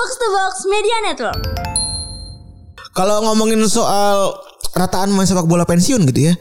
[0.00, 1.44] Box to Box Media Network.
[2.96, 4.32] Kalau ngomongin soal
[4.72, 6.34] rataan main sepak bola pensiun gitu ya.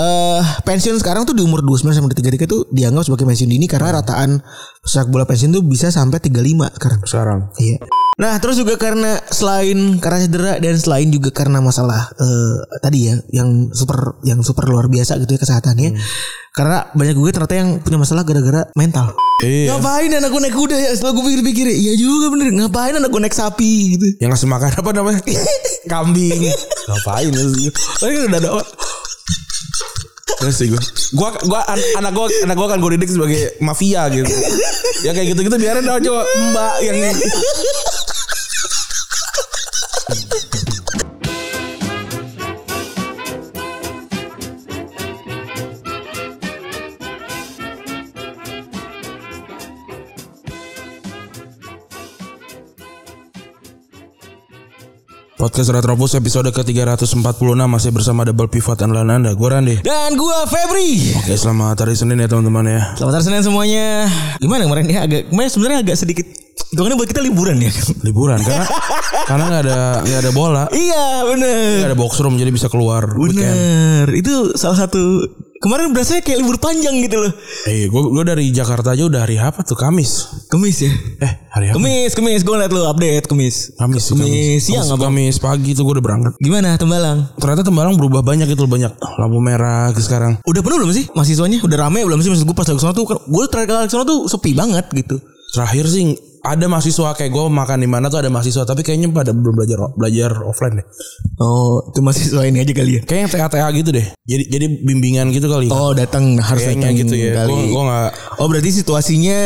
[0.00, 4.00] Eh pensiun sekarang tuh di umur 29 sampai 33 tuh dianggap sebagai pensiun dini karena
[4.00, 4.40] rataan
[4.80, 7.00] sepak bola pensiun tuh bisa sampai 35 sekarang.
[7.04, 7.40] Sekarang.
[7.60, 7.84] Iya.
[8.16, 13.20] Nah, terus juga karena selain karena cedera dan selain juga karena masalah eh, tadi ya
[13.28, 16.00] yang super yang super luar biasa gitu ya kesehatannya.
[16.52, 19.16] Karena banyak gue ternyata yang punya masalah gara-gara mental.
[19.40, 19.72] Iya.
[19.72, 20.90] Ngapain anak gue naik kuda ya?
[20.92, 22.52] Setelah gue pikir-pikir, iya juga bener.
[22.52, 24.06] Ngapain anak gue naik sapi gitu?
[24.20, 25.20] Yang ngasih makan apa namanya?
[25.92, 26.52] Kambing.
[26.92, 27.72] Ngapain sih?
[27.72, 28.50] Tapi kan udah ada
[30.42, 30.82] Terus sih gue
[31.14, 34.26] Gua, gua an- anak gue anak gue kan gue didik sebagai mafia gitu.
[35.06, 36.98] ya kayak gitu-gitu biarin dong coba mbak yang
[55.42, 57.18] Podcast Retropus episode ke-346
[57.66, 59.34] masih bersama Double Pivot Andalan Anda.
[59.34, 59.82] Gue Randi.
[59.82, 61.18] Dan gue Febri.
[61.18, 62.94] Oke, selamat hari Senin ya teman-teman ya.
[62.94, 64.06] Selamat hari Senin semuanya.
[64.38, 66.26] Gimana kemarin ya agak kemarin sebenarnya agak sedikit
[66.70, 67.74] Hitungannya buat kita liburan ya.
[68.06, 68.66] Liburan karena
[69.26, 71.84] karena nggak ada nggak ada bola, iya bener.
[71.84, 73.42] nggak ada box room jadi bisa keluar weekend.
[73.42, 74.06] Bener.
[74.14, 75.26] Itu salah satu
[75.62, 77.32] kemarin berasanya kayak libur panjang gitu loh.
[77.70, 80.26] Eh, gue gue dari Jakarta aja udah hari apa tuh Kamis.
[80.50, 80.92] Kemis ya.
[81.22, 81.78] Eh, hari apa?
[81.78, 82.42] Kemis, kemis.
[82.42, 83.70] Gue liat lu update kemis.
[83.78, 85.02] Kamis, sih, Kemis siang Kamis, apa?
[85.06, 86.32] Kamis pagi tuh gue udah berangkat.
[86.42, 87.30] Gimana Tembalang?
[87.38, 90.42] Ternyata Tembalang berubah banyak itu banyak lampu merah gitu sekarang.
[90.42, 91.62] Udah penuh belum sih mahasiswanya?
[91.62, 92.34] Udah rame belum sih?
[92.34, 94.90] Maksud gue pas lagi ke sana tuh, gue terakhir kali ke sana tuh sepi banget
[94.90, 95.22] gitu.
[95.54, 99.30] Terakhir sih ada mahasiswa kayak gue makan di mana tuh ada mahasiswa tapi kayaknya pada
[99.30, 100.86] belum belajar belajar offline deh.
[101.38, 103.00] Oh, itu mahasiswa ini aja kali ya?
[103.06, 104.06] Kayaknya TA TA gitu deh.
[104.26, 105.70] Jadi jadi bimbingan gitu kali.
[105.70, 107.32] Oh, datang harus Kayaknya datang gitu ya.
[107.42, 107.50] kali.
[107.54, 108.10] Gue gue nggak
[108.42, 109.38] Oh, berarti situasinya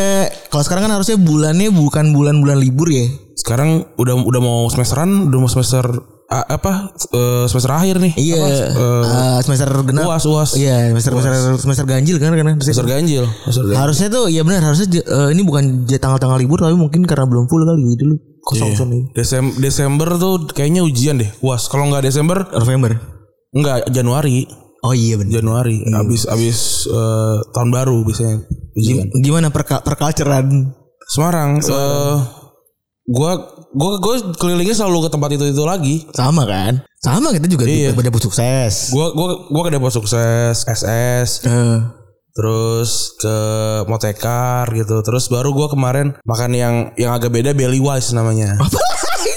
[0.48, 3.06] kalau sekarang kan harusnya bulannya bukan bulan-bulan libur ya?
[3.36, 5.84] sekarang udah udah mau semesteran, udah mau semester
[6.26, 8.12] a- apa eh, semester akhir nih.
[8.18, 8.36] Iya.
[8.42, 10.04] Apa, Ah, semester genap.
[10.10, 10.50] uas uas.
[10.54, 13.24] Iya, semester semester semester ganjil kan karena Semester ganjil.
[13.46, 13.78] Semester ganjil.
[13.78, 17.62] Harusnya tuh ya benar harusnya eh, ini bukan tanggal-tanggal libur tapi mungkin karena belum full
[17.62, 18.18] kali gitu loh.
[18.42, 19.02] Kosong kosong nih.
[19.12, 21.30] Desem Desember tuh kayaknya ujian deh.
[21.42, 21.66] Uas.
[21.66, 22.94] Kalau nggak Desember November.
[23.50, 24.46] nggak Januari.
[24.84, 25.40] Oh iya benar.
[25.40, 28.42] Januari habis habis eh, tahun baru biasanya
[28.74, 29.10] ujian.
[29.18, 30.74] Gimana perka perkalceran?
[31.06, 31.58] Semarang.
[31.58, 32.16] eh
[33.06, 36.06] gua gua gua kelilingnya selalu ke tempat itu itu lagi.
[36.12, 36.84] Sama kan?
[36.96, 37.90] Sama kita juga Iya.
[37.90, 38.90] pada dapur sukses.
[38.90, 41.78] Gua gua gua ke Depot Sukses, SS, Eh,
[42.32, 43.36] terus ke
[43.86, 45.00] Motekar gitu.
[45.00, 48.58] Terus baru gua kemarin makan yang yang agak beda Belly Wise namanya.
[48.62, 48.78] apa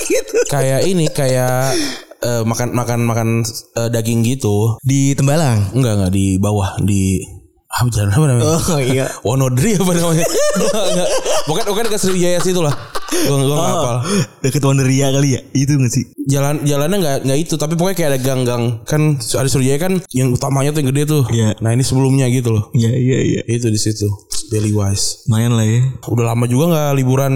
[0.06, 0.36] gitu?
[0.50, 1.78] kayak ini kayak
[2.20, 3.30] eh, makan makan makan
[3.76, 4.76] eh, daging gitu.
[4.82, 5.72] Di Tembalang.
[5.72, 7.22] Enggak enggak di bawah di
[7.70, 8.46] apa jalan apa namanya?
[8.50, 9.06] Oh iya.
[9.28, 10.26] Wonodri apa namanya?
[10.90, 11.10] Enggak.
[11.46, 12.74] Bukan bukan dekat Sriwijaya situ lah.
[13.10, 13.98] Gua gua enggak hafal.
[14.46, 15.42] Deket Wonderia kali ya?
[15.52, 16.06] Itu gak sih?
[16.30, 18.64] Jalan jalannya enggak enggak itu, tapi pokoknya kayak ada gang-gang.
[18.86, 21.24] Kan ada Sriwijaya kan yang utamanya tuh yang gede tuh.
[21.34, 21.58] Iya.
[21.60, 22.70] Nah, ini sebelumnya gitu loh.
[22.74, 23.42] Iya iya iya.
[23.50, 24.06] Itu di situ.
[24.54, 25.26] Daily Wise.
[25.30, 25.82] Lumayan lah ya.
[26.06, 27.34] Udah lama juga nggak liburan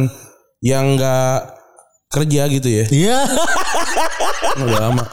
[0.62, 1.54] yang enggak
[2.14, 2.86] kerja gitu ya.
[2.94, 3.18] Iya.
[4.62, 5.04] Udah lama.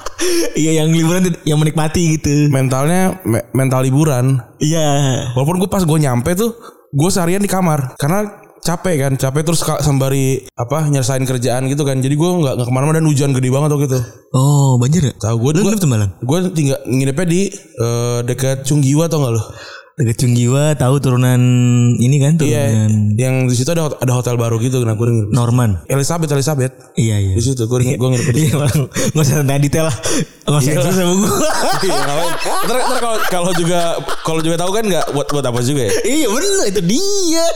[0.53, 2.53] Iya yang liburan yang menikmati gitu.
[2.53, 4.37] Mentalnya me- mental liburan.
[4.61, 4.89] Iya.
[5.33, 6.53] Walaupun gue pas gue nyampe tuh
[6.93, 8.29] gue seharian di kamar karena
[8.61, 11.99] capek kan capek terus sembari apa nyelesain kerjaan gitu kan.
[11.99, 14.01] Jadi gue nggak nggak ke mana-mana dan hujan gede banget waktu itu.
[14.37, 15.15] Oh banjir ya?
[15.19, 15.53] tahu gue
[16.23, 19.43] gue tinggal nginepnya di eh, dekat Cunggiwa tau gak lo
[20.01, 21.37] Deket Cunggiwa tahu turunan
[21.95, 25.85] ini kan iya turunan yang di situ ada ada hotel baru gitu nah gue Norman.
[25.87, 27.33] Elizabeth Elizabeth Iya iya.
[27.37, 28.77] di situ gue gue nginep di Iya bang,
[29.13, 29.97] nggak usah tanya detail lah,
[30.43, 31.31] nggak usah eksklusif sama gue.
[31.81, 32.01] Iya?
[32.65, 33.81] Ntar, ntar kalau kalau juga
[34.21, 35.93] kalau juga tahu kan nggak buat buat apa juga ya.
[36.03, 37.47] iya bener itu dia,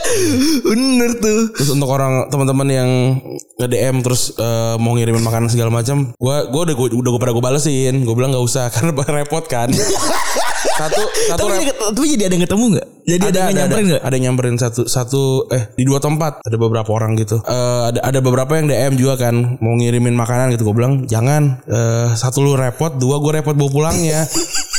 [0.61, 1.41] bener tuh.
[1.53, 2.89] Terus untuk orang teman-teman yang
[3.57, 7.21] nge DM terus eh, mau ngirimin makanan segala macam, gua gua udah gua, udah gua
[7.21, 8.05] pada gua balesin.
[8.05, 9.69] Gua bilang nggak usah karena repot kan.
[10.75, 12.87] satu satu Tapi, rep- tapi jadi ada yang ketemu nggak?
[13.05, 14.01] Jadi ada, yang nyamperin nggak?
[14.01, 15.21] ada yang nyamperin satu satu
[15.53, 16.43] eh di dua tempat.
[16.43, 17.39] Ada beberapa orang gitu.
[17.39, 19.57] Eh, ada ada beberapa yang DM juga kan.
[19.63, 20.67] Mau ngirimin makanan gitu.
[20.67, 21.63] Gue bilang jangan.
[21.65, 24.27] Eh, satu lu repot dua gue repot bawa pulangnya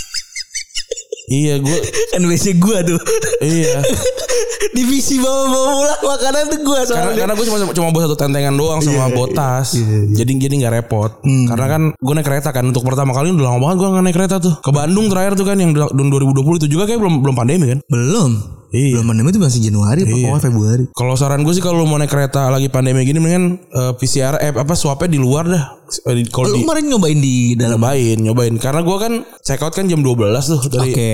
[1.28, 1.78] iya gue
[2.16, 3.00] Kan WC gue tuh.
[3.44, 3.82] iya.
[4.76, 8.80] Divisi bawa-bawa pulang makanan tuh gue karena karena gue cuma cuma bawa satu tentengan doang
[8.84, 9.72] sama botas.
[10.12, 11.10] jadi jadi nggak repot.
[11.24, 14.16] Karena kan gue naik kereta kan untuk pertama kali udah lama banget gue nggak naik
[14.16, 14.54] kereta tuh.
[14.60, 17.64] Ke Bandung terakhir tuh kan yang di tahun 2020 itu juga kayak belum belum pandemi
[17.72, 17.78] kan.
[17.88, 18.30] Belum.
[18.76, 18.92] Iya.
[18.94, 20.28] Belum pandemi itu masih Januari apa Iya.
[20.28, 20.84] awal Februari.
[20.92, 24.36] kalau saran gue sih kalau lu mau naik kereta lagi pandemi gini mendingan eh, PCR
[24.38, 27.78] eh, apa swabnya di luar dah Eh, di- kalau Lu di kemarin nyobain di dalam
[27.78, 30.12] nyobain nyobain karena gue kan check out kan jam 12
[30.44, 31.10] tuh dari Oke.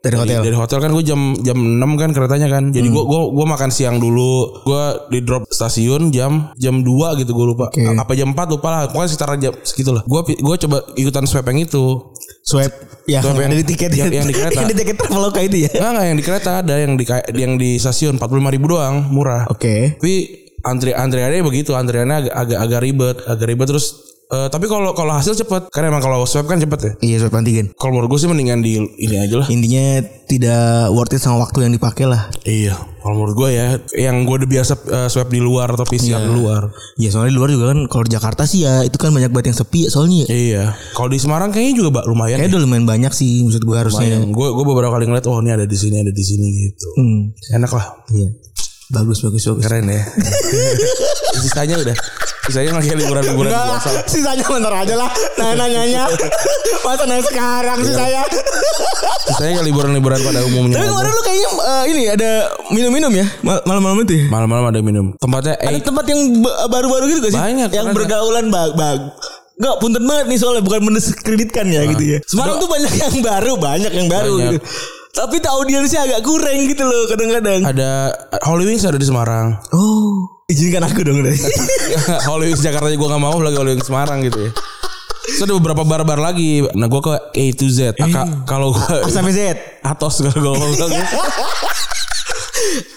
[0.00, 0.40] Dari hotel.
[0.42, 2.68] Dari hotel kan gue jam jam 6 kan keretanya kan.
[2.68, 4.60] Jadi gue gua gua makan siang dulu.
[4.62, 7.72] Gue di drop stasiun jam jam 2 gitu gue lupa.
[7.72, 7.80] Oke.
[7.80, 8.80] Apa jam 4 lupa lah.
[8.86, 10.04] Pokoknya sekitar jam segitu lah.
[10.04, 12.12] Gue gue coba ikutan swab yang itu.
[12.44, 12.68] Swab
[13.08, 14.60] ya Swab yang- yang di tiket yang- yang di kereta.
[14.60, 15.70] yang di tiket traveloka itu ya.
[15.72, 19.48] Enggak enggak yang di kereta ada yang di yang di stasiun 45 ribu doang murah.
[19.48, 19.96] Oke.
[19.96, 20.14] Tapi
[20.60, 25.12] antri antriannya begitu, antriannya agak agak, agak ribet, agak ribet terus eh, tapi kalau kalau
[25.12, 26.92] hasil cepet karena emang kalau swab kan cepet ya.
[27.00, 27.72] Iya swab antigen.
[27.74, 29.46] Kalau menurut gue sih mendingan di ini aja lah.
[29.50, 32.32] Intinya tidak worth it sama waktu yang dipakai lah.
[32.42, 32.74] Iya,
[33.04, 33.66] kalau menurut gue ya,
[34.00, 36.72] yang gue udah biasa eh, swab di luar atau PCR di luar.
[36.96, 39.58] Ya soalnya di luar juga kan kalau Jakarta sih ya itu kan banyak banget yang
[39.60, 40.26] sepi ya soalnya ya.
[40.32, 40.64] Iya,
[40.96, 42.40] kalau di Semarang kayaknya juga lumayan.
[42.40, 44.24] Kayaknya udah lumayan banyak sih maksud gue harusnya.
[44.28, 46.88] Gue gue beberapa kali ngeliat, oh ini ada di sini, ada di sini gitu.
[46.96, 47.20] Hmm.
[47.52, 48.28] Enak lah, Iya.
[48.92, 49.64] Bagus bagus bagus.
[49.64, 50.04] keren ya.
[51.36, 51.96] Sisanya udah,
[52.44, 53.90] sisanya lagi liburan-liburan Enggak lah, biasa.
[54.06, 55.10] sisanya bentar aja lah.
[55.34, 56.02] Nah nanyanya.
[56.80, 58.22] Masa nanya sekarang sih saya.
[59.24, 60.76] Sisanya kayak liburan-liburan pada umumnya.
[60.76, 62.30] Tapi kemarin lu kayaknya eh, ini ada
[62.68, 64.24] minum-minum ya mal- malam-malam itu ya?
[64.28, 65.06] Malam-malam ada minum.
[65.16, 67.40] Tempatnya Ada eh tempat yang ba- baru-baru gitu gak sih?
[67.40, 69.00] Banyak, Yang bergaulan bag bag.
[69.54, 72.18] Enggak, punten banget nih soalnya bukan mendiskreditkan ya gitu ya.
[72.26, 74.50] Semarang tuh banyak yang baru, banyak yang baru Banyak.
[74.50, 74.58] gitu.
[75.14, 77.62] Tapi audiensnya agak kurang gitu loh kadang-kadang.
[77.62, 78.10] ada
[78.42, 79.54] Holy Wings ada di Semarang.
[79.70, 81.36] Oh, izinkan aku dong deh.
[82.24, 84.52] Holy Wings Jakarta gue gak mau lagi Holy Wings Semarang gitu ya.
[85.24, 86.60] Terus ada beberapa bar-bar lagi.
[86.70, 87.96] Nah gue ke A to Z.
[87.96, 89.40] Ah, ka- Kalau gue A sampai Z.
[89.80, 90.84] Atos kalau gue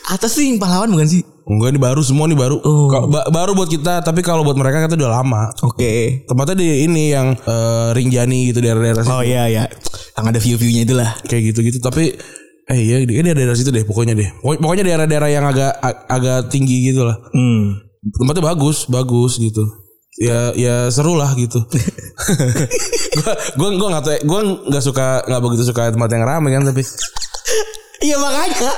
[0.08, 1.24] Atas sih pahlawan bukan sih?
[1.48, 2.60] Enggak ini baru semua nih baru.
[2.60, 3.08] Oh.
[3.08, 5.48] Ba- baru buat kita tapi kalau buat mereka kan itu udah lama.
[5.64, 6.28] Oke.
[6.28, 9.14] Tempatnya di ini yang eh, Rinjani gitu daerah-daerah situ.
[9.14, 9.64] Oh iya ya.
[10.20, 11.12] Yang ada view-viewnya itulah.
[11.24, 12.12] kayak gitu-gitu tapi
[12.68, 14.28] eh iya dia daerah situ deh pokoknya deh.
[14.38, 17.16] Pokok- Pokoknya daerah-daerah yang agak ag- agak tinggi gitu lah.
[17.32, 17.80] Hmm.
[18.14, 19.64] Tempatnya bagus, bagus gitu.
[20.18, 21.62] Ya ya seru lah gitu.
[23.18, 26.66] gua gua gua nggak tahu gua nggak suka nggak begitu suka tempat yang ramai kan
[26.66, 26.82] tapi
[27.98, 28.72] Iya makanya.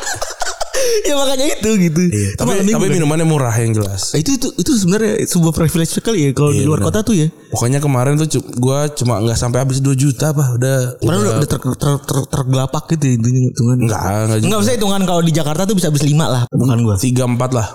[1.02, 2.02] Ya makanya itu gitu.
[2.34, 2.94] tapi Malam tapi kan.
[2.94, 4.14] minumannya murah yang jelas.
[4.14, 6.88] itu itu itu sebenarnya sebuah privilege sekali ya kalau di Iya, luar benar.
[6.92, 7.28] kota tuh ya.
[7.50, 11.48] Pokoknya kemarin tuh gua cuma nggak sampai habis 2 juta apa udah Kemarin udah, udah
[11.48, 13.78] ter, ter, ter, tergelapak gitu ya intinya hitungan.
[13.80, 16.96] enggak enggak Enggak bisa hitungan kalau di Jakarta tuh bisa habis 5 lah bukan gua.
[16.96, 17.68] tiga empat lah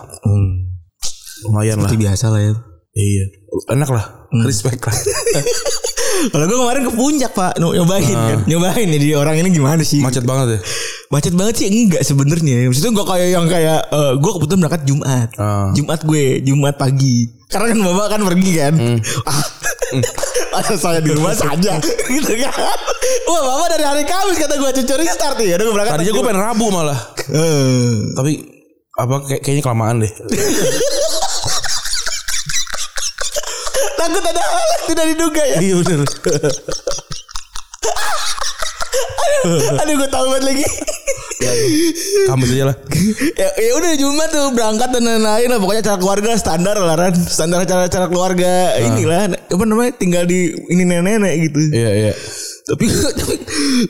[1.44, 2.54] lumayan lah Itu biasa lah ya.
[2.94, 3.24] Iya.
[3.68, 4.04] Enak lah.
[4.42, 4.96] Respect lah.
[6.24, 7.52] Kalau gue kemarin ke puncak pak.
[7.58, 8.38] Nyo- Nyobain kan?
[8.46, 9.98] Nyobain nih di orang ini gimana sih?
[9.98, 10.60] Macet banget ya?
[11.06, 12.66] Macet banget sih enggak sebenarnya.
[12.66, 15.28] Maksudnya gue kayak yang kayak eh, Gue kebetulan berangkat Jumat.
[15.36, 15.70] Ah.
[15.70, 17.30] Jumat gue Jumat pagi.
[17.46, 18.74] Karena kan bapak kan pergi kan?
[19.28, 19.42] Ah,
[20.58, 21.78] Ada saya di rumah saja.
[21.82, 22.54] Gitu kan?
[23.24, 26.24] Wah bapak dari hari Kamis kata gue cucuri start ya Udah gue berangkat tadinya gue
[26.24, 26.98] pengen rabu malah.
[27.24, 28.32] Eh, tapi
[28.94, 30.12] apa kayak kayaknya kelamaan deh
[34.14, 35.58] Takut ada hal yang tidak diduga ya?
[35.58, 35.98] Iya bener.
[39.82, 40.64] Aduh gue tahu banget lagi.
[42.30, 42.76] Kamu aja lah.
[43.34, 45.58] Ya, ya udah Jumat tuh berangkat dan lain-lain lah.
[45.58, 47.10] Pokoknya acara keluarga standar lah Ran.
[47.26, 48.78] Standar acara-acara keluarga.
[48.78, 51.74] Inilah apa namanya tinggal di ini nenek-nenek gitu.
[51.74, 52.12] Iya iya.
[52.70, 52.86] Tapi
[53.18, 53.34] tapi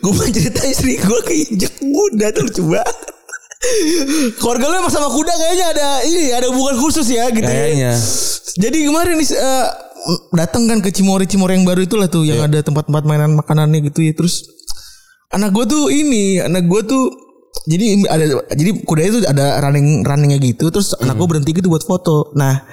[0.00, 2.96] gue mau cerita istri gue keinjek kuda tuh lucu banget.
[4.40, 7.52] Keluarga lu emang sama kuda kayaknya ada ini ada hubungan khusus ya gitu ya.
[7.52, 7.92] kayaknya.
[8.54, 9.66] Jadi kemarin eh,
[10.32, 14.04] datang kan ke Cimori Cimori yang baru itulah tuh yang ada tempat-tempat mainan makanannya gitu
[14.04, 14.12] ya.
[14.12, 14.44] Terus
[15.32, 17.04] anak gue tuh ini anak gue tuh
[17.64, 21.84] jadi ada jadi kuda itu ada running runningnya gitu terus anak gue berhenti gitu buat
[21.84, 22.32] foto.
[22.36, 22.64] Nah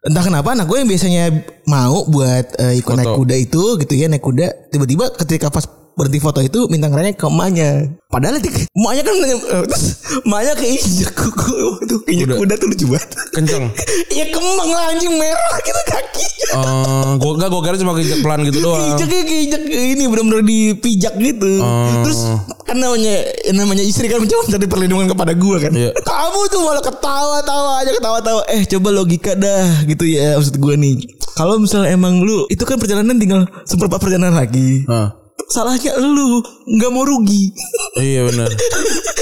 [0.00, 1.24] entah kenapa anak gue yang biasanya
[1.68, 5.68] mau buat eh, ikut naik kuda itu gitu ya naik kuda tiba-tiba ketika pas
[6.00, 7.70] berhenti foto itu minta ngeranya ke emaknya
[8.08, 9.84] padahal nanti emaknya kan eh, terus
[10.24, 11.52] emaknya keinjek kuku
[11.84, 12.36] itu keinjek Kuda.
[12.40, 13.64] kuda tuh lucu banget kenceng
[14.18, 18.42] ya kemang lah anjing merah gitu kaki Eh, gue enggak gue kira cuma keinjek pelan
[18.42, 21.62] gitu doang Kijaknya kijak ini benar-benar dipijak gitu.
[21.62, 22.02] Oh.
[22.02, 22.20] Terus
[22.66, 23.22] kan namanya
[23.54, 25.70] namanya istri kan mencoba mencari perlindungan kepada gua kan.
[25.70, 25.94] Iya.
[25.94, 28.42] Kamu tuh malah ketawa-tawa aja ketawa-tawa.
[28.50, 31.06] Eh coba logika dah gitu ya maksud gua nih.
[31.38, 34.82] Kalau misalnya emang lu itu kan perjalanan tinggal seperempat perjalanan lagi.
[34.90, 35.19] Hah.
[35.46, 37.50] Salahnya lu nggak mau rugi.
[37.96, 38.50] iya benar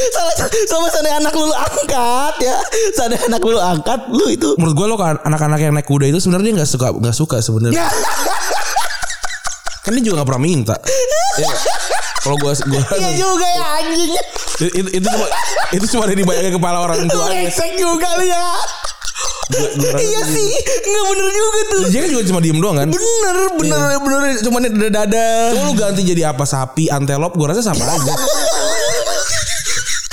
[0.09, 0.35] Salah
[0.67, 2.57] sama sana anak lu, angkat ya.
[2.93, 6.19] Sana anak lu, angkat lu itu menurut gue lo kan anak-anak yang naik kuda itu
[6.19, 7.87] sebenarnya nggak suka nggak suka sebenarnya
[9.81, 10.77] kan dia juga nggak pernah minta
[11.39, 11.55] Iya.
[12.21, 14.11] kalau gue gue Iya juga ya anjing.
[14.59, 15.27] itu, itu cuma
[15.71, 18.43] itu cuma ada di bayangin kepala orang tua Brengsek juga lu ya.
[19.49, 20.49] Iya sih,
[20.85, 21.83] nggak bener juga tuh.
[21.89, 24.21] dia kan juga cuma diem doang kan Bener, bener, bener.
[24.41, 25.27] Cuman dada dada.
[25.51, 28.13] Cuma lu ganti jadi apa sapi, antelop, gue rasa sama aja.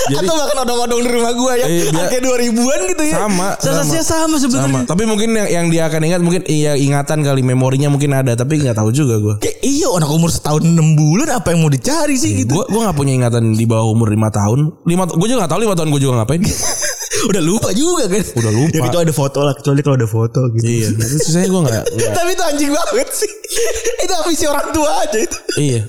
[0.06, 1.66] Jadi- Atau bahkan odong-odong di rumah gue ya.
[1.66, 3.16] Iya, biar- Harga 2000-an gitu ya.
[3.18, 4.36] Sama, Sensasinya sama, Sama.
[4.38, 4.82] sebenarnya.
[4.86, 8.62] Tapi mungkin yang, yang dia akan ingat mungkin iya ingatan kali memorinya mungkin ada tapi
[8.62, 9.36] nggak tahu juga gue.
[9.42, 12.54] Kayak iya anak umur setahun 6 bulan apa yang mau dicari sih gitu.
[12.54, 14.78] Gue gue nggak punya ingatan di bawah umur lima tahun.
[14.86, 16.42] Lima gue juga nggak tahu lima tahun gue juga ngapain.
[17.26, 18.24] Udah lupa juga kan.
[18.38, 18.72] Udah lupa.
[18.74, 20.64] Ya kecuali ada foto lah, kecuali kalau ada foto gitu.
[20.66, 20.88] iya.
[20.94, 21.84] Tapi sisanya gue nggak.
[22.14, 23.32] Tapi itu anjing banget sih.
[24.06, 25.38] itu ambisi orang tua aja itu.
[25.58, 25.82] Iya.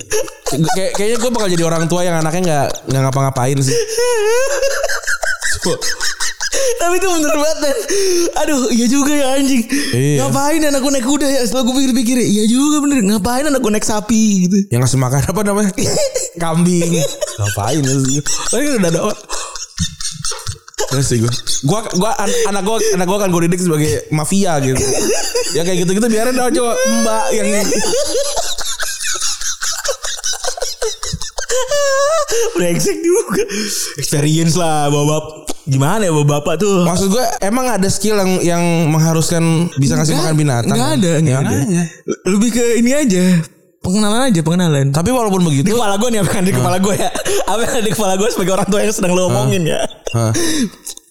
[0.47, 3.75] Kayak kayaknya gue bakal jadi orang tua yang anaknya nggak nggak ngapa-ngapain sih.
[6.77, 7.77] Tapi itu bener banget Dan
[8.43, 9.63] Aduh iya juga ya anjing
[9.93, 10.25] Iya.
[10.25, 14.47] Ngapain anakku naik kuda ya Setelah gue pikir-pikir Iya juga bener Ngapain anakku naik sapi
[14.47, 15.71] gitu Yang ngasih makan apa namanya?
[16.43, 17.01] Kambing.
[17.41, 18.21] Ngapain sih?
[18.53, 19.01] Tapi udah ada
[20.87, 21.31] Terus sih gue.
[21.63, 24.79] Gua gua an- anak gua anak gua kan gue didik sebagai mafia gitu.
[25.51, 27.47] Ya kayak gitu-gitu biarin dong coba Mbak yang
[32.57, 33.43] Brengsek juga
[33.97, 39.67] Experience lah Bapak Gimana ya bapak tuh Maksud gue emang ada skill yang yang mengharuskan
[39.75, 40.71] bisa ngasih makan binatang.
[40.71, 41.49] Nggak ada Ya, nggak ada.
[41.51, 41.83] makanya.
[42.23, 43.23] Lebih ke ini aja
[43.81, 44.91] Pengenalan aja pengenalan.
[44.91, 47.09] Tapi walaupun Di begitu, kepala gue nih apa yang di kepala gue ya.
[47.47, 49.79] Apa yang di kepala gue sebagai orang tua yang sedang lo omongin ya?
[50.11, 50.33] Hah.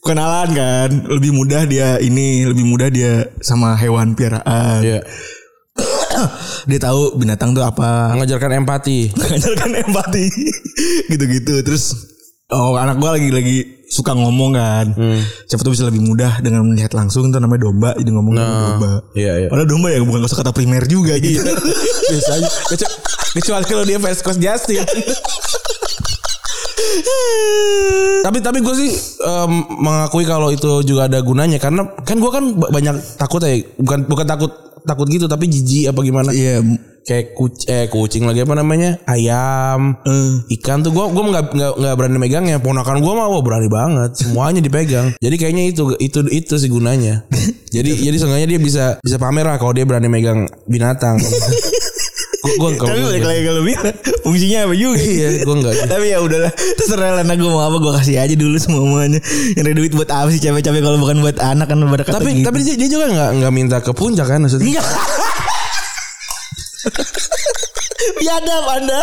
[0.05, 0.91] Kenalan kan?
[1.11, 4.81] Lebih mudah dia ini Lebih mudah dia sama hewan piaraan.
[4.87, 5.01] Ya
[6.71, 8.13] Dia tahu binatang tuh apa.
[8.17, 9.13] Mengajarkan empati.
[9.13, 10.25] Mengajarkan empati.
[11.13, 11.55] Gitu-gitu.
[11.63, 12.16] Terus
[12.47, 13.57] Oh anak gue lagi lagi
[13.91, 14.87] suka ngomong kan
[15.51, 18.93] Siapa tuh bisa lebih mudah Dengan melihat langsung Itu namanya domba Jadi ngomong sama domba
[19.13, 19.49] Iya iya.
[19.51, 21.43] Padahal domba ya bukan kata primer juga gitu
[22.15, 22.49] Biasa aja.
[22.71, 22.95] Kecu-
[23.35, 24.87] Kecuali kalau dia fans cost Justin.
[28.23, 32.45] tapi tapi gue sih em, mengakui kalau itu juga ada gunanya karena kan gue kan
[32.55, 34.51] ba- banyak takut ya bukan bukan takut
[34.87, 36.31] takut gitu tapi jijik apa gimana?
[36.31, 36.63] Iya.
[37.07, 38.99] Kayak kuc eh kucing lagi apa namanya?
[39.07, 39.95] Ayam.
[40.03, 40.59] Eh.
[40.59, 42.59] ikan tuh gue gue nggak nggak nggak berani megangnya.
[42.59, 44.11] Ponakan gue mah wah berani banget.
[44.19, 45.15] Semuanya dipegang.
[45.25, 47.27] Jadi kayaknya itu itu itu sih gunanya.
[47.77, 51.21] Jadi jadi seenggaknya dia bisa bisa pamer lah kalau dia berani megang binatang
[52.37, 54.99] gue gue Tapi balik lagi kalau bilang Fungsinya apa juga.
[55.01, 58.35] Iya gue nggak Tapi ya udahlah Terserah lah anak gue mau apa Gue kasih aja
[58.37, 59.21] dulu semuanya.
[59.57, 62.31] Yang ada duit buat apa sih Capek-capek kalau bukan buat anak kan pada kata tapi
[62.41, 62.47] gitu.
[62.49, 64.67] tapi dia, juga nggak nggak minta ke puncak kan maksudnya?
[64.77, 64.87] Enggak
[68.17, 69.01] Biadab anda.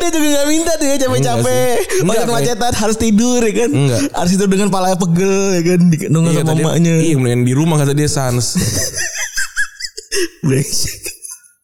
[0.00, 1.44] Dia juga gak minta tuh ya capek-capek.
[1.44, 2.00] Enggak.
[2.00, 3.70] Enggak, Macet-macetan harus tidur ya kan?
[3.70, 4.00] Enggak.
[4.16, 7.76] Harus tidur dengan pala pegel ya kan Digendong Iya, sama mamanya iya kemudian di rumah
[7.78, 8.56] kata dia sans.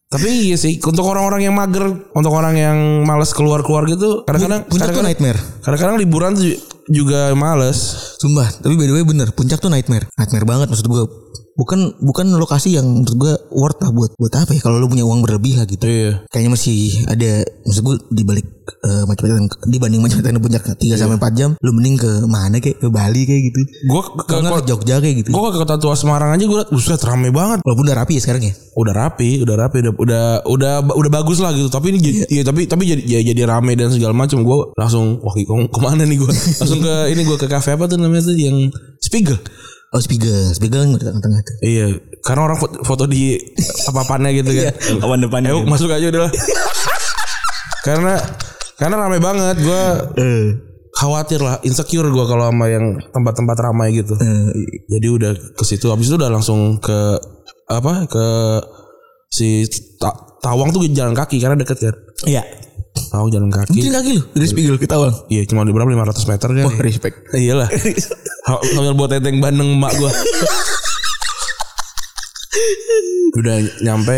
[0.06, 1.82] tapi iya sih untuk orang-orang yang mager
[2.14, 5.38] untuk orang yang malas keluar-keluar gitu kadang-kadang Puncak tuh kadang-kadang nightmare.
[5.66, 6.46] kadang-kadang liburan tuh
[6.86, 7.78] juga males.
[8.22, 10.06] Sumpah Tapi by the way bener Puncak tuh nightmare.
[10.14, 11.04] Nightmare banget maksud gue
[11.56, 15.08] Bukan bukan lokasi yang menurut gue worth lah buat buat apa ya kalau lu punya
[15.08, 15.88] uang berlebih lah gitu.
[15.88, 16.20] iya.
[16.28, 17.30] Kayaknya masih ada
[17.64, 21.96] maksud gue di balik eh, macam-macam dibanding macam-macam puncak 3 sampai 4 jam lu mending
[21.96, 23.60] ke mana kayak ke Bali kayak gitu.
[23.86, 25.28] Gue ke, nggak ke Jogja kayak gitu.
[25.30, 27.62] gue ke kota tua Semarang aja gue liat buset rame banget.
[27.62, 28.54] Walaupun udah rapi ya sekarang ya.
[28.76, 31.70] Udah rapi, udah rapi, udah udah udah, udah bagus lah gitu.
[31.70, 34.42] Tapi ini jadi, ya, tapi tapi jadi ya, jadi rame dan segala macam.
[34.42, 36.30] Gue langsung wah ke- ke mana nih gue?
[36.60, 38.68] langsung ke ini gue ke kafe apa tuh namanya tuh yang
[39.00, 39.38] Spiegel.
[39.94, 41.54] Oh Spiegel, Spiegel yang di tengah-tengah tuh.
[41.62, 41.86] Iya,
[42.26, 43.38] karena orang foto, foto di
[43.86, 44.74] apa-apanya gitu kan.
[44.98, 45.54] Kawan depannya.
[45.54, 46.32] Ayo masuk aja udah lah.
[47.86, 48.14] karena
[48.76, 49.82] karena rame banget gue
[50.16, 50.46] Eh,
[50.92, 54.14] khawatir lah insecure gue kalau sama yang tempat-tempat ramai gitu.
[54.14, 54.48] eh,
[54.86, 57.16] Jadi udah ke situ habis itu udah langsung ke
[57.66, 58.26] apa ke
[59.28, 59.64] si
[59.96, 61.96] Ta- Tawang tuh jalan kaki karena deket kan.
[62.24, 62.44] Iya.
[62.96, 63.90] Tahu jalan Mungkin kaki.
[63.90, 65.10] kaki lu dari Spiegel kita awal.
[65.26, 66.64] Iya cuma di berapa 500 meter kan.
[66.64, 67.16] Wah respect.
[67.34, 67.68] Iyalah.
[68.76, 70.12] Hamil buat teteng Bandeng emak gua.
[73.36, 74.16] udah nyampe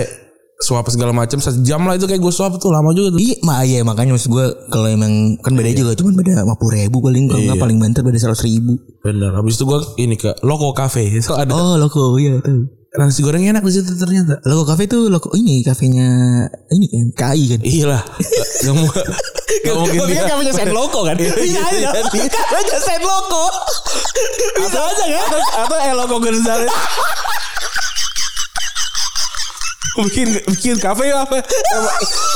[0.58, 3.20] suap segala macam sejam lah itu kayak gue suap tuh lama juga tuh.
[3.20, 6.98] Iya, ma iya makanya maksud gue kalau emang kan beda juga cuma beda 50 ribu
[6.98, 8.74] paling kalau nggak paling banter beda 100 ribu.
[8.98, 9.30] Bener.
[9.32, 11.06] Habis itu gue ini ke Loko Cafe.
[11.22, 12.74] So ada Oh loko iya tuh.
[12.90, 14.42] nasi goreng enak di situ ternyata.
[14.42, 16.08] Loko kafe tuh loko ini kafenya
[16.74, 17.60] ini kan KAI kan.
[17.62, 18.02] Iya lah.
[18.58, 18.88] Gak mau
[19.64, 20.26] Gak mungkin dia.
[20.26, 21.14] kafenya Sen Loko kan.
[21.14, 21.88] Bisa aja.
[21.94, 23.44] Kafenya Sen Loko.
[24.58, 25.26] Bisa aja kan.
[25.62, 26.74] Atau Eloko Gonzales.
[30.07, 31.43] bikin bikin kafe apa?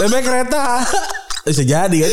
[0.01, 0.83] Tempe kereta.
[1.43, 2.13] Bisa jadi kan.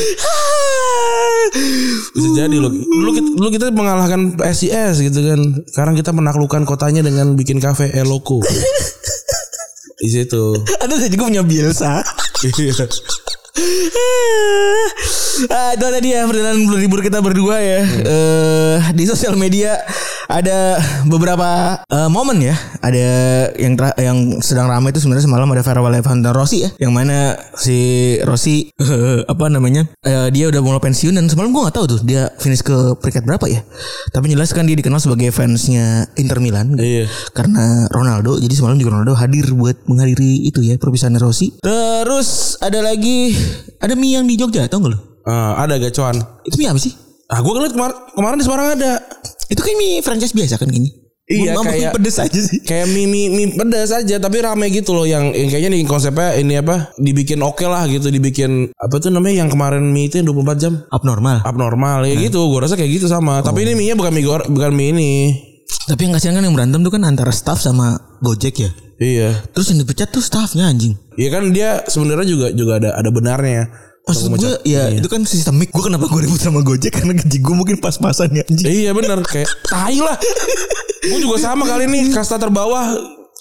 [2.17, 2.73] Bisa jadi loh.
[2.73, 5.39] Dulu kita, dulu kita mengalahkan PSIS gitu kan.
[5.69, 8.41] Sekarang kita menaklukkan kotanya dengan bikin kafe Eloko.
[9.99, 10.55] Di situ.
[10.81, 12.01] Ada saya juga punya Bielsa.
[12.39, 12.87] Iya.
[15.51, 17.81] ah, itu tadi ya perjalanan libur kita berdua ya.
[17.83, 19.75] Eh di sosial media
[20.29, 20.77] ada
[21.09, 22.55] beberapa eh, momen ya.
[22.85, 23.05] Ada
[23.57, 26.69] yang yang sedang ramai itu sebenarnya semalam ada farewell Evan dan Rossi ya.
[26.77, 27.17] Yang mana
[27.57, 27.77] si
[28.21, 29.89] Rossi eh, apa namanya?
[30.05, 33.25] eh, dia udah mulai pensiun dan semalam gua nggak tahu tuh dia finish ke peringkat
[33.25, 33.65] berapa ya.
[34.13, 36.77] Tapi jelas kan dia dikenal sebagai fansnya Inter Milan.
[36.77, 37.09] Iya.
[37.33, 38.37] Karena Ronaldo.
[38.37, 41.57] Jadi semalam juga Ronaldo hadir buat menghadiri itu ya perpisahan Rossi.
[41.59, 43.33] Terus ada lagi
[43.81, 44.99] ada mie yang di Jogja, tau gak lo?
[45.25, 46.21] Eh, ada gacuan.
[46.45, 46.93] Itu mie apa sih?
[47.29, 48.93] Ah, gue ngeliat kemar kemarin di Semarang ada.
[49.49, 50.93] Itu kayak mie franchise biasa kan kayaknya.
[51.29, 52.57] Iya, mau kayak- pedes aja sih.
[52.63, 56.33] Kayak mie, mie, mie pedas aja tapi rame gitu loh yang, yang kayaknya nih konsepnya
[56.33, 60.25] ini apa dibikin oke lah gitu dibikin apa tuh namanya yang kemarin mie itu yang
[60.27, 61.45] 24 jam Abnormal.
[61.45, 64.41] abnormal ya gitu gue rasa kayak gitu sama tapi ini mie nya bukan mie gor
[64.43, 65.11] bukan mie ini
[65.85, 68.69] Tapi yang kasihan kan yang berantem tuh kan antara staff sama Gojek ya.
[68.97, 70.97] iya Terus yang dipecat tuh staffnya anjing.
[71.13, 73.69] Iya kan dia sebenarnya juga juga ada ada benarnya
[74.09, 75.69] Maksud gue ya itu kan sistemik.
[75.69, 78.65] Gue kenapa gue ribut sama Gojek karena gaji gue mungkin pas-pasan ya anjing.
[78.65, 80.17] Iya benar kayak tai lah.
[81.05, 82.97] Gue juga sama kali nih kasta terbawah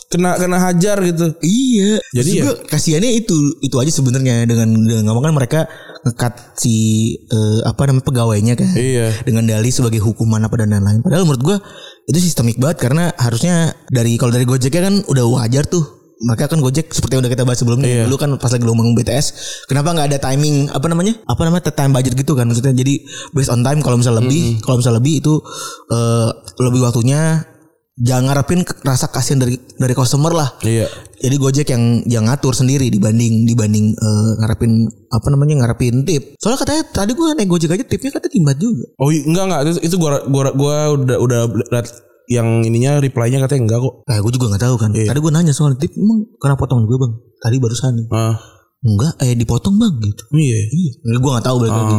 [0.09, 1.37] kena kena hajar gitu.
[1.41, 2.01] Iya.
[2.13, 5.61] Jadi Jadi ya- gue kasihannya itu itu aja sebenarnya dengan dengan ngomong kan mereka
[6.07, 6.75] ngekat si
[7.29, 8.73] eh, apa namanya pegawainya kan.
[8.73, 9.13] Iya.
[9.25, 11.05] Dengan dalih sebagai hukuman apa dan lain-lain.
[11.05, 11.57] Padahal menurut gue
[12.09, 15.98] itu sistemik banget karena harusnya dari kalau dari Gojeknya kan udah wajar tuh.
[16.19, 17.87] Mereka kan Gojek seperti yang udah kita bahas sebelumnya.
[17.87, 18.05] Iya.
[18.11, 19.27] Dulu kan pas lagi ngomong BTS,
[19.71, 21.15] kenapa nggak ada timing apa namanya?
[21.31, 22.75] Apa namanya time budget gitu kan maksudnya.
[22.75, 25.35] Jadi based on time kalau misalnya lebih, kalau misalnya lebih itu
[25.95, 27.47] eh, lebih waktunya
[27.99, 30.49] jangan ngarepin rasa kasihan dari dari customer lah.
[30.63, 30.87] Iya.
[31.19, 36.39] Jadi Gojek yang yang ngatur sendiri dibanding dibanding eh, ngarepin apa namanya ngarepin tip.
[36.39, 38.87] Soalnya katanya tadi gua naik Gojek aja tipnya katanya timbat juga.
[39.03, 41.41] Oh enggak enggak itu, itu gua gua gua udah udah
[41.75, 41.87] liat
[42.29, 43.95] yang ininya reply-nya katanya enggak kok.
[44.05, 44.91] Nah, gue juga nggak tahu kan.
[44.93, 47.13] Tadi gua nanya soal tip emang kena potong juga bang.
[47.41, 48.07] Tadi barusan nih.
[48.13, 48.37] Ah,
[48.79, 50.23] Enggak, eh dipotong bang gitu.
[50.39, 50.63] iya.
[50.71, 51.19] Iya.
[51.19, 51.99] Gue nggak tahu balik lagi.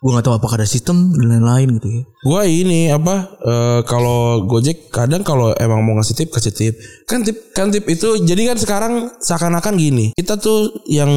[0.00, 2.02] Gue nggak tahu apakah ada sistem dan lain-lain gitu ya.
[2.24, 6.74] Gua ini apa eh, kalau Gojek kadang kalau emang mau ngasih tip kasih tip.
[7.04, 10.16] Kan tip kan tip itu jadi kan sekarang seakan-akan gini.
[10.16, 11.12] Kita tuh yang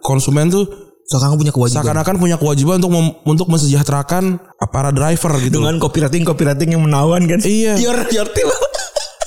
[0.00, 0.64] konsumen tuh
[1.06, 1.78] Kamu punya kewajiban.
[1.86, 4.42] seakan-akan punya kewajiban untuk mem- untuk mensejahterakan
[4.74, 5.62] para driver gitu.
[5.62, 7.38] Dengan copywriting copywriting yang menawan kan.
[7.40, 7.78] Iya.
[7.78, 8.50] Your your tip.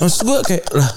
[0.00, 0.90] Maksud gue kayak lah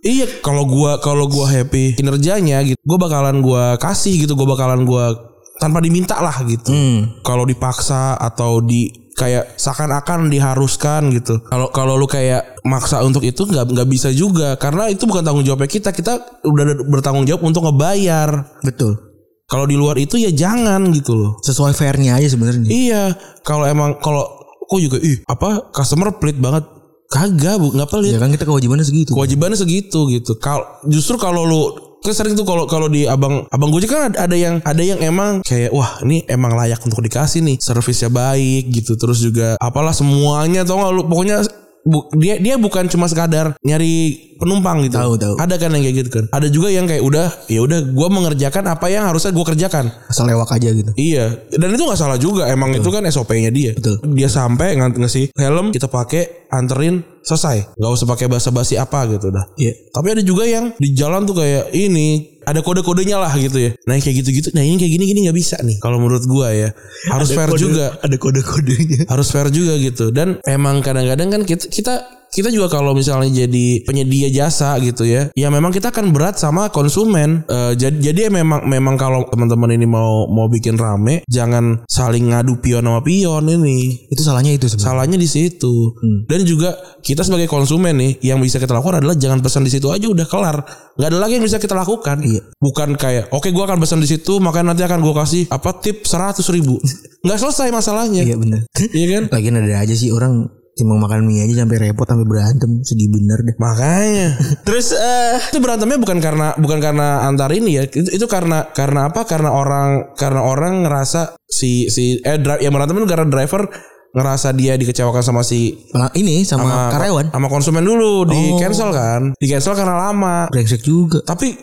[0.00, 4.88] Iya kalau gua kalau gua happy kinerjanya gitu, gua bakalan gua kasih gitu, gua bakalan
[4.88, 5.12] gua
[5.60, 6.72] tanpa diminta lah gitu.
[7.20, 11.44] Kalau dipaksa atau di kayak seakan-akan diharuskan gitu.
[11.44, 15.44] Kalau kalau lu kayak maksa untuk itu nggak nggak bisa juga karena itu bukan tanggung
[15.44, 15.92] jawabnya kita.
[15.92, 18.56] Kita udah bertanggung jawab untuk ngebayar.
[18.64, 19.09] Betul.
[19.50, 21.32] Kalau di luar itu ya jangan gitu loh.
[21.42, 22.70] Sesuai fairnya aja sebenarnya.
[22.70, 23.02] Iya,
[23.42, 24.22] kalau emang kalau
[24.70, 26.62] kok juga ih apa customer pelit banget.
[27.10, 29.10] Kagak, Bu, nggak pelit Ya kan kita kewajibannya segitu.
[29.18, 30.38] kewajibannya segitu gitu.
[30.38, 31.62] Kalau justru kalau lu
[32.00, 34.96] kan sering tuh kalau kalau di abang abang gojek kan ada, ada yang ada yang
[35.04, 39.92] emang kayak wah ini emang layak untuk dikasih nih servisnya baik gitu terus juga apalah
[39.92, 41.44] semuanya tau gak lu pokoknya
[41.82, 43.94] bu- dia dia bukan cuma sekadar nyari
[44.36, 45.34] penumpang gitu Tahu, tahu.
[45.36, 48.64] ada kan yang kayak gitu kan ada juga yang kayak udah ya udah gue mengerjakan
[48.66, 50.90] apa yang harusnya gue kerjakan Asal lewat aja gitu.
[50.94, 52.50] Iya, dan itu nggak salah juga.
[52.50, 53.70] Emang itu kan SOP-nya dia.
[53.72, 54.02] Betul.
[54.10, 57.78] Dia sampai ngasih helm, kita pakai, anterin, selesai.
[57.78, 59.46] Nggak usah pakai basa-basi apa gitu dah.
[59.54, 59.72] Iya.
[59.88, 63.70] Tapi ada juga yang di jalan tuh kayak ini ada kode-kodenya lah gitu ya.
[63.86, 65.78] Nah yang kayak gitu-gitu, nah ini kayak gini-gini nggak bisa nih.
[65.78, 66.74] Kalau menurut gua ya
[67.14, 69.06] harus fair juga, Ada kode-kodenya.
[69.06, 70.10] harus fair juga gitu.
[70.10, 75.34] Dan emang kadang-kadang kan kita kita kita juga kalau misalnya jadi penyedia jasa gitu ya,
[75.34, 77.42] ya memang kita akan berat sama konsumen.
[77.50, 82.62] Eh, jadi jadi memang memang kalau teman-teman ini mau mau bikin rame, jangan saling ngadu
[82.62, 84.06] pion sama pion ini.
[84.06, 84.86] Itu salahnya itu sebenarnya.
[84.86, 85.98] Salahnya di situ.
[86.30, 89.90] Dan juga kita sebagai konsumen nih yang bisa kita lakukan adalah jangan pesan di situ
[89.90, 90.58] aja udah kelar.
[90.90, 92.22] nggak ada lagi yang bisa kita lakukan.
[92.22, 92.40] Iya.
[92.60, 96.06] Bukan kayak oke gua akan pesan di situ makanya nanti akan gua kasih apa tip
[96.06, 96.78] 100 ribu.
[97.24, 98.22] nggak selesai masalahnya.
[98.22, 98.60] Iya benar.
[98.76, 99.22] Iya kan?
[99.32, 102.70] Lagian ada aja sih orang timbang makan mie aja sampai repot sampai berantem.
[102.80, 103.54] Sedih bener deh.
[103.56, 104.28] Makanya.
[104.66, 107.82] Terus eh itu berantemnya bukan karena bukan karena antar ini ya.
[107.84, 109.22] Itu, itu karena karena apa?
[109.24, 113.68] Karena orang karena orang ngerasa si si eh dri- yang berantem itu karena driver
[114.10, 115.70] ngerasa dia dikecewakan sama si
[116.18, 117.26] ini sama, sama karyawan.
[117.30, 118.26] sama konsumen dulu.
[118.26, 118.58] Di Oh.
[118.58, 119.22] cancel kan?
[119.36, 120.50] Di cancel karena lama.
[120.50, 121.22] Brengsek juga.
[121.22, 121.54] tapi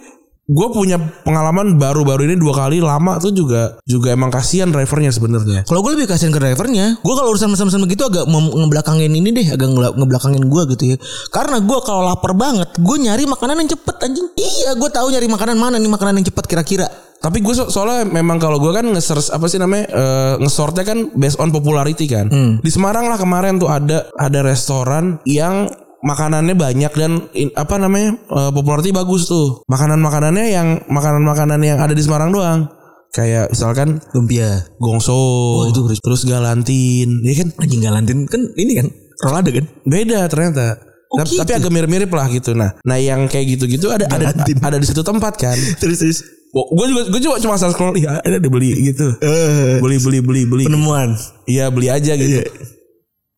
[0.48, 0.96] gue punya
[1.28, 5.92] pengalaman baru-baru ini dua kali lama tuh juga juga emang kasihan drivernya sebenarnya Kalau gue
[6.00, 7.04] lebih kasihan ke drivernya.
[7.04, 9.68] Gue kalau urusan pesan-pesan begitu agak ngebelakangin ini deh, agak
[10.00, 10.98] ngebelakangin gue gitu ya.
[11.30, 14.28] Karena gue kalau lapar banget, gue nyari makanan yang cepet anjing.
[14.40, 16.88] Iya, gue tahu nyari makanan mana nih makanan yang cepet kira-kira.
[17.18, 21.12] Tapi gue so- soalnya memang kalau gue kan nge-search apa sih namanya eh, nge-sortnya kan
[21.18, 22.32] based on popularity kan.
[22.64, 25.68] Di Semarang lah kemarin tuh ada ada restoran yang
[26.02, 29.62] makanannya banyak dan in- apa namanya eh, popularity bagus tuh.
[29.66, 32.70] Makanan-makanannya yang makanan-makanan yang ada di Semarang doang.
[33.08, 34.68] Kayak misalkan Lumpia.
[34.78, 35.18] gongso,
[35.66, 37.50] itu terus galantin, ya kan?
[37.58, 39.66] Anjing galantin kan ini kan Rolade kan?
[39.84, 40.78] Beda ternyata.
[41.08, 41.40] Oh, tapi, gitu?
[41.40, 42.52] tapi agak mirip-mirip lah gitu.
[42.52, 44.60] Nah, nah yang kayak gitu-gitu ada ada Garantin.
[44.60, 45.56] ada di satu tempat kan.
[45.82, 46.20] Terus terus.
[46.52, 49.16] Gue juga gue cuma cuma asal scroll ya ada dibeli gitu.
[49.20, 50.64] Eh, Beli beli beli beli.
[50.68, 51.16] penemuan.
[51.46, 52.44] Iya beli aja gitu.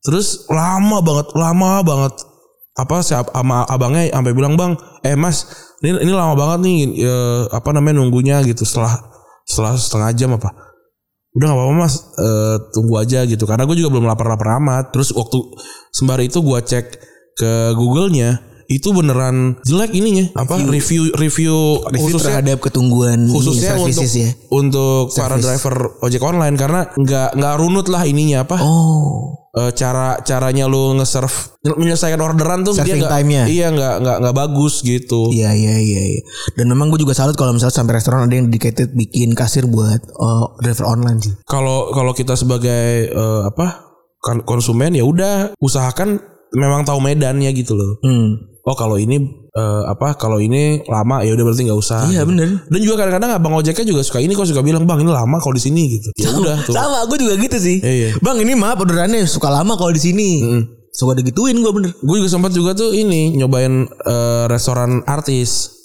[0.02, 2.14] Terus lama banget, lama banget.
[2.80, 5.44] Apa si ab- sama abangnya sampai bilang bang, eh mas,
[5.84, 8.96] ini ini lama banget nih, eh, apa namanya nunggunya gitu setelah
[9.44, 10.50] setelah setengah jam apa?
[11.36, 13.44] Udah nggak apa-apa mas, eh, tunggu aja gitu.
[13.44, 14.96] Karena gue juga belum lapar-lapar amat.
[14.96, 15.38] Terus waktu
[15.92, 16.86] sembari itu gue cek
[17.36, 18.40] ke Google-nya,
[18.70, 20.30] itu beneran jelek ininya.
[20.36, 24.30] Apa review review, Review khususnya terhadap ketungguan khususnya ini, untuk ya.
[24.52, 25.44] untuk para Service.
[25.44, 29.36] driver ojek online karena nggak nggak runut lah ininya apa Oh.
[29.50, 31.34] Eh, cara caranya lu nge-serve
[31.66, 33.44] menyelesaikan orderan tuh Serving nggak time-nya.
[33.46, 36.22] iya nggak nggak nggak bagus gitu Iya iya iya iya.
[36.54, 40.06] Dan memang gue juga salut kalau misalnya sampai restoran ada yang dedicated bikin kasir buat
[40.14, 41.34] uh, driver online sih.
[41.44, 47.74] kalau kalau kita sebagai eh, apa kan- konsumen ya udah usahakan memang tahu medannya gitu
[47.74, 48.49] loh Hmm.
[48.62, 49.16] Oh kalau ini
[49.50, 52.30] eh, apa kalau ini lama ya udah berarti nggak usah Iya gitu.
[52.36, 52.50] bener.
[52.68, 55.56] dan juga kadang-kadang abang ojeknya juga suka ini kok suka bilang bang ini lama kalau
[55.56, 57.78] di sini gitu ya udah tuh Sama gue juga gitu sih.
[57.80, 58.20] Iya.
[58.20, 60.30] Bang ini maaf orderannya suka lama kalau di sini.
[60.92, 61.92] Suka digituin gue bener.
[61.96, 65.79] gue juga sempat juga tuh ini nyobain eh, restoran artis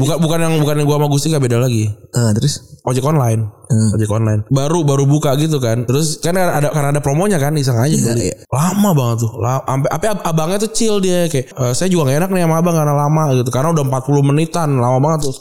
[0.00, 2.80] bukan bukan yang bukan yang gua sama Gusti gak beda lagi Ah, terus?
[2.80, 3.96] ojek online Hmm.
[3.96, 7.76] ojek online baru baru buka gitu kan terus kan ada karena ada promonya kan iseng
[7.76, 8.36] aja beli iya.
[8.48, 12.30] lama banget tuh sampai apa abangnya tuh chill dia kayak "Eh, saya juga gak enak
[12.30, 15.34] nih sama abang karena lama gitu karena udah 40 menitan lama banget tuh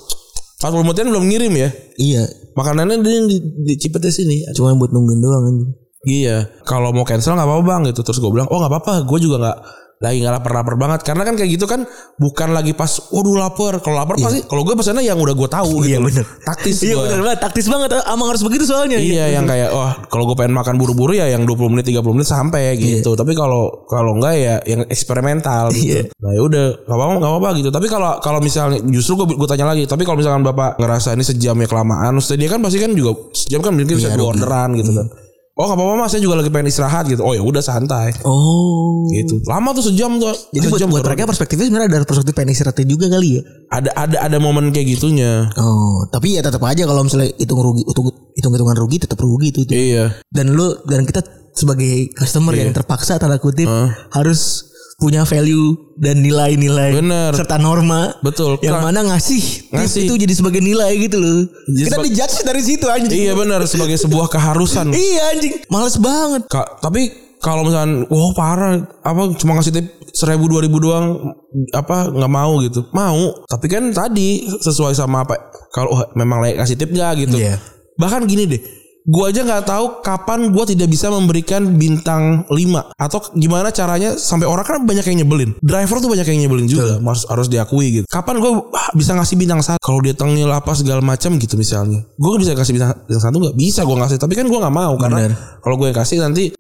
[0.64, 2.24] 40 menitan belum ngirim ya Iya.
[2.56, 5.72] makanannya dia yang di, di Cipete sini Cuma buat nungguin doang anjing.
[6.04, 8.04] Iya, kalau mau cancel nggak apa-apa bang gitu.
[8.04, 9.58] Terus gue bilang, oh nggak apa-apa, gue juga nggak
[10.04, 11.00] lagi nggak lapar-lapar banget.
[11.02, 13.80] Karena kan kayak gitu kan bukan lagi pas, waduh lapar.
[13.80, 16.08] Kalau lapar pasti, kalau gue pesannya yang udah gue tahu Iya gitu.
[16.12, 16.26] bener.
[16.44, 17.04] Taktis Iya gue.
[17.08, 17.40] bener banget.
[17.40, 17.90] Taktis banget.
[18.06, 19.00] Amang harus begitu soalnya.
[19.00, 22.28] Iya yang kayak wah kalau gue pengen makan buru-buru ya yang 20 menit 30 menit
[22.28, 23.16] sampai gitu.
[23.16, 26.04] Tapi kalau kalau enggak ya yang eksperimental gitu.
[26.04, 26.12] Iya.
[26.20, 27.70] Nah ya udah nggak apa-apa nggak apa-apa gitu.
[27.70, 29.86] Tapi kalau kalau misalnya justru gue gue tanya lagi.
[29.86, 33.12] Tapi kalau misalkan bapak ngerasa ini sejam ya kelamaan, maksudnya dia kan pasti kan juga
[33.32, 35.08] sejam kan mungkin bisa Iya, dua orderan gitu kan.
[35.54, 37.22] Oh nggak apa-apa mas, saya juga lagi pengen istirahat gitu.
[37.22, 39.06] Oh ya udah santai Oh.
[39.08, 39.38] gitu.
[39.46, 40.34] Lama tuh sejam tuh.
[40.50, 43.42] Jadi buat, sejam buat baru- mereka perspektifnya sebenarnya ada perspektif pengen istirahatnya juga kali ya.
[43.70, 45.46] ada ada ada momen kayak gitunya.
[45.54, 49.48] Oh, tapi ya tetap aja kalau misalnya hitung rugi, hitung hitung hitungan rugi tetap rugi
[49.50, 49.74] itu itu.
[49.74, 50.18] Iya.
[50.26, 51.22] Dan lu dan kita
[51.54, 53.70] sebagai customer yang terpaksa tanda kutip
[54.10, 54.73] harus
[55.04, 57.36] punya value dan nilai-nilai Bener.
[57.36, 58.56] serta norma Betul.
[58.64, 60.08] yang Ka- mana ngasih, Ngasih.
[60.08, 61.44] itu jadi sebagai nilai gitu loh.
[61.68, 63.12] Jadi kita dijudge dari situ anjing.
[63.20, 64.96] Iya benar sebagai sebuah keharusan.
[64.96, 66.48] Iya anjing, males banget.
[66.48, 71.36] Kak, tapi kalau misalkan wah parah apa cuma ngasih tip seribu dua ribu doang
[71.70, 75.36] apa nggak mau gitu mau tapi kan tadi sesuai sama apa
[75.68, 77.60] kalau memang layak kasih tip nggak gitu Iya.
[78.00, 78.62] bahkan gini deh
[79.04, 82.56] gua aja nggak tahu kapan gua tidak bisa memberikan bintang 5
[82.96, 86.98] atau gimana caranya sampai orang kan banyak yang nyebelin driver tuh banyak yang nyebelin juga
[87.00, 90.72] harus harus diakui gitu kapan gua ah, bisa ngasih bintang satu kalau dia tengil apa
[90.74, 94.34] segala macam gitu misalnya gua bisa kasih bintang, bintang satu nggak bisa gua ngasih tapi
[94.40, 96.52] kan gua nggak mau karena kalau gue yang kasih nanti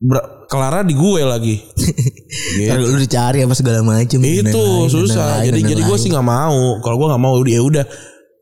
[0.47, 1.55] kelara di gue lagi.
[2.63, 2.71] gitu.
[2.79, 4.19] Lu dicari apa segala macam.
[4.23, 5.43] Itu susah.
[5.43, 6.79] Jadi jadi gue sih nggak mau.
[6.79, 7.85] Kalau gue nggak mau ya udah.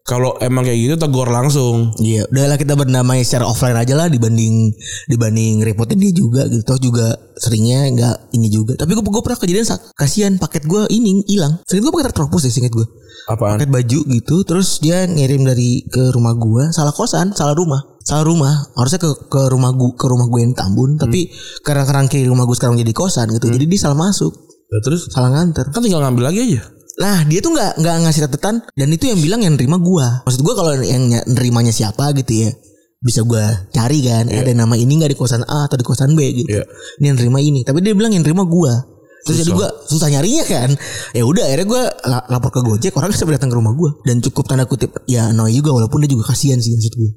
[0.01, 1.93] Kalau emang kayak gitu tegur langsung.
[2.01, 4.73] Iya, udahlah kita berdamai secara offline aja lah dibanding
[5.05, 6.65] dibanding repotin dia juga gitu.
[6.65, 8.73] Toh juga seringnya nggak ini juga.
[8.81, 11.61] Tapi gue gue pernah kejadian kasihan paket gue ini hilang.
[11.69, 12.87] Sering gue paket tertropos deh singkat gue.
[13.29, 13.61] Apaan?
[13.61, 18.25] Paket baju gitu, terus dia ngirim dari ke rumah gue, salah kosan, salah rumah, salah
[18.25, 18.73] rumah.
[18.73, 21.29] Harusnya ke ke rumah gue ke rumah gue yang Tambun, tapi
[21.61, 23.53] karena kerangkiri rumah gue sekarang jadi kosan gitu.
[23.53, 24.33] Jadi dia salah masuk,
[24.71, 25.67] Ya, terus salah nganter.
[25.69, 26.61] kan tinggal ngambil lagi aja.
[27.01, 30.21] Nah dia tuh nggak nggak ngasih catatan dan itu yang bilang yang nerima gua.
[30.21, 32.53] Maksud gua kalau yang ny- nerimanya siapa gitu ya
[33.01, 34.29] bisa gua cari kan.
[34.29, 36.61] Ada nama ini nggak di kosan A atau di kosan B gitu.
[36.61, 36.63] Iya.
[37.01, 37.65] Ini yang nerima ini.
[37.65, 38.85] Tapi dia bilang yang nerima gua.
[39.21, 40.69] Terus jadi gua susah nyarinya kan.
[41.17, 44.21] Ya udah akhirnya gua la- lapor ke Gojek orang sampai datang ke rumah gua dan
[44.21, 47.09] cukup tanda kutip ya annoy juga walaupun dia juga kasihan sih maksud gua.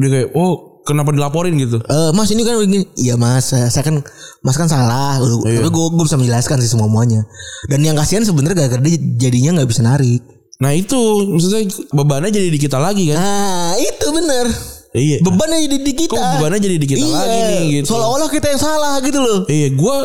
[0.00, 1.78] Dia kayak oh kenapa dilaporin gitu?
[1.80, 4.02] Eh mas ini kan begini Iya mas eh, Saya kan
[4.40, 7.22] Mas kan salah Tapi gue gue bisa menjelaskan sih semua muanya
[7.64, 10.18] Dan yang kasihan sebenarnya gara-gara dia jadinya nggak bisa narik
[10.58, 13.16] Nah itu maksudnya bebannya jadi di kita lagi kan?
[13.16, 14.46] Nah itu bener
[14.90, 15.22] Iya.
[15.22, 17.84] Bebannya jadi di kita Kok bebannya jadi di kita Iya, lagi nih gitu?
[17.86, 19.96] Seolah-olah kita yang salah gitu loh Iya, gue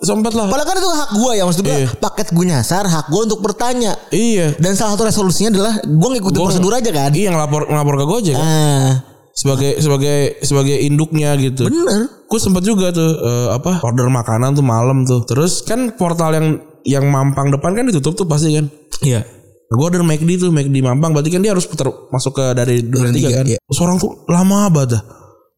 [0.00, 0.46] sempat lah.
[0.46, 1.88] Padahal kan itu hak gue ya Maksud gue Iya.
[1.92, 4.54] paket gue nyasar Hak gue untuk bertanya Iya.
[4.54, 8.04] Dan salah satu resolusinya adalah Gue ngikutin Gua- prosedur aja kan Iya ngelapor ngelapor ke
[8.06, 8.46] Gojek kan?
[8.46, 8.90] Ah,
[9.38, 11.70] sebagai sebagai sebagai induknya gitu.
[11.70, 15.22] Bener Gue sempat juga tuh eh, apa order makanan tuh malam tuh.
[15.22, 16.46] Terus kan portal yang
[16.82, 18.66] yang Mampang depan kan ditutup tuh pasti kan.
[19.06, 19.22] Iya
[19.68, 23.12] Gue order McD tuh McD Mampang berarti kan dia harus putar masuk ke dari Duren
[23.12, 23.44] tiga kan.
[23.44, 23.60] iya.
[23.60, 25.02] Terus orang tuh lama banget dah.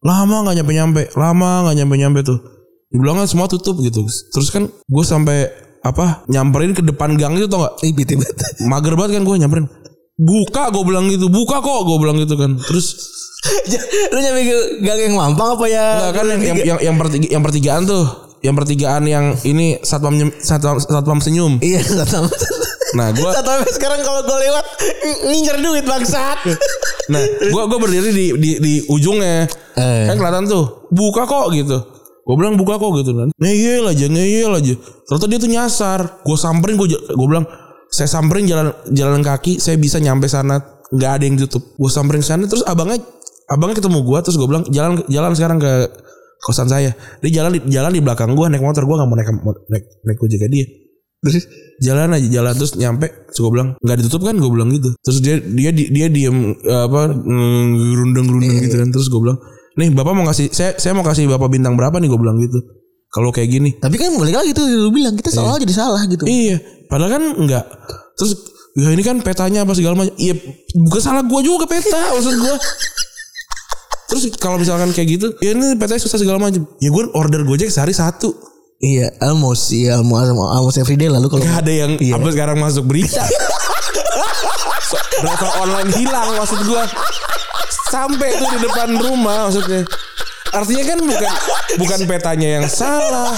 [0.03, 2.38] Lama nggak nyampe nyampe, lama nggak nyampe nyampe tuh.
[2.90, 4.03] Dibilang kan semua tutup gitu.
[4.35, 5.47] Terus kan gue sampai
[5.87, 7.87] apa nyamperin ke depan gang itu tau gak?
[7.87, 8.35] Ih, bete banget.
[8.66, 9.66] Mager banget kan gue nyamperin.
[10.19, 12.59] Buka gue bilang gitu, buka kok gue bilang gitu kan.
[12.59, 12.87] Terus
[14.12, 15.87] Lu nyampe ke gang yang mampang apa ya?
[15.96, 18.05] Enggak kan yang yang yang, yang, pertiga, yang pertigaan tuh,
[18.44, 21.57] yang pertigaan yang ini satpam satpam, satpam senyum.
[21.64, 22.29] Iya, tahu.
[22.98, 24.64] Nah, gua Satu sekarang kalau gue lewat
[25.31, 26.38] ngincer duit bangsat.
[27.12, 27.22] nah,
[27.55, 29.48] gua gua berdiri di di di ujungnya.
[29.79, 30.05] Eh.
[30.11, 31.79] Kan kelihatan tuh, buka kok gitu.
[32.20, 33.29] Gue bilang buka kok gitu kan.
[33.40, 34.74] Ngeyel aja, ngeyel aja.
[35.09, 36.00] Ternyata dia tuh nyasar.
[36.22, 37.42] Gue samperin gue gue bilang
[37.90, 40.62] saya samperin jalan jalan kaki, saya bisa nyampe sana
[40.94, 41.74] nggak ada yang tutup.
[41.74, 43.03] Gue samperin sana terus abangnya
[43.51, 45.73] abangnya ketemu gue terus gue bilang jalan jalan sekarang ke
[46.41, 46.95] kosan saya.
[47.21, 49.29] Dia jalan di jalan di belakang gue naik motor gue nggak mau naik
[49.69, 50.67] naik naik gojek ke dia.
[51.21, 51.45] Terus
[51.79, 53.07] jalan aja jalan terus nyampe.
[53.29, 54.35] Terus gue bilang nggak ditutup kan?
[54.35, 54.89] Gue bilang gitu.
[55.03, 58.89] Terus dia dia di- dia diem apa gerundeng gerundeng gitu kan.
[58.89, 59.39] Terus gue bilang
[59.77, 62.09] nih bapak mau kasih saya saya mau kasih bapak bintang berapa nih?
[62.09, 62.57] Gue bilang gitu.
[63.11, 63.71] Kalau kayak gini.
[63.77, 66.25] Tapi kan balik lagi tuh lu bilang kita seolah jadi salah gitu.
[66.25, 66.57] iya.
[66.87, 67.65] Padahal kan enggak
[68.15, 68.33] terus
[68.75, 70.15] ya ini kan petanya apa segala macam.
[70.15, 70.39] Iya
[70.79, 72.55] bukan salah gue juga peta maksud gue
[74.11, 77.70] terus kalau misalkan kayak gitu ya ini petanya susah segala macam ya gue order gojek
[77.70, 78.35] sehari satu
[78.81, 82.16] Iya, almost iya almost, almost everyday lalu kalau Gak ada yang Iya.
[82.16, 83.20] apa sekarang masuk berita.
[84.88, 86.88] So, driver online hilang maksud gua.
[87.92, 89.85] Sampai tuh di depan rumah maksudnya.
[90.51, 91.33] Artinya kan bukan
[91.77, 93.37] bukan petanya yang salah.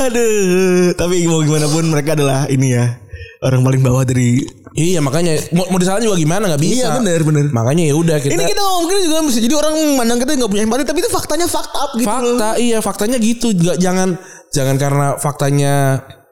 [0.00, 2.94] Aduh, tapi mau gimana pun mereka adalah ini ya
[3.42, 4.40] orang paling bawah dari.
[4.70, 6.86] Iya makanya mau, mau disalahin juga gimana nggak bisa.
[6.86, 7.44] Iya benar benar.
[7.50, 10.62] Makanya ya udah kita Ini kita mungkin juga bisa jadi orang mandang kita nggak punya
[10.62, 12.06] empati, tapi itu faktanya fakta up gitu.
[12.06, 12.14] loh.
[12.14, 14.08] fakta iya faktanya gitu nggak jangan
[14.54, 15.74] jangan karena faktanya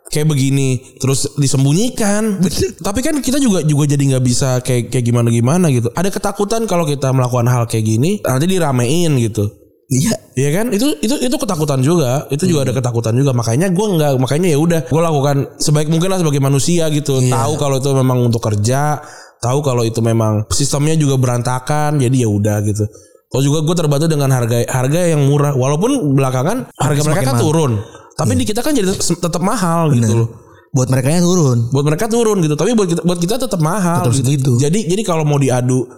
[0.09, 2.41] kayak begini terus disembunyikan
[2.87, 6.65] tapi kan kita juga juga jadi nggak bisa kayak kayak gimana gimana gitu ada ketakutan
[6.65, 9.53] kalau kita melakukan hal kayak gini nanti diramein gitu
[9.89, 10.13] Iya.
[10.37, 10.67] Iya kan?
[10.71, 12.29] Itu itu itu ketakutan juga.
[12.29, 13.33] Itu juga ada ketakutan juga.
[13.33, 17.25] Makanya gue nggak makanya ya udah gue lakukan sebaik mungkin lah sebagai manusia gitu.
[17.25, 19.01] Tahu kalau itu memang untuk kerja
[19.39, 22.85] tahu kalau itu memang sistemnya juga berantakan jadi ya udah gitu.
[23.29, 25.57] Kalau juga gue terbantu dengan harga harga yang murah.
[25.57, 27.45] Walaupun belakangan harga mereka kan mahal.
[27.49, 27.73] turun.
[28.13, 30.29] Tapi di kita kan jadi tetap mahal gitu loh.
[30.69, 31.73] Buat mereka yang turun.
[31.73, 32.55] buat mereka turun gitu.
[32.61, 34.21] Tapi buat kita buat kita tetap mahal Tetap gitu.
[34.21, 34.53] segitu.
[34.61, 35.89] jadi jadi kalau mau diadu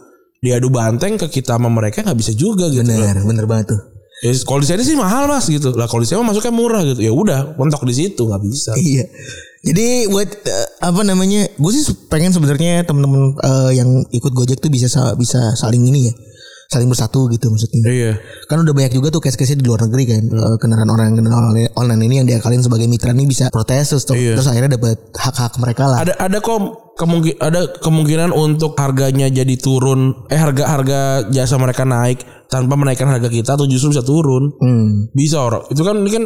[0.40, 2.80] diadu banteng ke kita sama mereka nggak bisa juga gitu.
[2.82, 3.80] Bener, bener banget tuh.
[4.20, 5.72] Ya, kalau di sana sih mahal mas gitu.
[5.72, 7.00] Lah kalau di sana masuknya murah gitu.
[7.00, 8.72] Ya udah, mentok di situ nggak bisa.
[8.76, 9.08] Iya.
[9.60, 11.48] Jadi buat eh, apa namanya?
[11.56, 16.08] Gue sih pengen sebenarnya temen-temen eh, yang ikut Gojek tuh bisa sa- bisa saling ini
[16.08, 16.14] ya,
[16.68, 17.80] saling bersatu gitu maksudnya.
[17.84, 18.12] Iya.
[18.44, 21.72] Kan udah banyak juga tuh case-case di luar negeri kan eh, kendaraan orang kendaraan online,
[21.76, 24.36] online ini yang diakalin sebagai mitra nih bisa protes terus, Iya.
[24.36, 26.04] terus akhirnya dapat hak-hak mereka lah.
[26.04, 30.28] Ada ada kok kemungkin ada kemungkinan untuk harganya jadi turun.
[30.28, 31.00] Eh harga harga
[31.32, 32.20] jasa mereka naik
[32.52, 34.52] tanpa menaikkan harga kita atau justru bisa turun.
[34.60, 35.08] Hmm.
[35.10, 35.64] Bisa orang.
[35.72, 36.24] Itu kan ini kan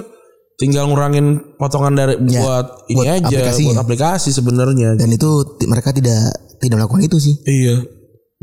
[0.55, 3.69] tinggal ngurangin potongan dari Ya, buat ini buat aja aplikasinya.
[3.71, 4.89] buat aplikasi sebenarnya.
[4.99, 5.31] Dan itu
[5.65, 7.35] mereka tidak tidak melakukan itu sih.
[7.47, 7.77] Iya.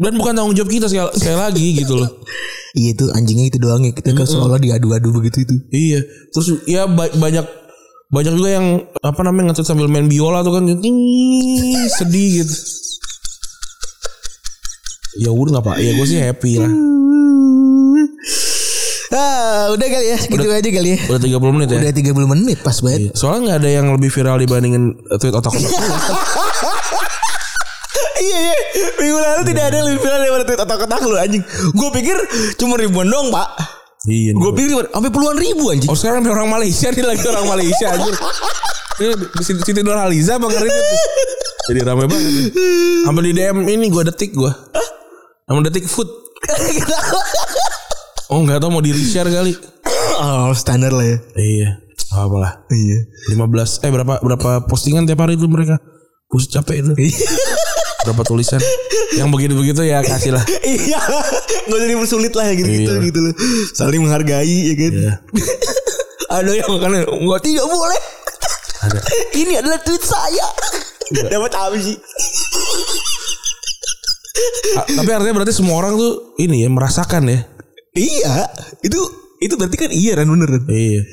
[0.02, 2.10] Dan bukan tanggung jawab kita sekali, sekali lagi gitu loh.
[2.72, 5.56] Iya itu anjingnya itu doang ya kita kan seolah diadu-adu begitu itu.
[5.70, 6.00] Iya.
[6.32, 7.44] Terus ya ba- banyak
[8.12, 8.68] banyak juga yang
[9.00, 10.68] apa namanya ngetweet sambil main biola tuh kan
[11.96, 12.56] sedih gitu.
[15.24, 15.76] Ya udah nggak pak.
[15.80, 16.72] Ya gue sih happy lah.
[19.12, 21.00] Ah, udah kali ya, gitu aja kali ya.
[21.12, 21.80] Udah 30 menit ya.
[21.84, 23.00] Udah 30 menit pas banget.
[23.00, 23.12] Iya.
[23.16, 24.84] Soalnya nggak ada yang lebih viral dibandingin
[25.20, 25.72] tweet otak-otak.
[28.22, 31.44] Iya iya Minggu lalu tidak ada yang lebih viral daripada tweet otak-otak lu anjing
[31.74, 32.14] Gue pikir
[32.54, 34.32] cuma ribuan dong pak iya.
[34.32, 37.86] Gue pikir cuma- sampai puluhan ribu anjing Oh sekarang orang Malaysia nih lagi orang Malaysia
[37.92, 38.16] anjir.
[38.98, 40.66] Ini Siti Nurhaliza Bang itu.
[41.68, 42.54] Jadi rame banget.
[43.04, 44.52] Sampai di DM ini gue detik gue.
[45.44, 46.10] Sama detik food.
[48.28, 49.54] Oh nggak tahu mau di share kali.
[50.18, 51.70] Oh standar lah ya Iya.
[52.08, 52.54] Gak apa lah.
[52.68, 53.00] Iya
[53.32, 55.78] 15 eh berapa berapa postingan tiap hari itu mereka.
[56.26, 56.92] Bus capek itu.
[58.04, 58.62] Berapa tulisan.
[59.14, 60.44] Yang begitu-begitu ya kasih lah.
[60.66, 61.00] Iya
[61.68, 63.04] Gak jadi bersulit lah ya gitu-gitu Iya.
[63.06, 63.34] gitu loh
[63.72, 65.14] Saling menghargai ya kan Iya.
[66.42, 68.02] Ada yang kan Gak tidak boleh
[68.82, 69.00] Ada.
[69.42, 70.48] Ini adalah tweet saya
[71.12, 71.98] Dapat apa sih
[74.88, 77.40] tapi artinya berarti semua orang tuh ini ya merasakan ya.
[77.94, 78.48] Iya
[78.80, 79.00] Itu
[79.38, 81.04] Itu berarti kan iya kan bener Iya.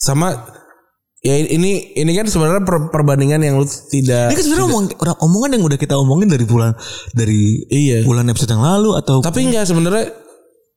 [0.00, 0.32] Sama
[1.22, 5.16] ya ini ini kan sebenarnya per- perbandingan yang lu tidak Ini kan sebenarnya omong, orang
[5.22, 6.74] omongan yang udah kita omongin dari bulan
[7.14, 8.02] dari Iya.
[8.02, 10.10] bulan episode yang lalu atau Tapi enggak sebenarnya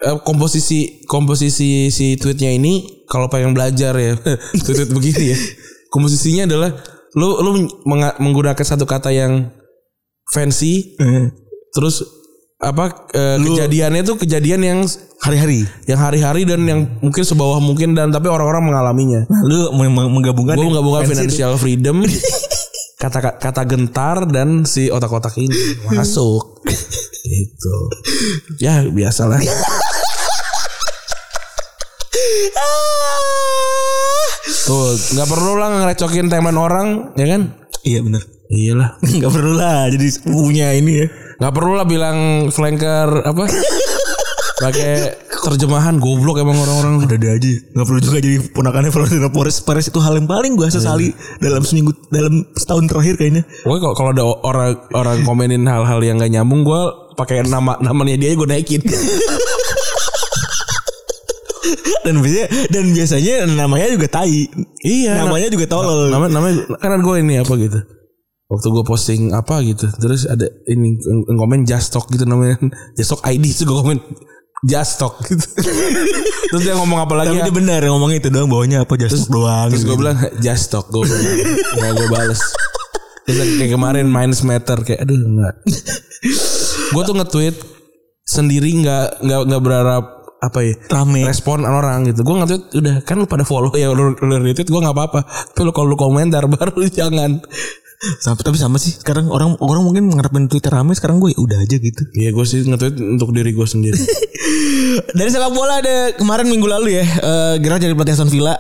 [0.06, 4.14] eh, komposisi komposisi si tweetnya ini kalau pengen belajar ya
[4.64, 5.38] tweet, -tweet begini ya.
[5.90, 6.78] Komposisinya adalah
[7.16, 7.50] lu lu
[8.20, 9.50] menggunakan satu kata yang
[10.30, 11.32] fancy Eh,
[11.72, 12.06] terus
[12.56, 14.80] apa eh, kejadiannya tuh kejadian yang
[15.20, 15.66] Hari-hari.
[15.90, 19.26] yang hari-hari dan yang mungkin sebawah mungkin dan tapi orang-orang mengalaminya.
[19.26, 22.06] Nah, lu meng- meng- menggabungkan Gue ya, menggabungkan financial freedom,
[23.02, 25.56] kata kata gentar dan si otak-otak ini
[25.90, 26.62] masuk.
[27.26, 27.76] Itu.
[28.62, 29.42] Ya biasalah.
[34.66, 37.42] Tuh nggak perlu lah ngerecokin teman orang, ya kan?
[37.82, 38.35] Iya benar.
[38.50, 38.90] Iyalah.
[39.16, 41.08] Enggak perlu lah jadi punya ini ya.
[41.42, 42.18] Nggak perlu lah bilang
[42.54, 43.44] flanker apa?
[44.56, 44.94] Pakai
[45.46, 47.06] terjemahan goblok emang orang-orang.
[47.06, 47.52] Ada-ada aja.
[47.76, 49.60] Enggak perlu juga jadi ponakannya Florentino Perez.
[49.62, 51.12] Perez itu hal yang paling gue sesali
[51.44, 53.44] dalam seminggu dalam setahun terakhir kayaknya.
[53.66, 56.82] Pokoknya kalau kalau ada orang orang komenin hal-hal yang gak nyambung, gue
[57.20, 58.82] pakai nama namanya dia gue naikin.
[62.06, 64.46] Dan biasanya dan biasanya namanya juga tai.
[64.86, 66.14] Iya, Namanya juga tolol.
[66.14, 67.82] Nama namanya kan gue ini apa gitu.
[68.46, 72.62] Waktu gue posting apa gitu, terus ada ini yang yang komen Jastok gitu namanya.
[72.98, 73.98] Jastok ID itu gue komen
[74.66, 75.46] Jastok gitu.
[76.54, 77.34] terus dia ngomong apa lagi?
[77.34, 77.46] Tapi ya?
[77.50, 79.74] dia benar ngomong itu doang bawahnya apa just doang.
[79.74, 79.90] Terus gitu.
[79.90, 81.26] gue bilang Jastok gue bilang.
[81.82, 82.42] Nggak gue bales.
[83.26, 85.56] Terus kayak kemarin minus meter kayak aduh enggak.
[86.94, 87.56] gue tuh nge-tweet
[88.26, 90.06] sendiri nggak nggak nggak berharap
[90.38, 91.26] apa ya rame.
[91.26, 92.22] respon orang gitu.
[92.22, 95.26] Gue nge-tweet udah kan lu pada follow ya lu, lu retweet gue nggak apa-apa.
[95.26, 97.42] Tapi lu kalau lu komentar baru jangan.
[98.18, 101.58] Sama- tapi sama sih sekarang orang orang mungkin ngarepin Twitter rame sekarang gue ya udah
[101.58, 102.04] aja gitu.
[102.14, 103.98] Iya gue sih nge-tweet untuk diri gue sendiri.
[105.12, 108.56] Dari sepak bola ada kemarin minggu lalu ya eh Gerard jadi pelatih Aston Villa.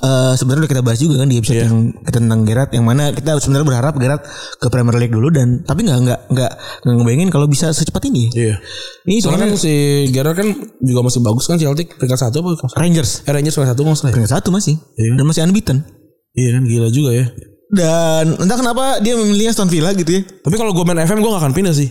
[0.00, 3.12] Eh sebenarnya udah kita bahas juga kan di episode yang kita tentang Gerard yang mana
[3.12, 4.24] kita sebenarnya berharap Gerard
[4.56, 8.32] ke Premier League dulu dan tapi nggak nggak nggak nggak ngebayangin kalau bisa secepat ini.
[8.32, 8.32] ya.
[8.32, 8.56] Iya.
[9.04, 9.74] Ini Soalnya kan si
[10.08, 12.72] Gerard kan juga masih bagus kan Celtic peringkat satu apa?
[12.74, 14.08] Rangers Eh Rangers peringkat satu nggak ya?
[14.08, 15.12] peringkat satu masih Iya.
[15.12, 15.78] dan masih unbeaten.
[16.32, 17.26] Iya kan gila juga ya.
[17.70, 20.22] Dan entah kenapa dia memilih Aston Villa gitu ya.
[20.26, 21.88] Tapi kalau gue main FM gue gak akan pindah sih.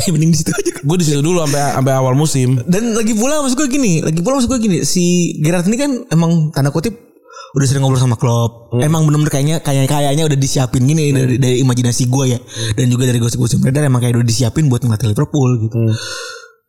[0.12, 0.72] Mending di situ aja.
[0.82, 2.58] Gue di situ dulu sampai sampai awal musim.
[2.66, 5.90] Dan lagi pula maksud gue gini, lagi pula maksud gue gini, si Gerard ini kan
[6.10, 7.10] emang tanda kutip
[7.50, 8.70] udah sering ngobrol sama klub.
[8.78, 12.38] Emang bener-bener kayaknya kayak kayaknya udah disiapin gini dari, dari imajinasi gue ya.
[12.78, 15.78] Dan juga dari gosip-gosip beredar emang kayak udah disiapin buat ngelatih Liverpool gitu.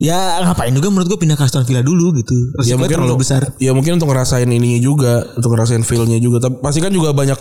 [0.01, 2.33] Ya ngapain juga menurut gue pindah ke Aston Villa dulu gitu.
[2.33, 3.41] Ya Resikonya mungkin terlalu untuk, besar.
[3.61, 6.49] Ya mungkin untuk ngerasain ininya juga, untuk ngerasain feel-nya juga.
[6.49, 7.37] Tapi pasti kan juga banyak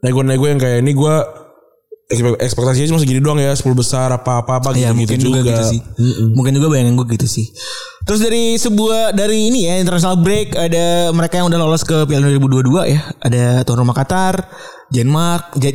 [0.00, 1.14] nego-nego yang kayak ini gue
[2.10, 5.50] ekspektasinya cuma segini doang ya 10 besar apa-apa apa gitu, Ya mungkin gitu juga, juga.
[5.54, 5.80] gitu sih.
[6.34, 7.46] Mungkin juga bayangan gue gitu sih.
[8.02, 12.26] Terus dari sebuah dari ini ya international break ada mereka yang udah lolos ke Piala
[12.26, 13.00] 2022 ya.
[13.22, 14.42] Ada tuan rumah Qatar,
[14.90, 15.70] Denmark, J-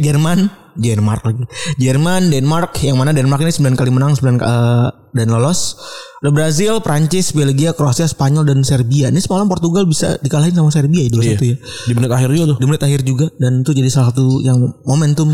[0.75, 1.43] Jerman, Denmark lagi.
[1.79, 5.79] Jerman, Denmark yang mana Denmark ini 9 kali menang 9 eh, dan lolos.
[6.19, 9.13] Ada Brazil, Prancis, Belgia, Kroasia, Spanyol dan Serbia.
[9.13, 11.37] Ini semalam Portugal bisa dikalahin sama Serbia ya 2-1 Iya.
[11.37, 11.55] ya.
[11.61, 12.57] Di menit akhir juga tuh.
[12.57, 15.29] Di menit akhir juga dan itu jadi salah satu yang momentum.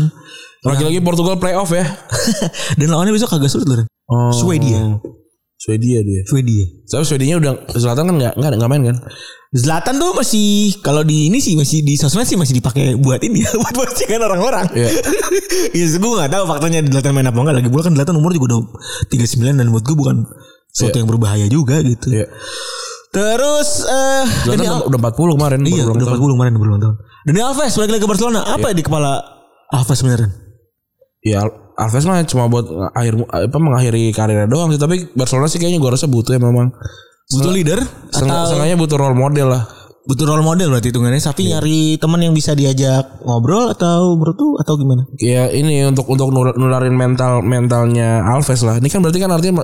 [0.62, 1.82] Lagi-lagi Portugal playoff ya.
[2.78, 3.88] dan lawannya besok kagak sulit loh.
[4.12, 4.30] Oh.
[4.30, 5.00] Swedia.
[5.62, 6.26] Swedia dia.
[6.26, 6.64] Swedia.
[6.90, 8.96] Tapi Swedianya udah Selatan kan nggak nggak nggak main kan?
[9.52, 13.44] Zlatan tuh masih kalau di ini sih masih di sosmed sih masih dipakai buat ini
[13.44, 14.66] ya buat postingan orang-orang.
[14.74, 14.90] Iya.
[15.72, 17.68] Iya, gue gak tahu faktanya Zlatan main apa enggak lagi.
[17.68, 18.60] Pula kan Zlatan umur juga udah
[19.08, 20.16] 39 dan buat gue bukan
[20.68, 21.00] sesuatu Iya.
[21.04, 22.10] yang berbahaya juga gitu.
[22.10, 22.26] Iya.
[23.12, 25.60] Terus eh Selatan Dani udah, udah 40 kemarin.
[25.62, 26.18] Iya, udah tahun.
[26.18, 26.96] 40 kemarin ulang tahun.
[27.22, 28.40] Dani Alves balik lagi ke Barcelona.
[28.48, 28.74] Apa Iya.
[28.74, 29.12] di kepala
[29.68, 30.28] Alves sebenarnya?
[31.22, 34.76] Ya Al- Alves mah cuma buat akhir apa mengakhiri karirnya doang sih.
[34.76, 36.72] Tapi Barcelona sih kayaknya gue rasa butuh ya memang.
[37.28, 39.64] Butuh leader Seng- atau Sengaja butuh role model lah.
[40.02, 41.22] butuh role model berarti hitungannya.
[41.22, 41.50] Tapi Iya.
[41.56, 45.06] nyari teman yang bisa diajak ngobrol atau menurut atau gimana?
[45.16, 48.76] Ya ini untuk untuk nul- nularin mental mentalnya Alves lah.
[48.76, 49.62] Ini kan berarti kan artinya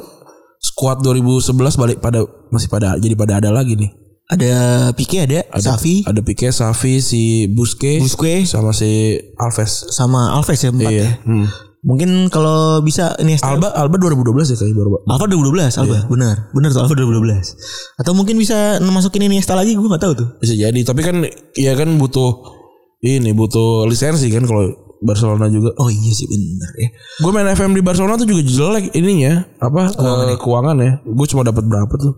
[0.57, 3.90] squad 2011 balik pada masih pada jadi pada ada lagi nih.
[4.29, 4.53] Ada
[4.92, 9.88] Pique ada, Safi, Ada Pique, Safi, si Busquets, Busquets sama si Alves.
[9.90, 11.01] sama Alves ya empat ya.
[11.03, 11.09] Iya.
[11.25, 11.47] Hmm.
[11.87, 14.91] Mungkin kalau bisa ini Alba Alba 2012 ya kayaknya baru.
[15.07, 16.37] Alva 2012 Alba, benar.
[16.51, 18.03] Benar tuh Alva 2012.
[18.03, 20.29] Atau mungkin bisa masukin Iniesta lagi gue gak tahu tuh.
[20.43, 21.23] Bisa jadi, tapi kan
[21.55, 22.59] ya kan butuh
[23.07, 25.71] ini butuh lisensi kan kalau Barcelona juga.
[25.79, 26.88] Oh iya sih benar ya.
[27.23, 30.93] Gue main FM di Barcelona tuh juga jelek ininya apa eh, keuangan ya.
[31.07, 32.14] Gue cuma dapat berapa tuh?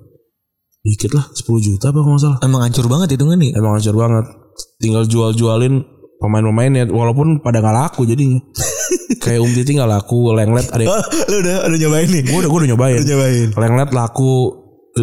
[0.80, 2.38] Dikit lah 10 juta apa kalau nggak salah.
[2.40, 3.52] Emang hancur banget itu kan nih.
[3.52, 4.24] Emang hancur banget.
[4.80, 8.38] Tinggal jual-jualin pemain-pemainnya walaupun pada nggak laku jadinya.
[9.24, 10.84] Kayak Um Titi nggak laku, Lenglet ada.
[10.86, 11.02] Oh,
[11.32, 12.22] lu udah udah nyobain nih.
[12.28, 12.98] Gue udah gue udah nyobain.
[13.00, 13.48] nyobain.
[13.56, 14.32] Lenglet laku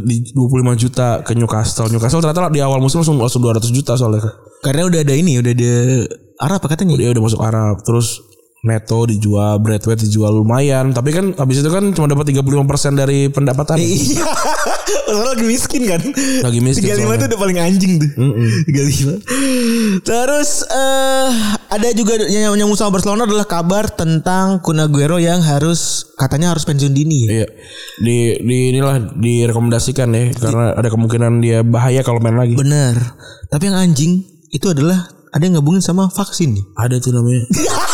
[0.03, 1.89] di 25 juta ke Newcastle.
[1.89, 4.29] Newcastle ternyata di awal musim langsung langsung 200 juta soalnya.
[4.61, 5.73] Karena udah ada ini, udah ada
[6.37, 6.95] Arab apa katanya?
[7.01, 7.81] Dia udah masuk Arab.
[7.81, 8.21] Terus
[8.65, 10.89] Neto dijual, Bradway dijual lumayan.
[10.89, 13.77] Tapi kan habis itu kan cuma dapat 35% dari pendapatan.
[13.77, 14.25] Iya.
[15.07, 16.01] Soalnya lagi miskin kan.
[16.41, 17.21] Lagi miskin 35 soalnya.
[17.21, 18.09] tuh udah paling anjing tuh.
[18.67, 20.03] 35.
[20.03, 21.29] Terus eh
[21.69, 26.65] ada juga yang nyambung sama Barcelona adalah kabar tentang Kun Aguero yang harus katanya harus
[26.65, 27.29] pensiun dini ya.
[27.29, 27.47] Iya.
[28.01, 32.57] Di di inilah direkomendasikan ya karena ada kemungkinan dia bahaya kalau main lagi.
[32.57, 32.97] Bener.
[33.47, 36.65] Tapi yang anjing itu adalah ada yang gabungin sama vaksin nih.
[36.73, 37.45] Ada tuh namanya.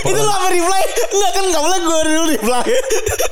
[0.00, 0.82] itu lo apa reply?
[1.08, 2.64] Enggak kan enggak boleh gue dulu reply.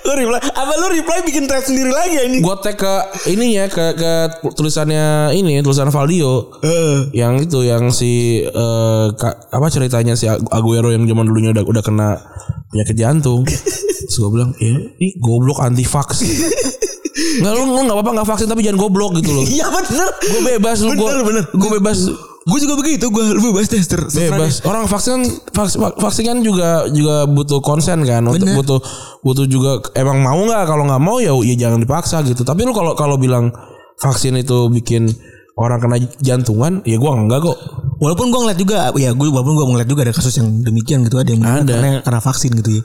[0.04, 0.40] lu reply.
[0.44, 2.38] Apa lu reply bikin thread sendiri lagi ini?
[2.40, 2.94] Gua tag ke
[3.28, 4.12] ini ya ke ke
[4.52, 6.58] tulisannya ini tulisan Valdio.
[7.12, 11.64] yang itu yang si eh, ka- apa ceritanya si Agu- Aguero yang zaman dulunya udah
[11.64, 12.08] udah kena
[12.68, 13.46] penyakit jantung.
[14.04, 16.28] Terus gue bilang, "Ya, ini goblok anti vaksin."
[17.14, 19.42] Enggak lu enggak apa-apa enggak vaksin tapi jangan goblok gitu loh.
[19.42, 20.08] Iya bener.
[20.20, 21.02] Gue bebas lu gue.
[21.04, 21.44] Bener, bener.
[21.50, 21.98] Gue bebas
[22.44, 23.08] Gue juga begitu.
[23.08, 23.80] Gue lu bebas deh.
[23.80, 24.60] ter- terserah bebas.
[24.62, 28.56] Orang vaksin vaksin, vaksin kan juga juga butuh konsen kan untuk Bener.
[28.60, 28.78] butuh
[29.20, 32.44] butuh juga emang mau nggak kalau nggak mau ya ya jangan dipaksa gitu.
[32.44, 33.48] Tapi lu kalau kalau bilang
[33.96, 35.08] vaksin itu bikin
[35.54, 37.56] orang kena jantungan ya gua enggak kok.
[38.02, 41.16] Walaupun gue ngeliat juga, ya gue walaupun gue ngeliat juga ada kasus yang demikian gitu,
[41.16, 41.62] ada yang Ada.
[41.64, 42.82] karena karena vaksin gitu ya.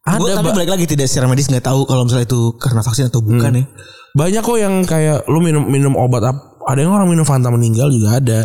[0.00, 2.82] Ada, Gua, tapi Ba- balik lagi tidak secara medis nggak tahu kalau misalnya itu karena
[2.82, 3.64] vaksin atau bukan ya.
[4.10, 7.88] Banyak kok yang kayak lu minum minum obat ap- ada yang orang minum Fanta meninggal
[7.88, 8.42] juga ada.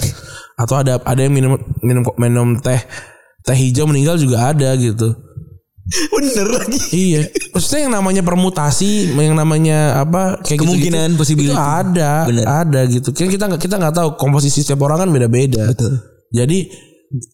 [0.56, 2.80] Atau ada ada yang minum minum minum teh
[3.44, 5.12] teh hijau meninggal juga ada gitu.
[5.86, 6.80] Bener lagi.
[6.90, 7.22] Iya,
[7.54, 11.54] maksudnya yang namanya permutasi, yang namanya apa kayak Kemungkinan, gitu, possibility.
[11.54, 12.46] itu ada, Bener.
[12.50, 13.14] ada gitu.
[13.14, 15.70] Kan kita nggak kita nggak tahu komposisi setiap orang kan beda-beda.
[15.70, 16.02] Betul.
[16.34, 16.66] Jadi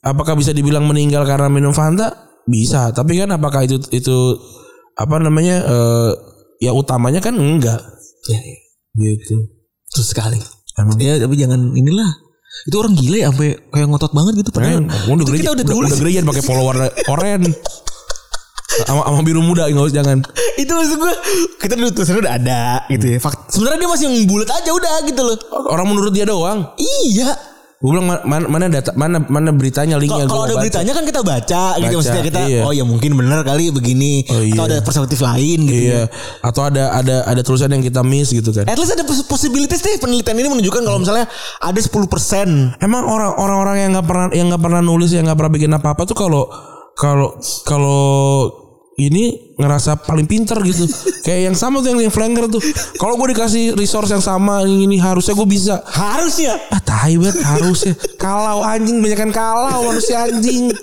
[0.04, 2.12] apakah bisa dibilang meninggal karena minum Fanta?
[2.44, 4.18] Bisa, tapi kan apakah itu itu
[5.00, 6.12] apa namanya eh,
[6.60, 7.80] ya utamanya kan enggak
[8.28, 8.58] Ya, ya.
[9.00, 9.48] gitu.
[9.96, 10.36] Terus sekali.
[10.76, 11.00] Emang.
[11.00, 12.12] Ya tapi jangan inilah.
[12.68, 14.86] Itu orang gila ya sampai kayak ngotot banget gitu padahal.
[14.86, 15.90] Kan, udah kita udah tulis.
[15.90, 17.52] udah gereja pakai polo warna oranye.
[18.88, 20.18] sama, sama biru muda nggak usah jangan.
[20.62, 21.14] itu maksud gue
[21.60, 23.18] kita udah tulisannya udah ada gitu ya.
[23.20, 25.38] Fakt, sebenarnya dia masih yang bulat aja udah gitu loh.
[25.68, 26.72] Orang menurut dia doang.
[26.80, 27.51] Iya.
[27.82, 30.62] Gue bilang ma- mana, mana data mana mana beritanya linknya Kalau ada baca.
[30.62, 32.62] beritanya kan kita baca, gitu Baca, maksudnya kita iya.
[32.62, 34.54] oh ya mungkin benar kali begini Oh, iya.
[34.54, 35.94] atau ada perspektif lain gitu Iya.
[35.98, 36.04] ya.
[36.40, 38.64] Atau ada ada ada tulisan yang kita miss gitu kan.
[38.64, 41.26] At least ada pos- possibilities deh penelitian ini menunjukkan kalau misalnya
[41.58, 42.06] ada 10%
[42.80, 46.02] Emang orang orang-orang yang nggak pernah yang nggak pernah nulis yang nggak pernah bikin apa-apa
[46.04, 46.46] tuh kalau
[46.94, 47.34] kalau
[47.66, 48.02] kalau
[49.00, 50.84] ini ngerasa paling pinter gitu.
[51.26, 52.60] Kayak yang sama tuh yang, yang flanker tuh.
[53.00, 55.76] Kalau gue dikasih resource yang sama yang ini harusnya gue bisa.
[55.88, 57.94] harusnya Ah tai banget harusnya.
[58.20, 60.74] Kalau anjing banyak kan kalau manusia anjing.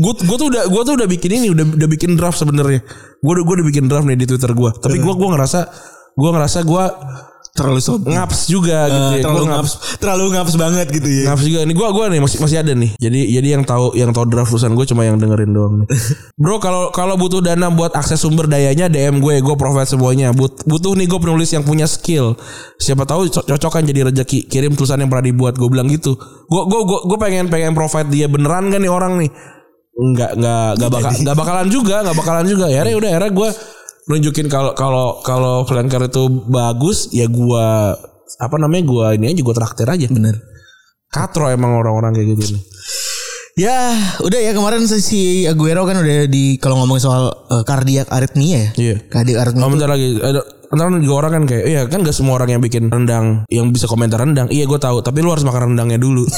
[0.00, 2.84] Gue gue tuh udah gue tuh udah bikin ini udah udah bikin draft sebenarnya.
[3.20, 4.70] Gue udah gue udah bikin draft nih di Twitter gue.
[4.80, 5.60] Tapi gue gue ngerasa
[6.16, 6.84] gue ngerasa gue
[7.50, 9.22] terlalu sob ngaps juga gitu ya.
[9.26, 11.24] Terlalu Gua ngaps terlalu ngaps banget gitu ya.
[11.30, 12.90] Ngaps juga nih gua gua nih masih masih ada nih.
[12.96, 15.74] Jadi jadi yang tahu yang tahu draft tulisan gue cuma yang dengerin doang.
[16.42, 20.30] Bro kalau kalau butuh dana buat akses sumber dayanya DM gue, gue provide semuanya.
[20.30, 22.38] But, butuh nih gue penulis yang punya skill.
[22.78, 24.46] Siapa tahu co- cocok kan jadi rezeki.
[24.46, 25.58] Kirim tulisan yang pernah dibuat.
[25.58, 26.14] Gue bilang gitu.
[26.48, 29.30] Gue gue gue gue pengen pengen provide dia beneran kan nih orang nih.
[30.00, 32.66] Enggak enggak enggak bakal enggak bakalan juga, enggak bakalan juga.
[32.72, 33.48] Ya udah akhirnya gue
[34.08, 37.66] nunjukin kalau kalau kalau flanker itu bagus ya gue
[38.40, 40.38] apa namanya gue ini aja gue traktir aja Bener.
[41.10, 42.62] Katro emang orang-orang kayak gitu nih.
[43.58, 43.92] Ya,
[44.22, 48.46] udah ya kemarin si- si Aguero kan udah di kalau ngomongin soal uh, kardiak aritmia
[48.46, 48.68] ya.
[48.78, 48.96] Iya.
[49.10, 49.66] Kardiak aritmia.
[49.66, 50.40] Oh bentar lagi ada
[50.70, 53.86] Ntar juga orang kan kayak Iya kan gak semua orang yang bikin rendang Yang bisa
[53.90, 56.22] komentar rendang Iya gue tahu Tapi lu harus makan rendangnya dulu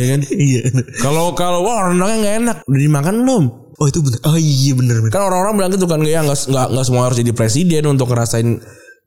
[0.00, 0.60] Iya kan Iya.
[0.96, 3.44] Kalau kalau wah rendangnya gak enak Udah dimakan belum
[3.80, 4.20] Oh itu bener.
[4.22, 5.08] Oh iya bener bener.
[5.10, 8.60] Kan orang-orang bilang gitu kan Ya gak, gak, gak semua harus jadi presiden Untuk ngerasain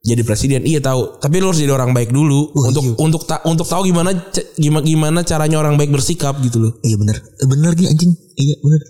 [0.04, 3.64] jadi presiden iya tahu tapi lu harus jadi orang baik dulu untuk untuk ta- untuk
[3.64, 4.12] tahu gimana
[4.60, 7.24] gimana gimana caranya orang baik bersikap gitu loh Iya bener.
[7.48, 8.12] Bener lagi anjing.
[8.36, 8.82] Iya bener.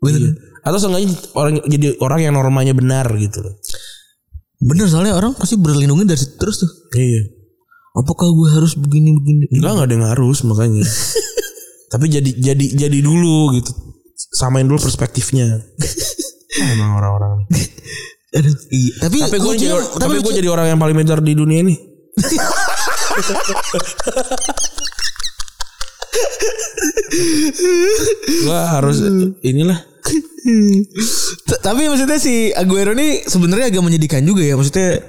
[0.00, 0.32] Bener.
[0.64, 3.52] atau seenggaknya orang jadi orang yang normanya benar gitu loh
[4.56, 6.70] Bener soalnya orang pasti berlindungi dari situ terus tuh.
[6.96, 7.20] iya
[7.94, 9.44] Apakah gue harus begini begini?
[9.52, 10.82] Enggak enggak ada yang harus makanya.
[11.92, 13.70] Tapi jadi jadi jadi dulu gitu.
[14.14, 15.58] Samain dulu perspektifnya.
[16.54, 17.50] Ah, Emang orang-orang.
[18.36, 18.92] Aduh, iya.
[19.00, 21.62] Tapi Tapi gue jadi, lucunya- tapi gue lucu- jadi orang yang paling pintar di dunia
[21.62, 21.74] ini.
[28.44, 28.98] gue harus
[29.40, 29.80] inilah.
[31.58, 35.00] Tapi maksudnya si Aguero ini sebenarnya agak menyedihkan juga ya maksudnya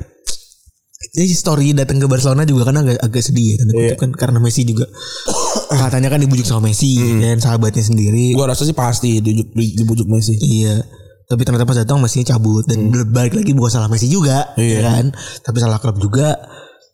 [1.15, 4.39] ini story datang ke Barcelona juga kan agak agak sedih ya tanda kutip kan karena
[4.39, 4.85] Messi juga
[5.81, 8.35] katanya kan dibujuk sama Messi dan sahabatnya sendiri.
[8.35, 10.35] Gue rasa sih pasti dibujuk, dibujuk Messi.
[10.37, 10.79] iya.
[11.25, 14.77] Tapi ternyata pas datang Messi cabut dan balik lagi bukan salah Messi juga Iya.
[14.77, 15.05] ya kan.
[15.41, 16.37] Tapi salah klub juga.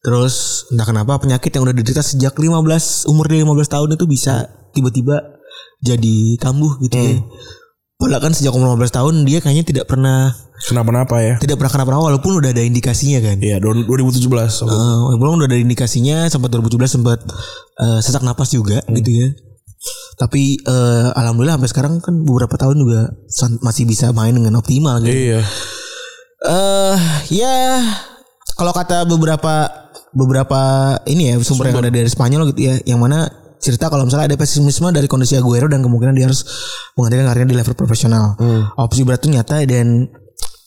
[0.01, 4.49] Terus entah kenapa penyakit yang udah diderita sejak 15 umur dia 15 tahun itu bisa
[4.73, 5.19] tiba-tiba
[5.77, 7.21] jadi kambuh gitu ya
[8.01, 11.35] Padahal kan sejak umur 15 tahun dia kayaknya tidak pernah Kenapa-napa ya?
[11.37, 13.37] tidak pernah kenapa-napa walaupun udah ada indikasinya kan.
[13.37, 14.25] Iya, 2017.
[14.65, 17.19] Uh, belum udah ada indikasinya sempat 2017 sempat
[17.81, 19.27] eh, sesak napas juga gitu ya.
[20.17, 23.09] Tapi eh, alhamdulillah sampai sekarang kan beberapa tahun juga
[23.65, 25.13] masih bisa main dengan optimal gitu.
[25.13, 25.41] Iya.
[26.45, 26.97] Eh
[27.41, 27.81] ya
[28.53, 29.65] kalau kata beberapa
[30.13, 30.61] beberapa
[31.07, 34.37] ini ya sumber, yang ada dari Spanyol gitu ya, yang mana cerita kalau misalnya ada
[34.37, 36.41] pesimisme dari kondisi Aguero dan kemungkinan dia harus
[36.97, 38.35] menggantikan karirnya di level profesional.
[38.75, 40.09] Opsi berat itu nyata dan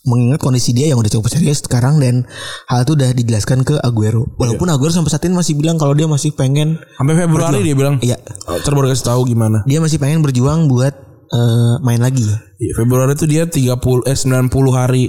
[0.05, 2.29] mengingat kondisi dia yang udah cukup serius sekarang dan
[2.69, 4.29] hal itu udah dijelaskan ke Aguero.
[4.37, 7.97] Walaupun Aguero sampai saat ini masih bilang kalau dia masih pengen Sampai Februari dia bilang.
[8.05, 8.21] Iya.
[8.45, 9.65] Oh, Ntar baru kasih tahu gimana.
[9.65, 10.93] dia masih pengen berjuang buat
[11.25, 12.21] eh, main lagi.
[12.61, 15.09] Iya, Februari itu dia 30 eh 90 hari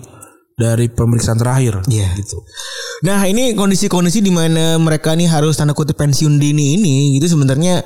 [0.56, 1.84] dari pemeriksaan terakhir.
[1.92, 2.16] Iya.
[2.16, 2.40] Gitu.
[3.04, 7.84] Nah ini kondisi-kondisi di mana mereka nih harus tanda kutip pensiun dini ini gitu sebenarnya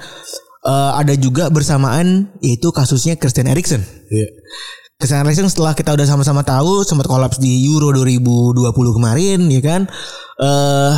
[0.64, 3.82] eh, ada juga bersamaan yaitu kasusnya Christian Eriksen.
[4.14, 4.30] Iya.
[5.02, 9.82] Christian Eriksen setelah kita udah sama-sama tahu sempat kolaps di Euro 2020 kemarin ya kan
[10.40, 10.96] eh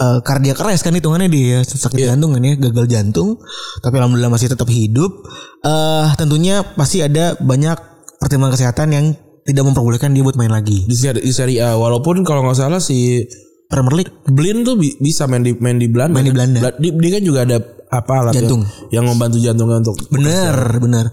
[0.00, 3.38] eh, kardiak arrest kan hitungannya dia sakit jantung kan ya gagal jantung
[3.84, 5.26] tapi alhamdulillah masih tetap hidup
[5.62, 7.78] eh tentunya pasti ada banyak
[8.18, 9.06] pertimbangan kesehatan yang
[9.50, 12.78] tidak memperbolehkan dia buat main lagi Di, seri- di Serie A walaupun kalau nggak salah
[12.78, 13.26] si
[13.66, 16.14] Premier League Blin tuh bi- bisa main di main di Belanda.
[16.14, 16.58] Main di Belanda.
[16.58, 17.56] Bela- Dia, dia kan juga ada
[17.90, 18.62] apa alat Jantung.
[18.90, 21.06] yang, yang membantu jantungnya untuk Bener, bener.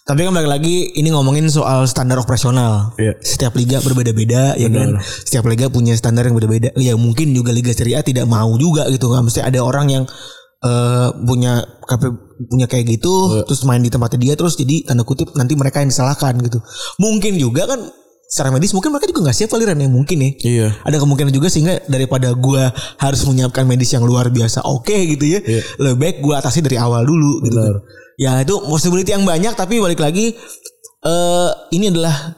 [0.00, 2.98] Tapi kan balik lagi ini ngomongin soal standar operasional.
[2.98, 3.14] Iya.
[3.22, 4.98] Setiap liga berbeda-beda ya kan.
[4.98, 6.74] Setiap liga punya standar yang berbeda.
[6.74, 9.06] Ya mungkin juga liga Serie A tidak mau juga gitu.
[9.06, 10.04] Nggak mesti ada orang yang
[10.60, 15.32] eh punya kap- punya kayak gitu terus main di tempatnya dia terus jadi tanda kutip
[15.36, 16.60] nanti mereka yang disalahkan gitu.
[17.00, 17.80] Mungkin juga kan
[18.30, 20.30] secara medis mungkin mereka juga nggak siap kali Ren, ya mungkin ya.
[20.38, 20.68] Iya.
[20.86, 22.70] Ada kemungkinan juga sehingga daripada gua
[23.02, 25.40] harus menyiapkan medis yang luar biasa oke gitu ya.
[25.82, 27.58] Lebih baik gua atasi dari awal dulu gitu.
[27.58, 27.74] Benar.
[28.20, 30.36] Ya itu possibility yang banyak tapi balik lagi
[31.00, 32.36] eh ini adalah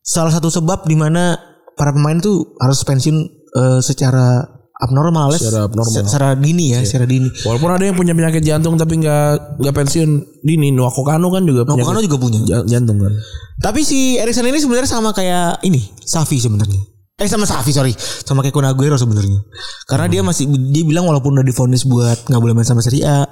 [0.00, 1.36] salah satu sebab di mana
[1.74, 3.16] para pemain tuh harus pensiun
[3.52, 5.30] eh, secara abnormal.
[5.34, 5.92] Secara abnormal.
[5.94, 7.30] Se- secara dini ya, secara dini.
[7.42, 10.10] Walaupun ada yang punya penyakit jantung tapi nggak nggak pensiun
[10.40, 10.70] dini.
[10.70, 12.40] Nuako Kano kan juga penyakit Kano juga punya.
[12.44, 13.12] ja- jantung kan.
[13.56, 16.82] Tapi si Erikson ini sebenarnya sama kayak ini, Safi sebenarnya.
[17.14, 19.38] Eh sama Safi sorry, sama kayak Kun Aguero sebenarnya.
[19.86, 23.22] Karena dia masih dia bilang walaupun udah divonis buat nggak boleh main sama Serie A,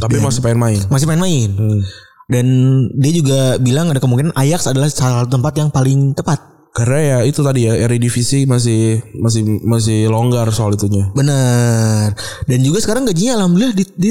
[0.00, 0.80] Tapi masih pengen main.
[0.88, 1.52] masih main-main.
[2.26, 2.46] Dan
[2.96, 6.55] dia juga bilang ada kemungkinan Ajax adalah salah satu tempat yang paling tepat.
[6.76, 11.08] Karena ya itu tadi ya Eredivisie masih masih masih longgar soal itunya.
[11.16, 12.12] Benar.
[12.44, 14.10] Dan juga sekarang gajinya alhamdulillah di di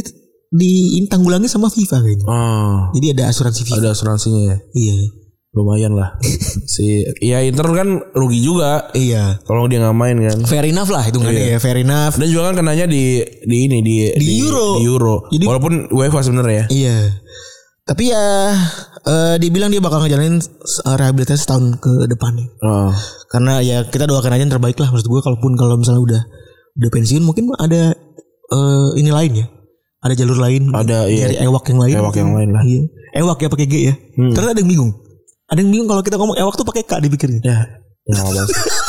[0.49, 2.25] ditanggulangi sama FIFA kayaknya.
[2.25, 3.77] Ah, Jadi ada asuransi FIFA.
[3.77, 4.57] ada asuransinya ya.
[4.73, 4.97] Iya.
[5.53, 6.17] Lumayan lah.
[6.73, 9.39] si ya Inter kan rugi juga Iya.
[9.45, 10.37] kalau dia nggak main kan.
[10.43, 12.17] Fair enough lah hitungannya ya, fair enough.
[12.17, 14.67] Dan juga kan kenanya di di ini di Di Euro.
[14.75, 15.15] Di Euro.
[15.29, 16.65] Jadi- Walaupun UEFA sebenarnya ya.
[16.73, 16.97] Iya.
[17.85, 18.25] Tapi ya
[19.05, 22.49] eh dibilang dia bakal ngejalanin eh, rehabilitasi setahun ke depannya.
[22.65, 22.89] Ah.
[23.29, 26.21] Karena ya kita doakan aja yang terbaik lah maksud gue kalaupun kalau misalnya udah
[26.81, 27.93] udah pensiun mungkin ada
[28.49, 29.47] eh, ini lain ya.
[30.05, 30.69] Ada jalur lain.
[30.69, 31.29] Ada, iya.
[31.29, 31.93] Dari ewak yang lain.
[31.97, 32.61] Ewak yang lain lah.
[32.61, 32.81] Iya.
[33.21, 33.93] Ewak ya pakai G ya.
[34.13, 34.91] Ternyata ada yang bingung.
[35.49, 37.41] Ada yang bingung kalau kita ngomong ewak tuh pakai K dipikirnya.
[37.41, 37.57] Ya,
[38.09, 38.45] ya.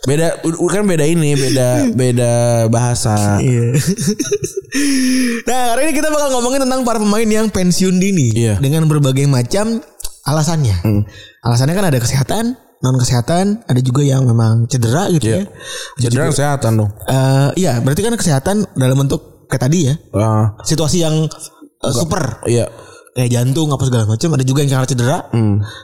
[0.00, 1.68] beda kan beda ini, beda
[2.00, 2.32] beda
[2.68, 3.36] bahasa.
[3.38, 3.76] Iya.
[5.48, 8.56] nah, hari ini kita bakal ngomongin tentang para pemain yang pensiun dini Iya.
[8.58, 9.80] dengan berbagai macam
[10.24, 10.76] alasannya.
[11.42, 12.44] Alasannya kan ada kesehatan,
[12.80, 15.38] non kesehatan, ada juga yang memang cedera gitu Iya.
[15.42, 15.44] ya.
[16.00, 16.90] Cedera kesehatan dong.
[17.04, 21.26] Eh, iya, berarti kan kesehatan dalam bentuk kayak tadi ya, Ah, situasi yang
[21.80, 22.70] eh, super iya.
[23.12, 24.28] kayak jantung apa segala macam.
[24.32, 25.18] Ada juga yang karena cedera,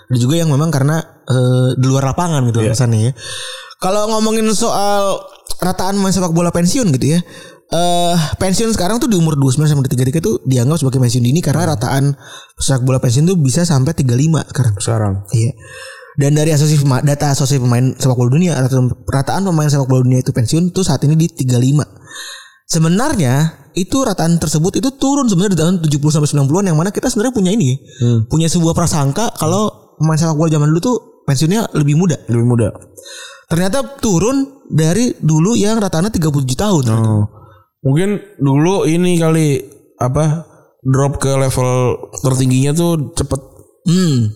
[0.07, 3.13] ada juga yang memang karena eh, di luar lapangan gitu alasannya ya.
[3.77, 5.21] Kalau ngomongin soal
[5.61, 7.21] rataan main sepak bola pensiun gitu ya.
[7.67, 11.75] Eh pensiun sekarang tuh di umur 29 sampai 33 itu dianggap sebagai pensiun dini karena
[11.75, 12.15] rataan
[12.57, 14.75] sepak bola pensiun tuh bisa sampai 35 sekarang.
[14.79, 15.15] Sekarang.
[15.35, 15.53] Iya.
[16.17, 20.25] Dan dari asosiasi data asosiasi pemain sepak bola dunia rataan, rataan pemain sepak bola dunia
[20.25, 21.85] itu pensiun tuh saat ini di 35.
[22.67, 27.13] Sebenarnya itu rataan tersebut itu turun sebenarnya di tahun 70 sampai 90-an yang mana kita
[27.13, 27.77] sebenarnya punya ini ya.
[28.31, 30.97] Punya sebuah prasangka kalau pemain sepak bola zaman dulu tuh
[31.27, 32.17] pensiunnya lebih muda.
[32.31, 32.69] Lebih muda.
[33.51, 36.85] Ternyata turun dari dulu yang ratanya 37 tahun.
[36.91, 37.27] Oh.
[37.87, 39.63] Mungkin dulu ini kali
[40.03, 40.43] apa
[40.83, 41.71] drop ke level
[42.23, 43.41] tertingginya tuh cepet.
[43.87, 44.35] Hmm.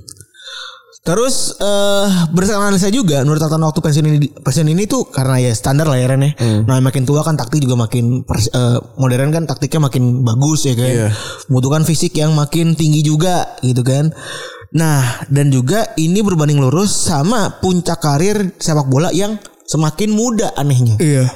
[1.01, 5.53] Terus eh berdasarkan analisa juga menurut tatanan waktu pensiun ini pensiun ini tuh karena ya
[5.57, 6.33] standar lah ya Ren ya.
[6.69, 10.77] Nah makin tua kan taktik juga makin pers- eh, modern kan taktiknya makin bagus ya
[10.77, 10.87] kan.
[10.87, 11.09] Iya.
[11.49, 14.13] Membutuhkan fisik yang makin tinggi juga gitu kan.
[14.71, 19.35] Nah dan juga ini berbanding lurus sama puncak karir sepak bola yang
[19.67, 20.99] semakin muda anehnya.
[21.03, 21.27] Iya.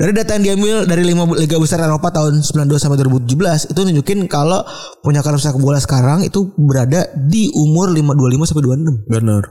[0.00, 4.18] Dari data yang diambil dari lima liga besar Eropa tahun 92 sampai 2017 itu nunjukin
[4.32, 4.64] kalau
[5.04, 9.12] punya karir sepak bola sekarang itu berada di umur 525 sampai 26.
[9.12, 9.44] Bener.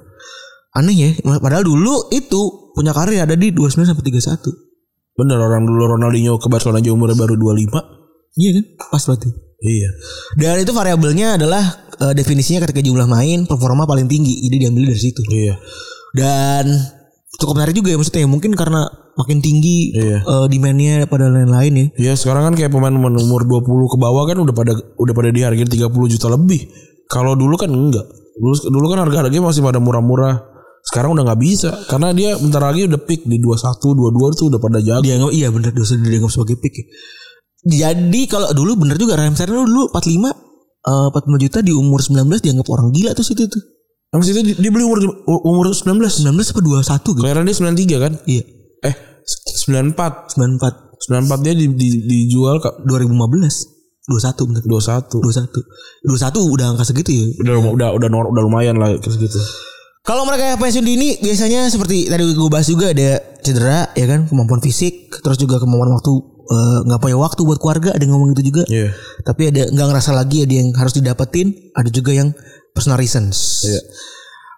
[0.74, 1.10] Aneh ya,
[1.42, 4.70] padahal dulu itu punya karir ada di 29 sampai 31.
[5.18, 8.42] Bener orang dulu Ronaldinho ke Barcelona aja umurnya baru 25.
[8.42, 8.66] Iya kan?
[8.90, 9.49] Pas berarti.
[9.60, 9.90] Iya.
[10.40, 11.64] Dan itu variabelnya adalah
[12.00, 14.40] eh, definisinya ketika jumlah main performa paling tinggi.
[14.48, 15.22] Jadi diambil dari situ.
[15.28, 15.60] Iya.
[16.16, 16.66] Dan
[17.40, 20.24] cukup menarik juga ya maksudnya mungkin karena makin tinggi Iya.
[20.24, 21.86] eh, demandnya pada lain-lain ya.
[22.12, 25.68] Ya sekarang kan kayak pemain-pemain umur 20 ke bawah kan udah pada udah pada dihargain
[25.68, 26.72] 30 juta lebih.
[27.12, 28.08] Kalau dulu kan enggak.
[28.40, 30.48] Dulu dulu kan harga-harganya masih pada murah-murah.
[30.80, 34.60] Sekarang udah nggak bisa karena dia bentar lagi udah peak di 21, 22 itu udah
[34.64, 35.04] pada jago.
[35.04, 36.86] Dianggap iya bener dosa dianggap sebagai pick ya.
[37.62, 40.32] Jadi kalau dulu bener juga Raheem Sterling dulu 45
[40.80, 43.60] eh, 45 juta di umur 19 dianggap orang gila tuh situ tuh.
[44.10, 45.00] Emang situ di- dia beli umur
[45.44, 45.86] umur 19.
[46.24, 47.12] 19 apa 21 gitu.
[47.14, 48.14] Kelahiran dia 93 kan?
[48.24, 48.44] Iya.
[48.82, 48.96] Eh
[49.68, 50.34] 94.
[50.34, 53.12] 94 94 dia di, di- dijual ke 2015
[54.08, 55.22] 21 bener 21.
[55.22, 55.62] 21
[56.02, 59.38] 21 udah angka segitu ya Udah udah udah nor- udah lumayan lah kayak gitu.
[60.02, 64.26] Kalau mereka yang pensiun dini biasanya seperti tadi gue bahas juga ada cedera ya kan
[64.26, 66.12] kemampuan fisik terus juga kemampuan waktu
[66.50, 68.90] eh, nggak punya waktu buat keluarga ada yang ngomong gitu juga Iya.
[69.22, 72.34] tapi ada nggak ngerasa lagi ada yang harus didapetin ada juga yang
[72.72, 73.82] personal reasons Iya.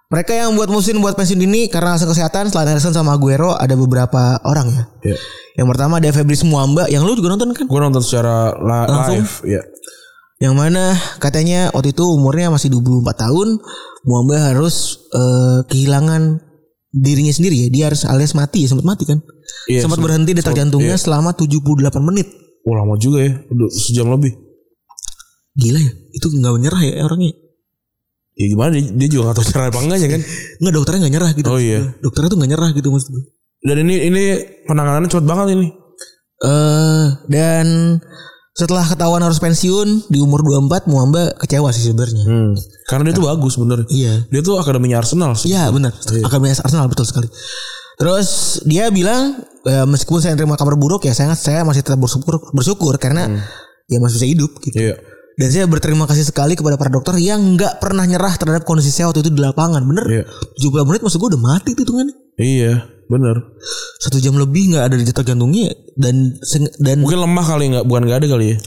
[0.08, 3.76] mereka yang buat musim buat pensiun dini karena alasan kesehatan selain Ederson sama Aguero ada
[3.76, 5.18] beberapa orang ya Iya.
[5.58, 9.20] yang pertama ada Fabrice Muamba yang lu juga nonton kan Gue nonton secara la- Langsung?
[9.20, 9.62] live, ya.
[10.40, 13.60] yang mana katanya waktu itu umurnya masih 24 tahun
[14.02, 16.42] Muamba harus eh, kehilangan
[16.92, 19.20] dirinya sendiri ya dia harus alias mati ya sempat mati kan
[19.64, 21.00] Iya, sempat sem- berhenti detak jantungnya iya.
[21.00, 21.64] selama 78
[22.02, 22.28] menit
[22.62, 24.38] Oh lama juga ya, udah sejam lebih.
[25.54, 27.34] gila ya itu nggak menyerah ya orangnya
[28.32, 30.22] Ya gimana dia, dia juga gak tahu cara apa enggaknya kan.
[30.60, 31.80] nggak dokternya nggak nyerah gitu Oh, iya.
[31.98, 33.24] dokternya tuh nggak nyerah gitu maksud gue
[33.62, 34.24] Dan ini ini
[34.66, 35.68] penanganannya cepet banget ini.
[36.42, 37.68] eh dan
[38.52, 42.52] setelah ketahuan harus pensiun di umur 24 Muamba kecewa sih sebenarnya Hmm.
[42.86, 43.88] Karena dia tuh bagus bener.
[43.88, 45.56] iya Dia tuh akademinya Arsenal sih.
[45.56, 45.96] Iya benar.
[45.96, 47.32] Akademi Arsenal betul sekali.
[47.96, 52.42] Terus dia bilang "Eh, meskipun saya terima kabar buruk ya saya saya masih tetap bersyukur
[52.52, 53.30] bersyukur karena
[53.88, 54.76] ya masih bisa hidup gitu.
[54.76, 54.96] Iya.
[55.32, 59.08] Dan saya berterima kasih sekali kepada para dokter yang nggak pernah nyerah terhadap kondisi saya
[59.08, 59.80] waktu itu di lapangan.
[59.82, 60.06] Bener.
[60.06, 60.24] Iya.
[60.60, 62.16] 70 menit maksud gue udah mati tuh hitungannya.
[62.42, 63.36] Iya, bener.
[64.02, 66.34] Satu jam lebih nggak ada di detak jantungnya dan
[66.82, 68.58] dan Mungkin lemah kali nggak, bukan nggak ada kali ya.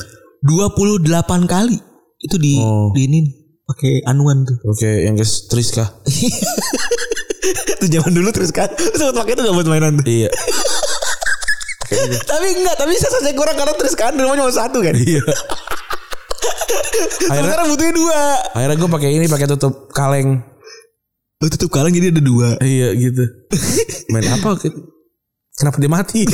[0.45, 1.77] 28 kali
[2.23, 2.93] itu di Oh.
[2.95, 3.21] di ini
[3.65, 4.57] pakai anuan tuh.
[4.69, 5.85] Oke, yang ke Triska.
[7.81, 8.29] itu zaman dulu.
[8.33, 10.07] Terus sempat pakai itu gak buat mainan tuh.
[10.09, 10.29] iya.
[12.31, 14.95] tapi enggak, tapi saya kurang karena kan rumahnya cuma satu kan.
[14.97, 15.23] Iya.
[17.33, 18.21] akhirnya butuhnya dua.
[18.53, 20.45] akhirnya gue pakai ini pakai tutup kaleng.
[21.45, 22.57] Lu tutup kaleng jadi ada dua.
[22.65, 23.21] Iya gitu.
[24.17, 24.57] Main apa?
[25.53, 26.25] Kenapa dia mati?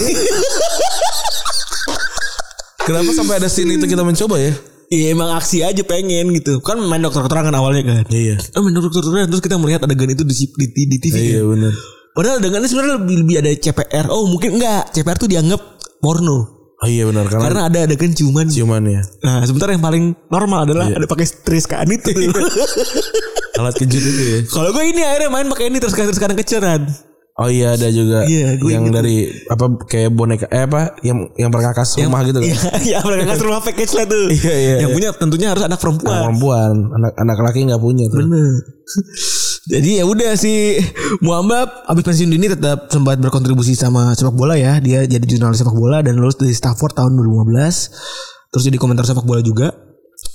[2.87, 4.55] Kenapa sampai ada scene itu kita mencoba ya?
[4.87, 6.63] Iya emang aksi aja pengen gitu.
[6.63, 8.07] Kan main dokter keterangan awalnya kan.
[8.07, 8.39] Iya.
[8.55, 11.15] Oh main dokter keterangan terus kita melihat adegan itu di, di, di, di TV.
[11.19, 11.59] Iya kan.
[11.59, 11.75] benar.
[12.15, 14.07] Padahal adegannya sebenarnya lebih, lebih ada CPR.
[14.15, 14.95] Oh mungkin enggak.
[14.95, 15.59] CPR tuh dianggap
[15.99, 16.60] porno.
[16.81, 18.49] Oh iya benar karena, Karena ada adegan ciuman.
[18.49, 19.05] ciuman ya.
[19.20, 22.09] Nah sebentar yang paling normal adalah ada pakai triskaan itu.
[23.61, 24.39] Alat kejut itu ya.
[24.49, 26.89] Kalau gue ini akhirnya main pakai ini terus terus kadang keceran.
[27.37, 29.16] Oh iya ada juga Iya, gue yang inget dari
[29.49, 32.49] apa kayak boneka eh apa yang yang perkakas rumah gitu kan.
[32.53, 34.26] Iya, iya mereka kasih rumah package lah tuh.
[34.28, 34.97] Iya, iya, Yang iya.
[34.97, 36.20] punya tentunya harus anak Anak perempuan.
[36.20, 38.24] perempuan, anak anak laki nggak punya tuh.
[38.24, 38.53] Bener.
[39.69, 40.81] Jadi ya udah si
[41.21, 44.81] Muhammad abis pensiun dini tetap sempat berkontribusi sama sepak bola ya.
[44.81, 48.57] Dia jadi jurnalis sepak bola dan lulus dari Stafford tahun 2015.
[48.57, 49.69] Terus jadi komentar sepak bola juga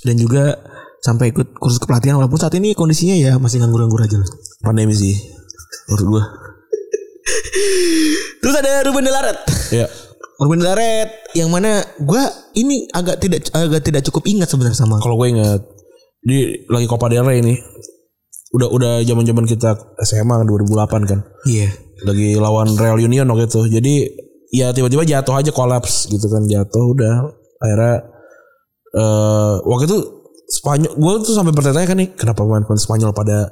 [0.06, 0.54] dan juga
[1.02, 4.30] sampai ikut kursus kepelatihan walaupun saat ini kondisinya ya masih nganggur-nganggur aja lah.
[4.62, 5.18] Pandemi sih.
[5.90, 6.22] Menurut gua.
[8.42, 9.38] Terus ada Ruben Delaret.
[9.74, 9.90] Ya.
[10.38, 15.02] Ruben Delaret yang mana gua ini agak tidak agak tidak cukup ingat sebenarnya sama.
[15.02, 15.60] Kalau gue ingat
[16.22, 17.54] di lagi Copa del Rey ini
[18.56, 21.20] udah udah zaman-zaman kita SMA kan 2008 kan.
[21.44, 21.68] Iya.
[22.08, 23.60] Lagi lawan Real Union waktu itu.
[23.68, 23.94] Jadi
[24.54, 27.14] ya tiba-tiba jatuh aja kolaps gitu kan jatuh udah
[27.60, 27.96] akhirnya
[28.96, 29.98] eh waktu itu
[30.46, 33.50] Spanyol gue tuh sampai bertanya kan nih kenapa pemain-pemain Spanyol pada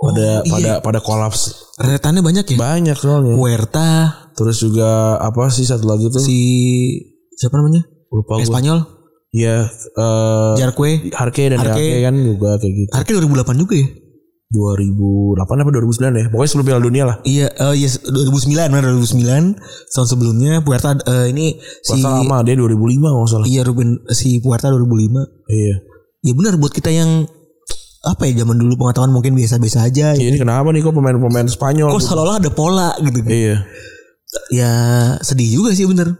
[0.00, 0.50] pada iya.
[0.50, 2.58] pada pada kolaps Retannya banyak ya.
[2.58, 3.90] banyak soalnya Huerta,
[4.34, 6.40] terus juga apa sih satu lagi tuh si
[7.36, 7.84] siapa namanya?
[8.12, 8.78] lupa gue Espanyol,
[9.32, 11.12] ya eh Jarque.
[11.16, 11.80] Harke dan Harke.
[11.80, 13.86] Harke kan juga kayak gitu Harke 2008 juga ya?
[14.52, 19.56] 2008 apa 2009 ya pokoknya sebelum Piala Dunia lah Iya, eh yes 2009 benar 2009
[19.90, 24.38] tahun sebelumnya Puerta eh, ini si Puasa lama dia 2005 nggak salah Iya Ruben si
[24.38, 25.48] Puerta 2005.
[25.48, 25.74] iya
[26.22, 27.26] Ya benar buat kita yang
[28.02, 30.14] apa ya zaman dulu pengetahuan mungkin biasa-biasa aja.
[30.14, 32.06] Iya, ini kenapa nih kok pemain-pemain Spanyol Kok gitu?
[32.10, 33.18] seolah-olah ada pola gitu.
[33.26, 33.62] iya
[34.50, 34.72] ya
[35.20, 36.14] sedih juga sih bener.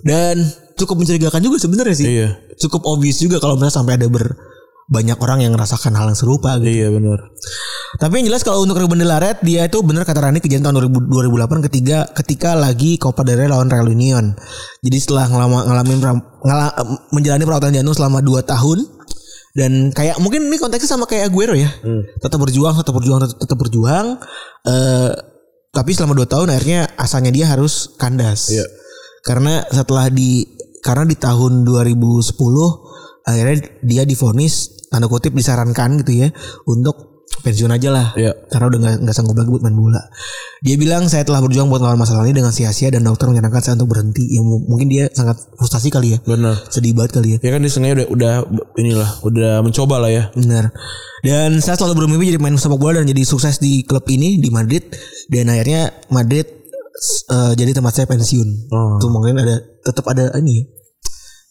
[0.00, 0.40] Dan
[0.76, 2.06] cukup mencurigakan juga sebenarnya sih.
[2.08, 2.28] Iya.
[2.56, 4.32] Cukup obvious juga kalau misalnya sampai ada ber
[4.86, 6.70] banyak orang yang merasakan hal yang serupa gitu.
[6.70, 7.34] Iya benar.
[7.98, 10.70] Tapi yang jelas kalau untuk Ruben de la Red dia itu benar kata Rani kejadian
[10.70, 14.38] tahun 2000 2008 ketiga ketika lagi Copa del Rey lawan Real Union.
[14.86, 15.98] Jadi setelah ngelama, ngalamin
[16.46, 16.66] ngala,
[17.10, 18.78] menjalani perawatan jantung selama 2 tahun
[19.56, 21.70] dan kayak mungkin ini konteksnya sama kayak Aguero ya.
[22.22, 24.06] Tetap berjuang, tetap berjuang, tetap, tetap berjuang.
[24.70, 25.12] Eh
[25.74, 28.54] tapi selama 2 tahun akhirnya asanya dia harus kandas.
[28.54, 28.64] Iya.
[29.26, 30.46] Karena setelah di
[30.78, 32.38] karena di tahun 2010
[33.26, 36.28] akhirnya dia difonis tanda kutip disarankan gitu ya
[36.68, 38.06] untuk pensiun aja lah.
[38.18, 38.32] Iya.
[38.50, 40.02] Karena udah nggak sanggup lagi buat main bola.
[40.64, 43.74] Dia bilang saya telah berjuang buat melawan masalah ini dengan sia-sia dan dokter menyarankan saya
[43.78, 44.24] untuk berhenti.
[44.34, 46.18] Ya mu- mungkin dia sangat frustasi kali ya.
[46.24, 46.58] Benar.
[46.72, 47.38] Sedih banget kali ya.
[47.44, 48.34] Ya kan dia sengaja udah udah
[48.80, 50.22] inilah udah mencoba lah ya.
[50.34, 50.72] Benar.
[51.22, 54.48] Dan saya selalu bermimpi jadi main sepak bola dan jadi sukses di klub ini di
[54.50, 54.88] Madrid
[55.30, 56.46] dan akhirnya Madrid
[57.30, 58.72] eh, jadi tempat saya pensiun.
[58.72, 58.96] Oh.
[58.98, 60.62] Tuh mungkin ada tetap ada ini ya,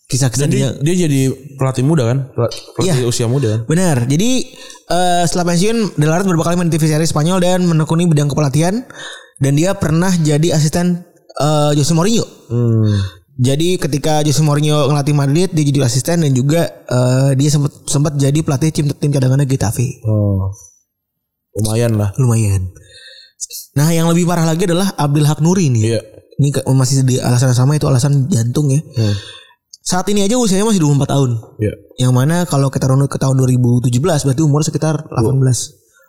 [0.05, 0.93] kisah-kisah dia, dia.
[0.93, 1.21] dia jadi
[1.57, 2.17] pelatih muda kan?
[2.31, 3.61] Pel- Pelatih usia muda kan?
[3.65, 3.97] Benar.
[4.05, 4.45] Jadi
[4.89, 8.29] eh, setelah pensiun De La Red beberapa kali main TV seri Spanyol dan menekuni bidang
[8.29, 8.85] kepelatihan
[9.41, 11.01] dan dia pernah jadi asisten
[11.41, 12.25] eh, Jose Mourinho.
[12.49, 12.95] Hmm.
[13.35, 18.13] Jadi ketika Jose Mourinho ngelatih Madrid dia jadi asisten dan juga eh, dia sempat sempat
[18.15, 20.05] jadi pelatih tim tim cadangannya Getafe.
[20.05, 20.53] Oh.
[21.55, 22.11] Lumayan lah.
[22.19, 22.67] Lumayan.
[23.75, 25.83] Nah, yang lebih parah lagi adalah Abdul Hak Nuri nih.
[25.95, 26.01] Iya.
[26.35, 28.79] Ini masih di alasan sama itu alasan jantung ya.
[28.83, 29.15] Hmm.
[29.85, 31.29] Saat ini aja usianya masih 24 tahun.
[31.61, 31.73] Iya.
[32.01, 35.45] Yang mana kalau kita runut ke tahun 2017 berarti umur sekitar 18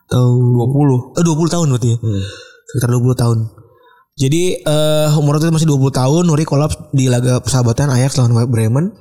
[0.08, 1.12] atau 20.
[1.12, 1.96] eh 20 tahun berarti ya.
[2.00, 2.22] Hmm.
[2.66, 3.38] Sekitar 20 tahun.
[4.16, 8.96] Jadi eh umur itu masih 20 tahun Nuri kolaps di laga persahabatan Ajax lawan Bremen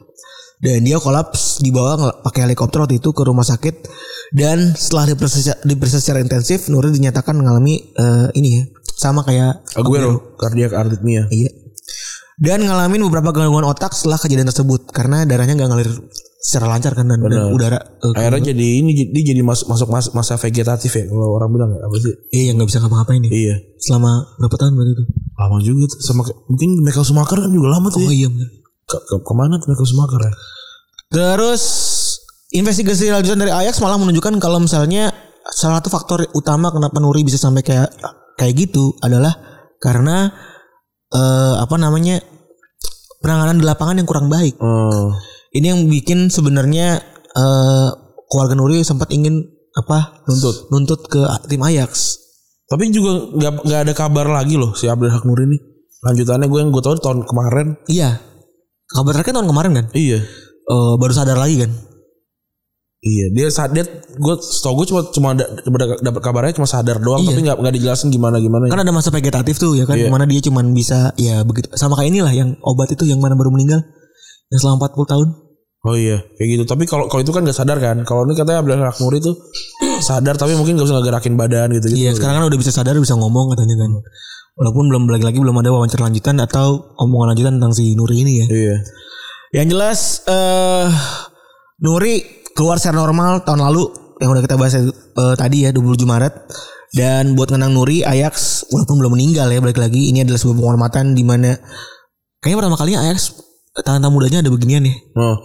[0.59, 3.87] dan dia kolaps dibawa ngel- pakai helikopter waktu itu ke rumah sakit
[4.35, 10.35] dan setelah diperiksa, diperiksa secara intensif Nuri dinyatakan mengalami eh, ini ya sama kayak Aguero,
[10.35, 11.31] cardiac arrhythmia.
[11.31, 11.63] Iya.
[12.35, 15.89] Dan ngalamin beberapa gangguan otak setelah kejadian tersebut karena darahnya nggak ngalir
[16.37, 20.11] secara lancar kan dan, dan udara eh, Akhirnya jadi ini dia jadi masuk masuk mas-
[20.11, 22.13] masa vegetatif ya kalau orang bilang ya apa sih?
[22.35, 23.31] iya yang nggak bisa ngapa-ngapain nih.
[23.31, 23.55] Iya.
[23.79, 25.03] Selama berapa tahun berarti itu?
[25.35, 28.13] Lama juga tuh sama mungkin Michael Schumacher kan juga lama tuh Oh ya.
[28.13, 28.49] iya benar.
[28.85, 30.33] Ke, ke, ke mana tuh Michael Schumacher ya?
[31.09, 31.63] Terus
[32.51, 35.11] investigasi lanjutan dari Ajax malah menunjukkan kalau misalnya
[35.49, 37.89] salah satu faktor utama kenapa Nuri bisa sampai kayak
[38.35, 39.33] kayak gitu adalah
[39.79, 40.29] karena
[41.15, 42.19] eh, apa namanya
[43.23, 44.59] penanganan di lapangan yang kurang baik.
[44.59, 45.15] Oh.
[45.55, 46.99] Ini yang bikin sebenarnya
[47.31, 47.89] eh,
[48.27, 49.39] keluarga Nuri sempat ingin
[49.75, 50.71] apa Nuntut.
[50.71, 52.19] nuntut ke tim Ajax.
[52.65, 55.57] Tapi juga nggak nggak ada kabar lagi loh si Abdul Hak Nur ini.
[56.05, 57.67] Lanjutannya gue yang gue tahu tahun kemarin.
[57.89, 58.21] Iya.
[58.85, 59.85] Kabar terakhir tahun kemarin kan?
[59.93, 60.19] Iya.
[60.65, 61.71] Eh, baru sadar lagi kan?
[62.99, 63.83] Iya, dia dia
[64.17, 65.51] gue setahu gue cuma cuma da-
[66.01, 67.29] dapat kabarnya cuma sadar doang Iya.
[67.29, 68.65] tapi nggak nggak dijelasin gimana gimana.
[68.67, 70.09] Kan ada masa vegetatif tuh ya kan, Iya.
[70.09, 73.53] mana dia cuman bisa ya begitu sama kayak inilah yang obat itu yang mana baru
[73.53, 73.83] meninggal
[74.49, 75.27] yang selama 40 tahun.
[75.85, 76.63] Oh iya, kayak gitu.
[76.65, 78.01] Tapi kalau kalau itu kan nggak sadar kan.
[78.01, 79.31] Kalau ini katanya Abdul Hak Nur itu
[80.01, 82.09] sadar tapi mungkin nggak bisa ngegerakin badan gitu gitu.
[82.09, 83.91] Iya, sekarang kan udah bisa sadar bisa ngomong katanya kan.
[84.57, 88.33] Walaupun belum lagi lagi belum ada wawancara lanjutan atau omongan lanjutan tentang si Nuri ini
[88.41, 88.45] ya.
[88.49, 88.75] Iya.
[89.61, 90.89] Yang jelas eh
[91.85, 92.15] Nuri
[92.55, 93.91] keluar secara normal tahun lalu
[94.23, 96.33] yang udah kita bahas eh, tadi ya 27 Maret.
[96.95, 101.11] Dan buat ngenang Nuri Ajax walaupun belum meninggal ya balik lagi ini adalah sebuah penghormatan
[101.11, 101.51] di mana
[102.39, 103.35] kayaknya pertama kalinya Ajax
[103.83, 104.95] talenta mudanya ada beginian ya.
[105.19, 105.35] Oh.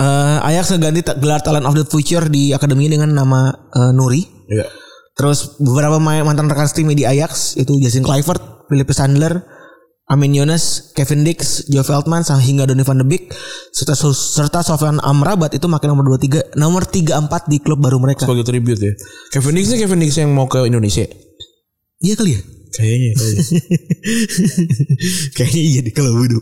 [0.00, 4.24] Eh Ajax ngeganti ta- gelar Talent of the Future di akademinya dengan nama eh, Nuri.
[4.48, 4.64] Iya.
[5.12, 9.44] Terus beberapa mantan rekan timnya di Ajax itu Jason Kluivert, Philippe Sandler,
[10.06, 13.34] Amin Younes, Kevin Dix, Joe Veldman, sang hingga Donny van de Beek
[13.74, 18.22] serta serta Sofyan Amrabat itu makin nomor 23 nomor 34 di klub baru mereka.
[18.22, 18.94] Sebagai tribute ya.
[19.34, 21.02] Kevin Dix ini Kevin Dix yang mau ke Indonesia.
[21.98, 22.40] Iya kali ya?
[22.70, 23.12] Kayaknya.
[23.18, 23.60] kayaknya.
[25.36, 26.38] Kayaknya iya deh kalau begitu.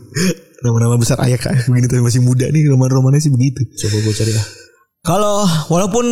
[0.61, 3.65] Nama-nama besar Ajax begini tapi masih muda nih roman-romannya sih begitu.
[3.81, 4.47] Coba gue cari ah.
[5.05, 5.41] Kalau
[5.73, 6.05] walaupun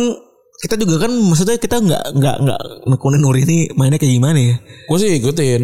[0.58, 4.56] kita juga kan maksudnya kita nggak nggak nggak nekunin Nuri ini mainnya kayak gimana ya?
[4.90, 5.60] Gue sih ikutin.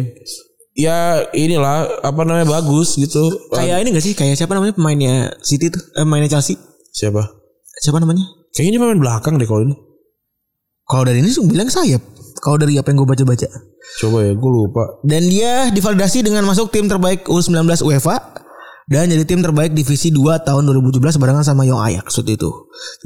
[0.81, 0.97] Ya
[1.31, 3.21] inilah apa namanya bagus gitu.
[3.53, 4.13] Kayak ini gak sih?
[4.17, 5.81] Kayak siapa namanya pemainnya City tuh?
[5.93, 6.57] Eh, pemainnya Chelsea?
[6.89, 7.21] Siapa?
[7.77, 8.25] Siapa namanya?
[8.51, 9.75] Kayaknya dia pemain belakang deh kalau ini.
[10.83, 12.01] Kalau dari ini bilang sayap.
[12.41, 13.47] Kalau dari apa yang gue baca-baca.
[14.01, 14.83] Coba ya, gue lupa.
[15.05, 18.17] Dan dia divalidasi dengan masuk tim terbaik U19 UEFA
[18.91, 22.49] dan jadi tim terbaik divisi 2 tahun 2017 barengan sama Young Ajax waktu itu.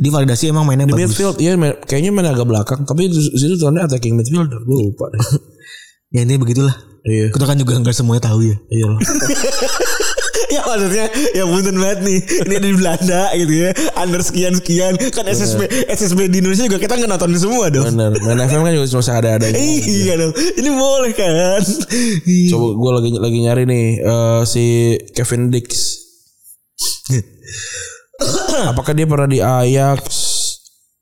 [0.01, 1.13] Jadi validasi emang mainnya Di bagus.
[1.13, 2.87] midfield, ya main- kayaknya main agak belakang.
[2.87, 4.61] Tapi di situ tuannya attacking midfielder.
[4.63, 5.21] Gue lupa deh.
[6.15, 6.71] Ya ini begitulah.
[7.05, 7.25] Iya.
[7.29, 8.55] Kita kan juga nggak semuanya tahu ya.
[8.69, 8.87] Iya
[10.55, 12.19] ya maksudnya ya punten banget nih.
[12.45, 13.69] Ini ada di Belanda gitu ya.
[13.97, 17.85] Under sekian sekian kan SSB SSB di Indonesia juga kita nggak nontonin semua dong.
[17.89, 18.11] Bener.
[18.23, 19.47] Main FM kan juga cuma ada-ada.
[19.55, 20.33] Iya dong.
[20.35, 21.61] Ini boleh kan?
[22.25, 22.49] Iya.
[22.53, 26.01] Coba gue lagi lagi nyari nih eh, si Kevin Dix.
[28.71, 30.01] Apakah dia pernah di Ajax?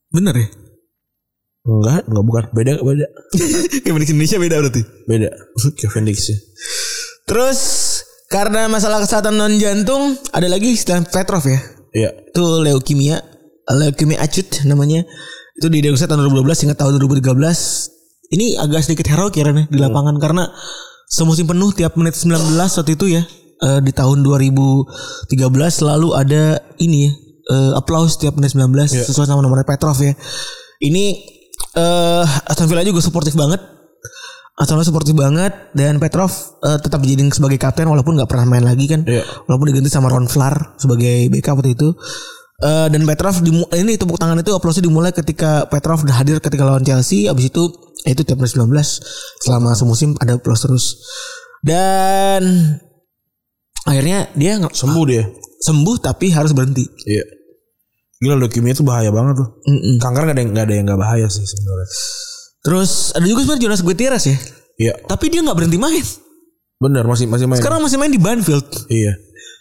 [0.09, 0.47] Bener ya?
[1.63, 2.43] Enggak, enggak bukan.
[2.51, 3.07] Beda, beda.
[3.87, 4.81] Kayak di Indonesia beda berarti.
[5.07, 5.29] Beda.
[5.79, 6.37] Kevin Dix ya.
[7.23, 7.59] Terus
[8.27, 11.59] karena masalah kesehatan non jantung ada lagi istilah Petrov ya.
[11.95, 12.09] Iya.
[12.33, 13.23] Itu leukemia,
[13.69, 15.07] leukemia acut namanya.
[15.55, 17.31] Itu didiagnosa tahun 2012 hingga tahun 2013.
[18.33, 20.49] Ini agak sedikit heroik ya Ren, ya, di lapangan karena
[21.05, 23.21] semusim penuh tiap menit 19 waktu itu ya.
[23.63, 25.29] eh, di tahun 2013
[25.69, 27.11] selalu ada ini ya.
[27.53, 30.11] eh, applause tiap menit 19 sesuai sama nomornya Petrov ya.
[30.81, 31.03] Ini
[31.73, 33.59] eh Aston Villa juga suportif banget.
[34.53, 36.29] Aston Villa suportif banget dan Petrov
[36.61, 39.01] eh, tetap dijadiin sebagai kapten walaupun nggak pernah main lagi kan.
[39.03, 39.25] Iya.
[39.45, 41.89] Walaupun diganti sama Ron Flar sebagai backup waktu itu.
[42.61, 46.85] Eh, dan Petrov dimu- ini tepuk tangan itu applause dimulai ketika Petrov hadir ketika lawan
[46.85, 47.67] Chelsea habis itu
[48.05, 48.69] ya itu tiap menit 19
[49.41, 50.85] selama semusim ada applause terus.
[51.59, 52.43] Dan
[53.83, 55.23] akhirnya dia Sembuh dia.
[55.59, 56.83] sembuh tapi harus berhenti.
[57.03, 57.23] Iya.
[58.23, 59.47] Gila leukemia itu bahaya banget tuh.
[59.67, 59.99] Mm-mm.
[59.99, 61.87] Kanker gak ada yang gak ada yang gak bahaya sih sebenarnya.
[62.63, 64.37] Terus ada juga sebenarnya Jonas Gutierrez ya.
[64.79, 64.93] Iya.
[65.05, 66.01] Tapi dia nggak berhenti main.
[66.79, 67.59] Bener masih masih main.
[67.59, 68.63] Sekarang masih main di Banfield.
[68.87, 69.13] Iya.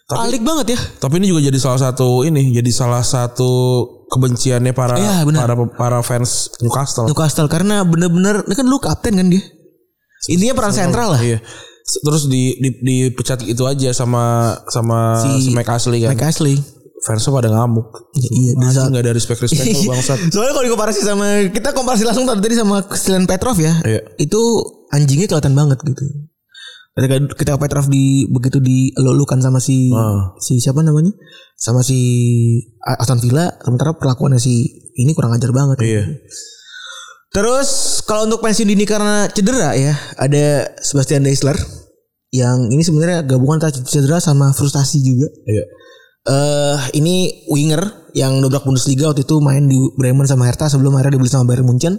[0.06, 0.80] Tapi Alik banget ya.
[0.98, 3.50] tapi ini juga jadi salah satu ini jadi salah satu
[4.10, 5.46] kebenciannya para benar.
[5.46, 7.06] para para fans Newcastle.
[7.08, 9.40] Newcastle karena bener-bener ini kan lu kapten kan dia.
[10.28, 11.22] Intinya peran sentral lah.
[11.22, 11.38] Iya.
[11.82, 16.14] Terus di, di dipecat itu aja sama sama si, Si Mike Ashley kan.
[16.14, 16.56] Mike Ashley.
[17.02, 18.14] Fansnya pada ngamuk.
[18.14, 20.18] Iya, Masa saat- nggak ada respect respect lu bangsat.
[20.30, 23.74] Soalnya kalau dikomparasi sama kita komparasi langsung tadi tadi sama Selen Petrov ya.
[23.82, 24.06] Iya.
[24.16, 24.38] Itu
[24.88, 26.04] anjingnya kelihatan banget gitu.
[26.92, 30.30] Ketika ketika Petrov di begitu dilulukan sama si Ah.
[30.38, 31.10] si siapa namanya?
[31.58, 31.98] Sama si
[32.78, 35.82] Aston Villa, sementara perlakuannya si ini kurang ajar banget.
[35.82, 36.04] Iya.
[37.32, 41.56] Terus kalau untuk pensiun dini karena cedera ya, ada Sebastian Deisler
[42.28, 45.32] yang ini sebenarnya gabungan antara cedera sama frustasi juga.
[45.48, 45.64] Iya.
[46.22, 51.18] Eh ini winger yang dobrak Bundesliga waktu itu main di Bremen sama Hertha sebelum akhirnya
[51.18, 51.98] dibeli sama Bayern Munchen.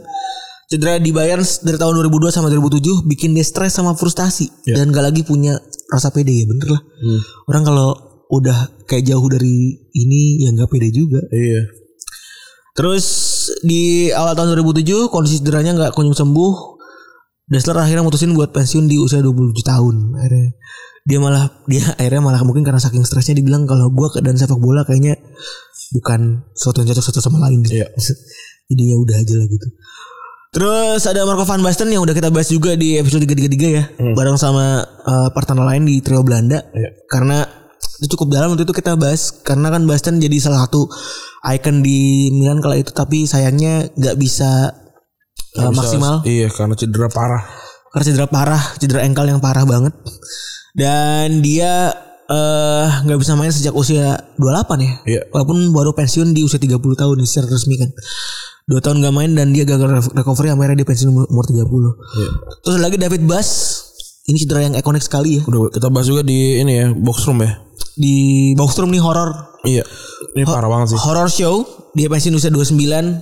[0.72, 4.80] Cedera di Bayern dari tahun 2002 sama 2007 bikin dia stres sama frustasi Iya.
[4.80, 5.60] dan gak lagi punya
[5.92, 6.82] rasa pede ya bener lah.
[7.52, 7.90] Orang kalau
[8.32, 11.20] udah kayak jauh dari ini ya nggak pede juga.
[11.30, 11.68] Iya.
[12.74, 13.06] Terus
[13.62, 16.54] di awal tahun 2007 kondisi cederanya nggak kunjung sembuh.
[17.44, 20.16] Dessler akhirnya mutusin buat pensiun di usia 27 tahun.
[20.16, 20.56] Akhirnya
[21.04, 24.56] dia malah dia akhirnya malah mungkin karena saking stresnya dibilang kalau gua ke dan sepak
[24.56, 25.20] bola kayaknya
[25.92, 27.84] bukan sesuatu yang cocok satu sama lain gitu.
[27.84, 27.88] Iya.
[28.72, 29.68] Jadi ya udah aja lah gitu.
[30.54, 33.84] Terus ada Marco van Basten yang udah kita bahas juga di episode 333 ya,
[34.14, 36.62] bareng sama eh, partner lain di trio Belanda.
[36.72, 36.90] Iya.
[37.10, 37.42] Karena
[38.00, 40.86] itu cukup dalam waktu itu kita bahas karena kan Basten jadi salah satu
[41.50, 44.72] icon di Milan kala itu tapi sayangnya nggak bisa
[45.54, 47.44] Nggak bisa- maksimal Iya karena cedera parah.
[47.90, 49.94] karena cedera parah, cedera engkel yang parah banget.
[50.74, 51.94] Dan dia
[52.24, 54.94] eh nggak bisa main sejak usia 28 ya.
[55.06, 55.22] Iya.
[55.30, 57.90] Walaupun baru pensiun di usia 30 tahun secara resmi kan.
[58.64, 61.60] Dua tahun gak main dan dia gagal re- recovery akhirnya dia pensiun umur umur 30.
[61.60, 62.30] Iya.
[62.64, 63.50] Terus lagi David Bass.
[64.24, 65.42] Ini cedera yang ikonik sekali ya.
[65.44, 67.60] Udah kita bahas juga di ini ya box room ya.
[67.94, 68.16] Di
[68.56, 69.84] Boxstrom nih horror Iya.
[70.34, 70.98] Ini parah banget sih.
[70.98, 71.68] horror show.
[71.92, 73.20] Dia pensiun usia 29.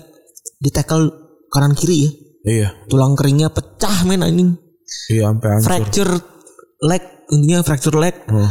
[0.56, 1.10] Di tackle
[1.50, 2.10] kanan kiri ya.
[2.46, 2.68] Iya.
[2.86, 4.54] Tulang keringnya pecah men anjing.
[5.10, 5.66] Iya sampai hancur.
[5.66, 6.12] Fracture
[6.82, 8.14] leg intinya fracture leg.
[8.28, 8.50] Hmm.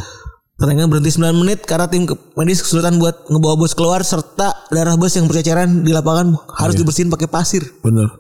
[0.60, 2.04] Pertandingan berhenti 9 menit karena tim
[2.36, 6.84] medis kesulitan buat ngebawa bos keluar serta darah bos yang berceceran di lapangan harus Iya.
[6.84, 7.64] dibersihin pakai pasir.
[7.80, 8.12] Bener.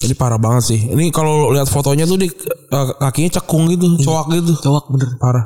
[0.00, 0.80] Ini parah banget sih.
[0.80, 4.52] Ini kalau lihat fotonya tuh di eh, kakinya cekung gitu, cowok gitu.
[4.62, 5.08] Cowok bener.
[5.18, 5.44] Parah.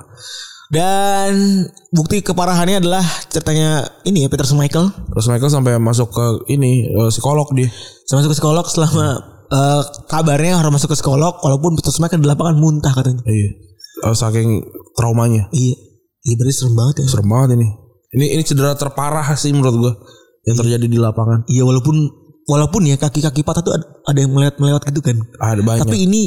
[0.68, 3.02] Dan bukti keparahannya adalah
[3.32, 4.92] ceritanya ini ya Peter Schmeichel.
[4.92, 7.72] Terus Michael sampai masuk ke ini eh, psikolog dia.
[8.04, 12.58] Saya masuk ke psikolog selama eh, kabarnya harus masuk ke psikolog walaupun Schmeichel di lapangan
[12.58, 13.22] muntah katanya.
[13.22, 13.50] Iya.
[14.10, 14.60] Eh, saking
[14.98, 15.46] traumanya.
[15.54, 15.76] Iya.
[16.24, 17.06] Iya berarti serem banget ya.
[17.06, 17.68] Serem banget ini.
[18.14, 19.92] Ini ini cedera terparah sih menurut gua
[20.46, 21.44] yang terjadi di lapangan.
[21.46, 21.96] Iya walaupun
[22.48, 25.16] walaupun ya kaki-kaki patah tuh ada, ada yang melewat melewat gitu kan.
[25.40, 25.84] Ada banyak.
[25.84, 26.22] Tapi ini,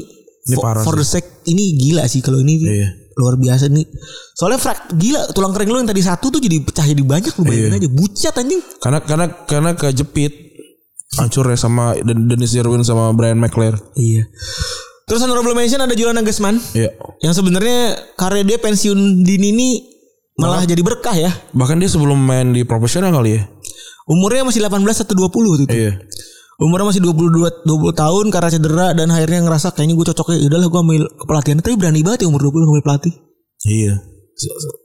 [0.47, 2.89] Ini for, parah for the sake ini gila sih kalau ini Iya.
[3.17, 3.83] luar biasa nih.
[4.37, 7.43] Soalnya frak gila tulang kering lu yang tadi satu tuh jadi pecah jadi banyak lu
[7.43, 7.79] bayangin Iya.
[7.83, 8.61] aja bucat anjing.
[8.79, 10.33] Karena karena karena kejepit
[11.15, 13.79] hancur ya sama Den- Dennis Irwin sama Brian McLaren.
[13.95, 14.27] Iya.
[15.07, 16.91] Terus honorable mention ada Julian Nagelsmann Iya.
[17.23, 19.69] yang sebenarnya karya dia pensiun dini ini
[20.35, 21.31] malah jadi berkah ya.
[21.55, 23.47] Bahkan dia sebelum main di profesional kali ya.
[24.05, 25.73] Umurnya masih 18 atau 20 waktu itu.
[25.73, 25.93] Iya.
[26.57, 30.81] Umurnya masih 22 20 tahun karena cedera dan akhirnya ngerasa kayaknya gue cocoknya udahlah gue
[30.81, 33.13] ambil kepelatihan tapi berani banget ya umur 20 ngambil pelatih.
[33.63, 33.93] Iya.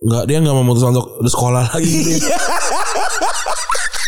[0.01, 2.25] nggak dia nggak memutuskan untuk sekolah lagi gitu.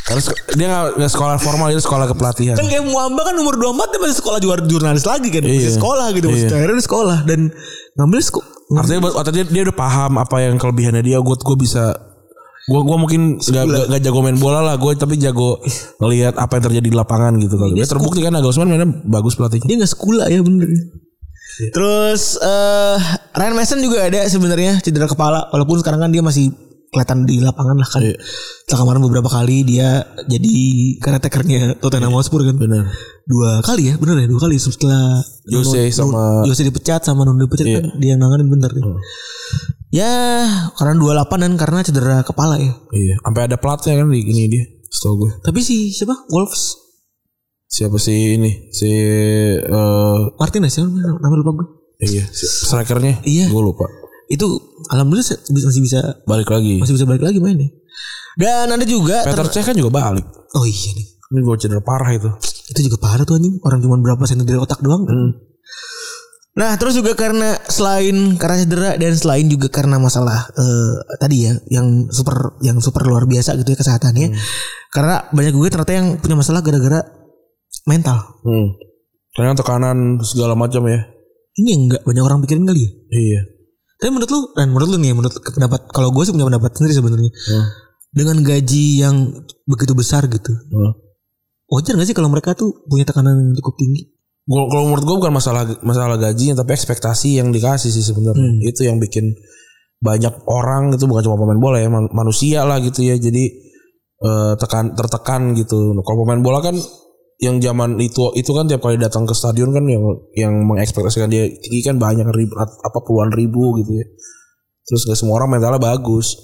[0.04, 2.56] Harus dia nggak sekolah formal dia sekolah kepelatihan.
[2.60, 5.40] Kan kayak Muamba kan umur 24 dia masih sekolah juara jurnalis lagi kan.
[5.40, 5.76] Masih Iya.
[5.80, 6.26] sekolah gitu.
[6.28, 6.56] Masih Iya.
[6.60, 7.18] akhirnya sekolah.
[7.24, 7.40] Dan
[7.96, 8.48] ngambil sekolah.
[8.74, 11.18] Artinya artinya dia, udah paham apa yang kelebihannya dia.
[11.24, 11.96] Gue gue bisa
[12.64, 15.60] gue gue mungkin gak, gak, gak jago main bola lah gue tapi jago
[16.00, 17.72] ngelihat apa yang terjadi di lapangan gitu kali.
[17.76, 19.68] Dia terbukti kan Aga Usman mainnya bagus pelatihnya.
[19.68, 20.68] Dia gak sekolah ya bener.
[20.68, 21.70] Iya.
[21.72, 22.98] Terus eh
[23.32, 25.48] Ryan Mason juga ada sebenarnya cedera kepala.
[25.48, 26.52] Walaupun sekarang kan dia masih
[26.94, 28.00] kelihatan di lapangan lah kan.
[28.00, 28.14] Iya.
[28.62, 30.54] Setelah kemarin beberapa kali dia jadi
[30.96, 32.54] caretakernya Tottenham Hotspur kan.
[32.54, 32.86] Benar.
[33.24, 37.42] Dua kali ya bener ya dua kali setelah Jose Nuno- sama- Jose dipecat sama Nuno
[37.42, 37.76] dipecat Iya.
[37.76, 38.84] kan dia yang nanganin bener kan.
[39.90, 40.10] Ya
[40.72, 42.72] karena 28 dan karena cedera kepala ya.
[42.90, 43.14] Iya.
[43.20, 44.64] Sampai ada platnya kan di ini dia.
[44.86, 45.30] Setahu gue.
[45.40, 46.14] Tapi si siapa?
[46.28, 46.86] Wolves
[47.66, 48.70] Siapa sih ini?
[48.70, 51.66] Si eh Martinez ya nama lupa gue.
[52.00, 53.18] iya, strikernya.
[53.24, 53.50] Iya.
[53.50, 53.86] Gue lupa.
[54.28, 54.46] Itu
[54.88, 56.80] alhamdulillah masih bisa Balik lagi.
[56.80, 57.68] masih bisa balik lagi mainnya.
[58.34, 60.26] Dan ada juga Peter ter- Cech kan juga balik.
[60.54, 61.06] Oh iya nih.
[61.34, 62.30] Ini gue cedera parah itu.
[62.70, 63.58] Itu juga parah tuh anjing.
[63.62, 65.06] Orang cuma berapa senti dari otak doang.
[65.06, 65.14] kan.
[66.54, 71.58] Nah, terus juga karena selain karena cedera dan selain juga karena masalah eh, tadi ya
[71.66, 74.30] yang super yang super luar biasa gitu ya kesehatannya.
[74.94, 77.02] Karena banyak gue ternyata yang punya masalah gara-gara
[77.90, 78.38] mental.
[78.46, 78.78] Hmm.
[79.34, 81.02] Karena tekanan segala macam ya.
[81.58, 82.90] Ini yang enggak banyak orang pikirin kali ya.
[83.10, 83.40] Iya.
[83.98, 86.94] Tapi menurut lu dan menurut lu nih menurut pendapat kalau gue sih punya pendapat sendiri
[86.98, 87.30] sebenarnya.
[87.30, 87.66] Hmm.
[88.14, 89.16] Dengan gaji yang
[89.66, 90.50] begitu besar gitu.
[90.50, 90.92] Hmm.
[91.66, 94.14] Wajar gak sih kalau mereka tuh punya tekanan yang cukup tinggi?
[94.44, 98.50] Gua kalau menurut gue bukan masalah masalah gajinya tapi ekspektasi yang dikasih sih sebenarnya.
[98.50, 98.70] Hmm.
[98.70, 99.34] Itu yang bikin
[100.04, 103.16] banyak orang itu bukan cuma pemain bola ya, man- manusia lah gitu ya.
[103.16, 103.44] Jadi
[104.20, 105.96] eh, tekan tertekan gitu.
[106.04, 106.76] Kalau pemain bola kan
[107.42, 110.02] yang zaman itu itu kan tiap kali datang ke stadion kan yang
[110.38, 114.06] yang mengekspektasikan dia tinggi kan banyak ribu apa puluhan ribu gitu ya.
[114.84, 116.36] Terus gak semua orang mentalnya bagus.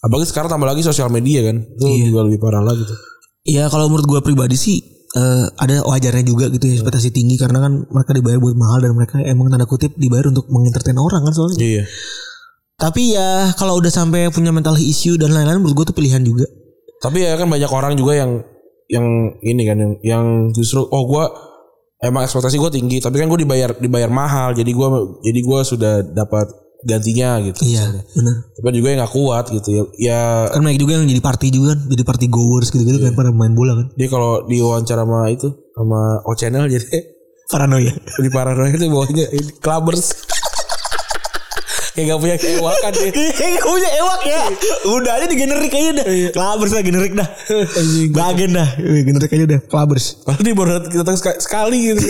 [0.00, 1.60] Apalagi sekarang tambah lagi sosial media kan.
[1.60, 2.04] Itu Iya.
[2.08, 2.98] juga lebih parah lagi tuh.
[3.44, 4.78] Ya kalau menurut gue pribadi sih
[5.10, 8.94] eh, ada wajarnya juga gitu ya ekspektasi tinggi karena kan mereka dibayar buat mahal dan
[8.94, 11.58] mereka emang tanda kutip dibayar untuk mengentertain orang kan soalnya.
[11.58, 11.84] Iya.
[12.80, 16.46] Tapi ya kalau udah sampai punya mental issue dan lain-lain menurut gue tuh pilihan juga.
[17.02, 18.40] Tapi ya kan banyak orang juga yang
[18.90, 19.06] yang
[19.40, 21.30] ini kan yang yang justru oh gua
[22.02, 26.02] emang ekspektasi gue tinggi tapi kan gue dibayar dibayar mahal jadi gua jadi gua sudah
[26.02, 27.60] dapat gantinya gitu.
[27.76, 28.36] Iya benar.
[28.56, 29.82] Tapi juga yang nggak kuat gitu ya.
[30.00, 33.30] Ya Kan banyak juga yang jadi party juga kan, jadi party goers gitu-gitu kan pada
[33.36, 33.86] main bola kan.
[33.96, 36.88] dia kalau diwawancara sama itu sama O Channel jadi
[37.50, 37.90] Paranoia.
[38.22, 40.19] di paranoia itu bawahnya ini clubbers.
[42.00, 43.10] Kayak gak punya keewakan dia.
[43.60, 44.42] Gak punya ewak ya.
[44.88, 46.06] Udah aja di generik aja dah.
[46.32, 47.28] Klabers lah generik dah.
[48.08, 48.68] Bagian dah.
[48.80, 49.60] Generik aja dah.
[49.68, 50.24] Klabers.
[50.24, 52.00] Padahal dia baru datang sekali, sekali gitu.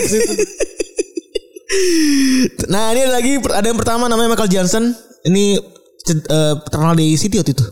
[2.67, 4.91] Nah ini ada lagi ada yang pertama namanya Michael Johnson.
[5.23, 5.59] Ini
[6.11, 7.65] eh, terkenal di City waktu itu.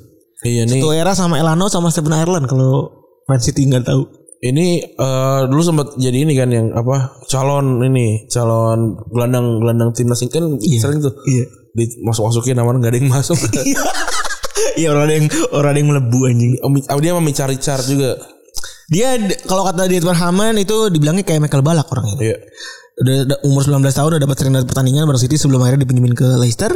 [0.47, 0.79] iya nih.
[0.79, 2.87] Itu era sama Elano sama Stephen Ireland kalau
[3.27, 4.07] Man City nggak tahu.
[4.39, 10.23] Ini eh, dulu sempat jadi ini kan yang apa calon ini calon gelandang gelandang timnas
[10.31, 11.45] kan sering tuh Iya.
[11.79, 13.37] Dimasuk masukin namanya nggak ada yang masuk.
[14.75, 16.51] Iya orang ada yang orang ada yang melebu anjing.
[16.63, 18.19] Om- dia sama Micha Richard juga.
[18.89, 19.15] Dia
[19.45, 22.17] kalau kata di Haman itu dibilangnya kayak Michael Balak orangnya.
[22.19, 22.37] Iya.
[22.99, 26.27] Udah, udah umur 19 tahun udah dapat sering pertandingan baru City sebelum akhirnya dipinjemin ke
[26.41, 26.73] Leicester.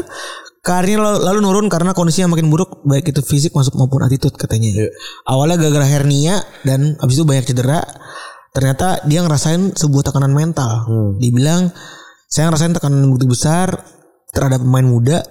[0.63, 4.87] Karirnya lalu, lalu nurun karena kondisinya makin buruk baik itu fisik masuk maupun attitude katanya.
[4.87, 4.89] Iya.
[5.27, 7.83] Awalnya gara-gara hernia dan abis itu banyak cedera.
[8.53, 10.87] Ternyata dia ngerasain sebuah tekanan mental.
[11.17, 11.73] Dibilang
[12.29, 13.81] saya ngerasain tekanan begitu besar
[14.33, 15.21] terhadap pemain muda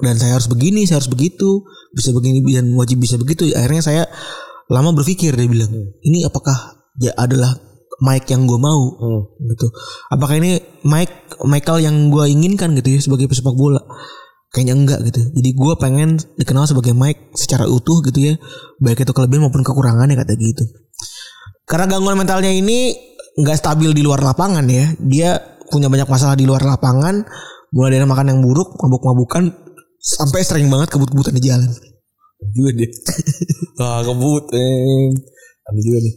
[0.00, 3.50] dan saya harus begini, saya harus begitu, bisa begini dan wajib bisa begitu.
[3.52, 4.02] Akhirnya saya
[4.70, 5.70] lama berpikir dia bilang,
[6.06, 7.52] ini apakah ya adalah
[8.02, 8.98] Mike yang gue mau
[9.38, 9.66] gitu.
[10.10, 13.82] Apakah ini Mike Michael yang gue inginkan gitu ya sebagai pesepak bola?
[14.52, 15.20] Kayaknya enggak gitu.
[15.32, 18.34] Jadi gue pengen dikenal sebagai Mike secara utuh gitu ya,
[18.82, 20.64] baik itu kelebihan maupun kekurangannya kata gitu.
[21.64, 22.92] Karena gangguan mentalnya ini
[23.38, 24.92] nggak stabil di luar lapangan ya.
[24.98, 25.40] Dia
[25.72, 27.24] punya banyak masalah di luar lapangan,
[27.72, 29.48] mulai dari makan yang buruk, mabuk-mabukan,
[29.98, 31.68] sampai sering banget kebut-kebutan di jalan.
[32.52, 32.90] Juga dia.
[33.80, 34.44] Wah kebut.
[34.52, 35.08] Eh.
[35.62, 36.14] Ada juga nih.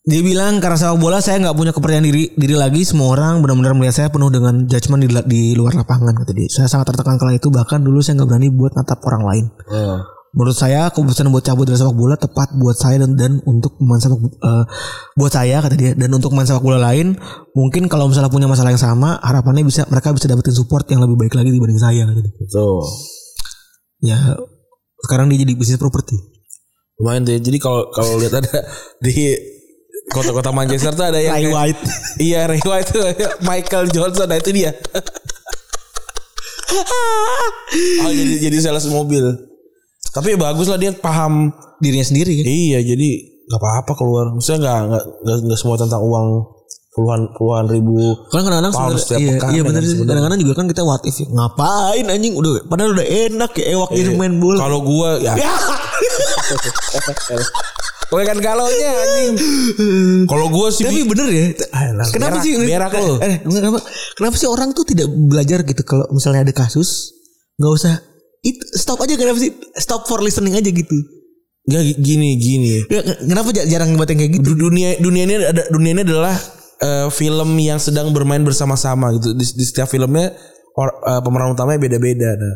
[0.00, 2.84] Dia bilang karena sepak bola saya nggak punya kepercayaan diri diri lagi.
[2.84, 6.48] Semua orang benar-benar melihat saya penuh dengan judgement di, di luar lapangan kata dia.
[6.48, 9.44] Saya sangat tertekan kala itu bahkan dulu saya nggak berani buat natap orang lain.
[9.72, 10.00] Oh.
[10.30, 13.98] Menurut saya keputusan buat cabut dari sepak bola tepat buat saya dan, dan untuk pemain
[13.98, 14.64] sepak eh,
[15.18, 17.18] buat saya kata dia dan untuk pemain sepak bola lain
[17.58, 21.18] mungkin kalau misalnya punya masalah yang sama harapannya bisa mereka bisa dapetin support yang lebih
[21.18, 22.34] baik lagi dibanding saya kata dia.
[22.38, 22.82] Betul.
[24.06, 24.18] Ya
[25.02, 26.14] sekarang dia jadi bisnis properti.
[27.02, 27.42] Lumayan deh.
[27.42, 28.54] Jadi kalau kalau lihat ada
[29.04, 29.34] di
[30.14, 31.82] kota-kota Manchester tuh ada yang Ray White.
[32.30, 33.02] Iya Ray White tuh
[33.50, 34.70] Michael Johnson nah itu dia
[38.06, 39.49] oh jadi jadi sales mobil.
[40.10, 42.44] Tapi ya bagus lah dia paham Dirinya sendiri kan.
[42.44, 43.08] Iya jadi
[43.46, 44.24] nggak apa-apa keluar.
[44.30, 45.02] Maksudnya nggak
[45.40, 46.26] nggak semua tentang uang
[46.90, 47.96] puluhan puluhan ribu.
[48.28, 49.90] Kan kadang-kadang sebenarnya- iya, pekan iya ya bener kan sih.
[49.90, 50.10] sebenarnya.
[50.10, 51.26] Kadang-kadang juga kan kita what if ya.
[51.26, 54.58] Ngapain anjing udah padahal udah enak ya ewak ini main bola.
[54.60, 55.32] Kalau gua ya.
[55.38, 55.50] Ya.
[58.10, 59.34] Gue kan galonya anjing.
[60.26, 61.42] Kalau gua sih Tapi bener ya.
[61.70, 63.14] Ayolah, Kenapa berak- sih berak lu.
[63.22, 63.78] Eh, kenapa,
[64.18, 67.14] kenapa sih orang tuh tidak belajar gitu kalau misalnya ada kasus
[67.54, 67.94] nggak usah
[68.40, 70.96] itu stop aja kenapa sih stop for listening aja gitu.
[71.68, 72.68] Nggak gini gini.
[72.88, 74.56] Ya, kenapa jar- jarang buat yang kayak gitu?
[74.56, 76.36] Du- Dunia dunia ini ada dunia ini adalah
[76.80, 79.36] eh, film yang sedang bermain bersama-sama gitu.
[79.36, 80.32] Di, di setiap filmnya
[80.74, 82.32] or- eh, pemeran utamanya beda-beda.
[82.32, 82.54] Nah,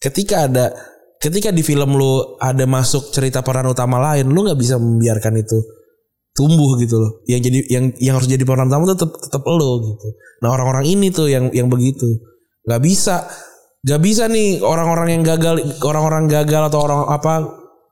[0.00, 0.72] ketika ada
[1.20, 5.58] ketika di film lu ada masuk cerita peran utama lain, lu nggak bisa membiarkan itu
[6.32, 7.24] tumbuh gitu loh.
[7.28, 10.06] Yang jadi yang yang harus jadi peran utama tetap tetap lo gitu.
[10.40, 12.08] Nah, orang-orang ini tuh yang yang begitu.
[12.66, 13.30] nggak bisa
[13.86, 17.32] nggak bisa nih orang-orang yang gagal orang-orang gagal atau orang apa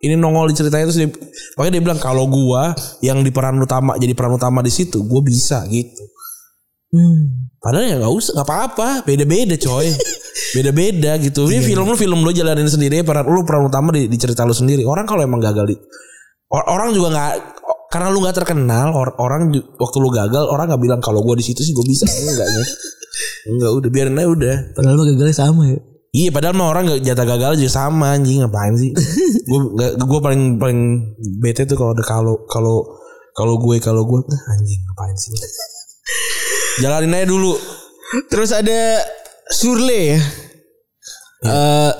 [0.02, 1.08] ini nongol di ceritanya terus dia,
[1.54, 5.22] makanya dia bilang kalau gua yang di peran utama jadi peran utama di situ gua
[5.22, 6.02] bisa gitu.
[6.94, 7.50] Hmm.
[7.58, 9.90] padahal ya nggak usah nggak apa-apa beda-beda coy.
[10.54, 11.46] Beda-beda gitu.
[11.50, 14.54] Ini film lu film lu jalanin sendiri peran lu peran utama di, di cerita lu
[14.54, 14.86] sendiri.
[14.86, 15.76] Orang kalau emang gagal di
[16.50, 17.32] or- orang juga nggak
[17.94, 21.46] karena lu nggak terkenal or- orang waktu lu gagal orang nggak bilang kalau gua di
[21.46, 22.62] situ sih gua bisa enggak ya
[23.54, 25.78] enggak udah biarin aja udah Padahal mah gagalnya sama ya.
[26.14, 28.94] Iya padahal mah orang gak jatah gagal aja sama anjing ngapain sih?
[29.50, 29.60] gue
[29.98, 30.80] gue paling paling
[31.42, 32.76] bete tuh kalau kalau kalau
[33.34, 35.34] kalau gue kalau gue nah, anjing ngapain sih?
[36.86, 37.58] Jalanin aja dulu.
[38.30, 39.02] Terus ada
[39.50, 40.20] Surle ya.
[41.50, 41.92] Eh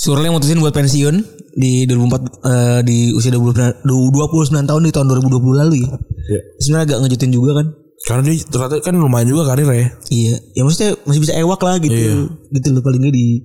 [0.00, 1.14] Surle yang mutusin buat pensiun
[1.60, 5.88] di 2004 eh, di usia 29, 29 tahun di tahun 2020 lalu ya.
[5.92, 6.40] Iya.
[6.56, 7.66] Sebenarnya agak ngejutin juga kan.
[8.00, 9.92] Karena dia ternyata kan lumayan juga karir ya.
[10.08, 11.92] Iya, ya maksudnya masih bisa ewak lah gitu.
[11.92, 12.14] Iya.
[12.48, 13.44] Gitu loh paling nggak di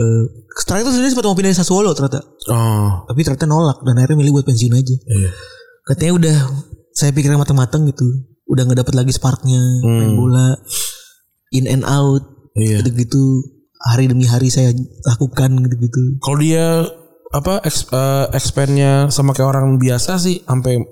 [0.00, 0.24] eh
[0.56, 2.24] setelah itu sebenarnya sempat mau pindah Sassuolo ternyata.
[2.48, 3.04] Oh.
[3.04, 4.96] Tapi ternyata nolak dan akhirnya milih buat pensiun aja.
[4.96, 5.30] Iya.
[5.84, 6.36] Katanya udah
[6.96, 8.08] saya pikirnya matang-matang gitu.
[8.48, 10.56] Udah nggak dapat lagi sparknya main bola
[11.52, 12.66] in and out Hmm.
[12.66, 12.76] Iya.
[12.82, 13.22] gitu-gitu
[13.80, 14.76] hari demi hari saya
[15.08, 16.20] lakukan gitu-gitu.
[16.20, 16.84] Kalau dia
[17.30, 17.86] apa eks,
[18.34, 20.82] expandnya sama kayak orang biasa sih sampai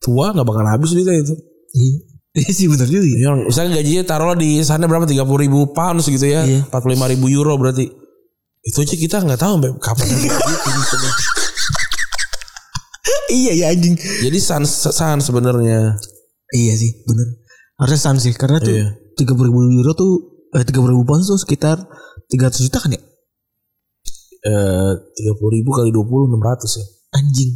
[0.00, 1.34] tua nggak bakal habis duitnya itu.
[1.76, 1.96] Iya.
[2.30, 3.02] Iya sih benar juga.
[3.02, 3.26] ya.
[3.26, 6.46] Yang misalnya gajinya taruhlah di sana berapa 30 ribu pounds gitu ya.
[6.46, 6.62] Iya.
[6.70, 7.90] 45 ribu euro berarti.
[8.62, 10.30] Itu aja kita nggak tahu sampai kapan gitu.
[13.34, 13.98] iya ya anjing.
[13.98, 15.98] Jadi sans sans sebenarnya.
[16.54, 17.34] Iya sih benar.
[17.82, 18.94] Harusnya sans sih karena tuh Iya.
[19.18, 20.12] tiga ribu euro tuh
[20.54, 21.82] eh, tiga ribu pounds tuh sekitar
[22.30, 23.00] 300 juta kan ya?
[24.40, 24.92] Eh
[25.28, 26.86] 30 ribu kali 20 600 ya.
[27.18, 27.50] Anjing.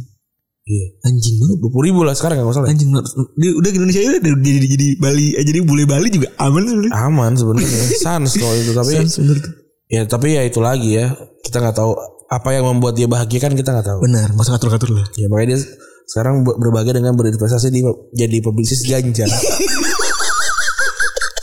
[0.65, 0.85] Iya.
[1.05, 1.57] Anjing banget.
[1.61, 2.67] 20 ribu lah sekarang nggak masalah.
[2.69, 2.89] Anjing
[3.37, 6.61] dia udah ke Indonesia udah jadi jadi, jadi Bali eh, jadi bule Bali juga aman
[6.65, 6.91] sebenarnya.
[6.93, 7.79] Aman sebenarnya.
[8.03, 9.51] sans kalau itu tapi Sans bener tuh.
[9.85, 11.13] ya tapi ya itu lagi ya.
[11.41, 11.91] Kita nggak tahu
[12.25, 13.99] apa yang membuat dia bahagia kan kita nggak tahu.
[14.01, 15.05] Benar, masa ngatur-ngatur lah.
[15.13, 15.59] Ya makanya dia
[16.05, 17.81] sekarang ber- berbahagia dengan berinvestasi di
[18.13, 19.25] jadi pebisnis ganja.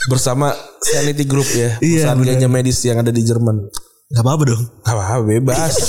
[0.07, 0.51] Bersama
[0.83, 2.29] Sanity Group ya, Iya, perusahaan benar.
[2.35, 3.55] ganja medis yang ada di Jerman.
[4.13, 4.63] Gak apa-apa dong.
[4.83, 5.73] Gak apa-apa bebas.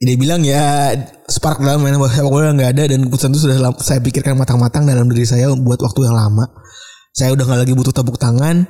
[0.00, 0.96] Dia bilang ya
[1.28, 5.04] spark dalam main sepak bola nggak ada dan keputusan itu sudah saya pikirkan matang-matang dalam
[5.12, 6.48] diri saya buat waktu yang lama.
[7.12, 8.64] Saya udah nggak lagi butuh tepuk tangan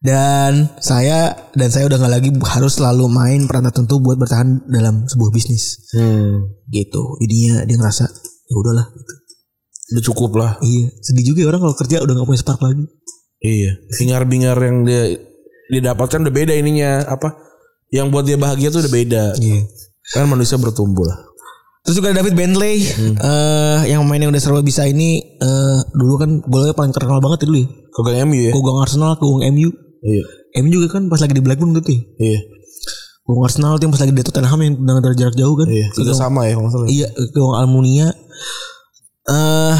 [0.00, 5.04] dan saya dan saya udah nggak lagi harus selalu main peran tertentu buat bertahan dalam
[5.04, 5.84] sebuah bisnis.
[5.92, 7.02] hmm, Gitu.
[7.28, 8.08] Jadinya dia ngerasa
[8.48, 8.88] ya udahlah.
[8.88, 9.12] Gitu.
[9.90, 10.52] Udah cukup lah.
[10.62, 10.94] Iya.
[11.02, 12.84] Sedih juga ya orang kalau kerja udah nggak punya spark lagi.
[13.40, 15.16] Iya, bingar-bingar yang dia
[15.72, 17.40] dia dapatkan udah beda ininya apa?
[17.88, 19.24] Yang buat dia bahagia tuh udah beda.
[19.40, 19.64] Iya.
[20.12, 21.18] Kan manusia bertumbuh lah.
[21.80, 22.84] Terus juga David Bentley
[23.16, 27.64] eh yang mainnya udah serba bisa ini eh dulu kan golnya paling terkenal banget dulu
[27.64, 27.68] ya.
[27.96, 28.52] Kogang MU ya.
[28.52, 29.72] Kogang Arsenal, Kogang MU.
[30.04, 30.22] Iya.
[30.60, 31.82] MU juga kan pas lagi di Blackburn tuh.
[31.88, 31.96] ya.
[32.20, 32.40] Iya.
[33.24, 35.66] Kogang Arsenal tuh yang pas lagi di Tottenham yang dari jarak jauh kan.
[35.72, 35.86] Iya.
[36.12, 36.86] Sama ya kalau salah.
[36.92, 38.12] Iya, Kogang Almunia.
[39.30, 39.76] Eh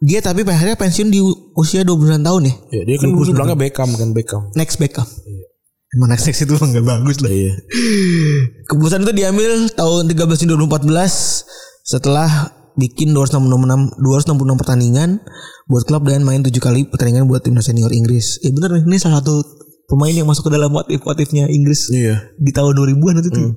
[0.00, 1.20] dia tapi akhirnya pensiun di
[1.56, 2.54] usia 29 tahun ya.
[2.72, 4.42] Iya, dia kan dulu bilangnya Beckham kan Beckham.
[4.56, 5.04] Next Beckham.
[5.90, 7.28] Emang next next itu emang gak bagus lah.
[7.34, 7.52] Iya.
[8.70, 10.86] Keputusan itu diambil tahun 13 Juni 2014
[11.82, 12.30] setelah
[12.78, 15.18] bikin 266 266 pertandingan
[15.66, 18.38] buat klub dan main 7 kali pertandingan buat timnas senior Inggris.
[18.40, 19.42] Ya benar nih, ini salah satu
[19.90, 22.30] pemain yang masuk ke dalam what if what if-nya Inggris Iya.
[22.38, 23.50] di tahun 2000-an itu tuh.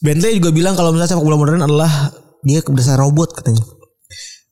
[0.00, 1.92] Bentley juga bilang kalau misalnya sepak bola modern adalah
[2.40, 3.60] dia berdasar robot katanya.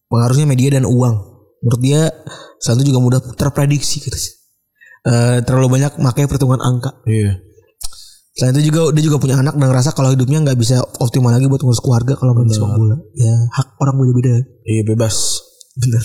[0.08, 1.14] Pengaruhnya media dan uang.
[1.64, 2.08] Menurut dia
[2.58, 4.30] saat itu juga mudah terprediksi katanya.
[5.08, 6.90] Eh, terlalu banyak makanya perhitungan angka.
[7.06, 7.38] Iya.
[8.38, 11.50] Selain itu juga dia juga punya anak dan ngerasa kalau hidupnya nggak bisa optimal lagi
[11.50, 12.94] buat ngurus keluarga kalau main sepak bola.
[13.18, 14.46] Ya hak orang beda-beda.
[14.62, 15.42] Iya bebas.
[15.74, 16.02] Bener.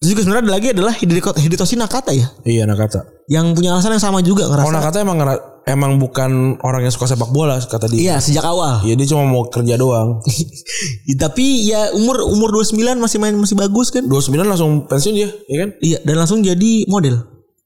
[0.00, 0.94] Terus juga sebenarnya ada lagi adalah
[1.36, 2.32] Hidetoshi Nakata ya.
[2.48, 3.04] Iya Nakata.
[3.28, 4.66] Yang punya alasan yang sama juga ngerasa.
[4.66, 6.30] Oh Nakata emang ngera- emang bukan
[6.60, 7.98] orang yang suka sepak bola kata dia.
[7.98, 8.82] Iya sejak awal.
[8.82, 10.18] Iya dia cuma mau kerja doang.
[11.22, 14.04] Tapi ya umur umur 29 masih main masih bagus kan?
[14.04, 15.68] 29 langsung pensiun dia, ya kan?
[15.78, 17.22] Iya dan langsung jadi model.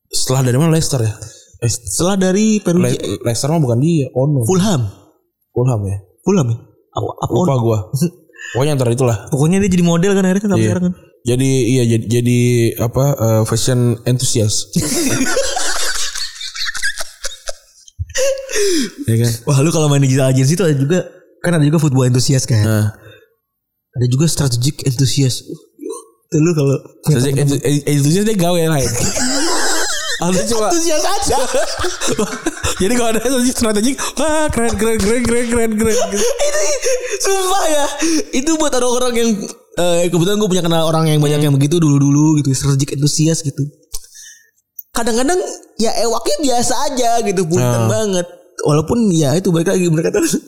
[0.06, 1.12] Setelah dari mana Leicester ya?
[1.56, 4.44] Eh, Setelah dari Perugia Le- Leicester mah bukan dia, Ono.
[4.44, 4.86] Fulham.
[5.51, 5.97] Fulham ya.
[6.20, 6.59] Fulham ya?
[6.93, 7.78] Apa, apa Lupa gua.
[8.52, 9.27] Pokoknya antara itulah.
[9.27, 10.70] Pokoknya dia jadi model kan akhirnya kan sampai Iya.
[10.70, 10.94] sekarang kan.
[11.27, 12.40] Jadi iya jadi, jadi
[12.78, 14.70] apa eh, fashion enthusiast.
[19.07, 19.33] ya kan?
[19.49, 20.99] Wah lu kalau main digital agency itu ada juga
[21.45, 22.62] kan ada juga football enthusiast kan.
[22.65, 22.87] Nah,
[23.97, 25.49] Ada juga strategic enthusiast.
[26.28, 26.77] Itu lu kalau
[27.09, 28.91] entu- enthusiast dia gawe lain.
[30.16, 30.69] Ada coba.
[30.73, 31.39] enthusiast aja.
[32.83, 35.97] Jadi kalau ada strategi, wah keren keren keren keren keren keren.
[36.45, 36.61] itu
[37.24, 37.85] sumpah ya.
[38.37, 39.31] Itu buat orang-orang yang
[39.81, 43.65] eh, kebetulan gue punya kenal orang yang banyak yang begitu dulu-dulu gitu, strategic enthusiast gitu.
[44.93, 45.41] Kadang-kadang
[45.81, 48.27] ya ewaknya biasa aja gitu, punten banget.
[48.65, 50.41] Walaupun ya itu balik lagi mereka terus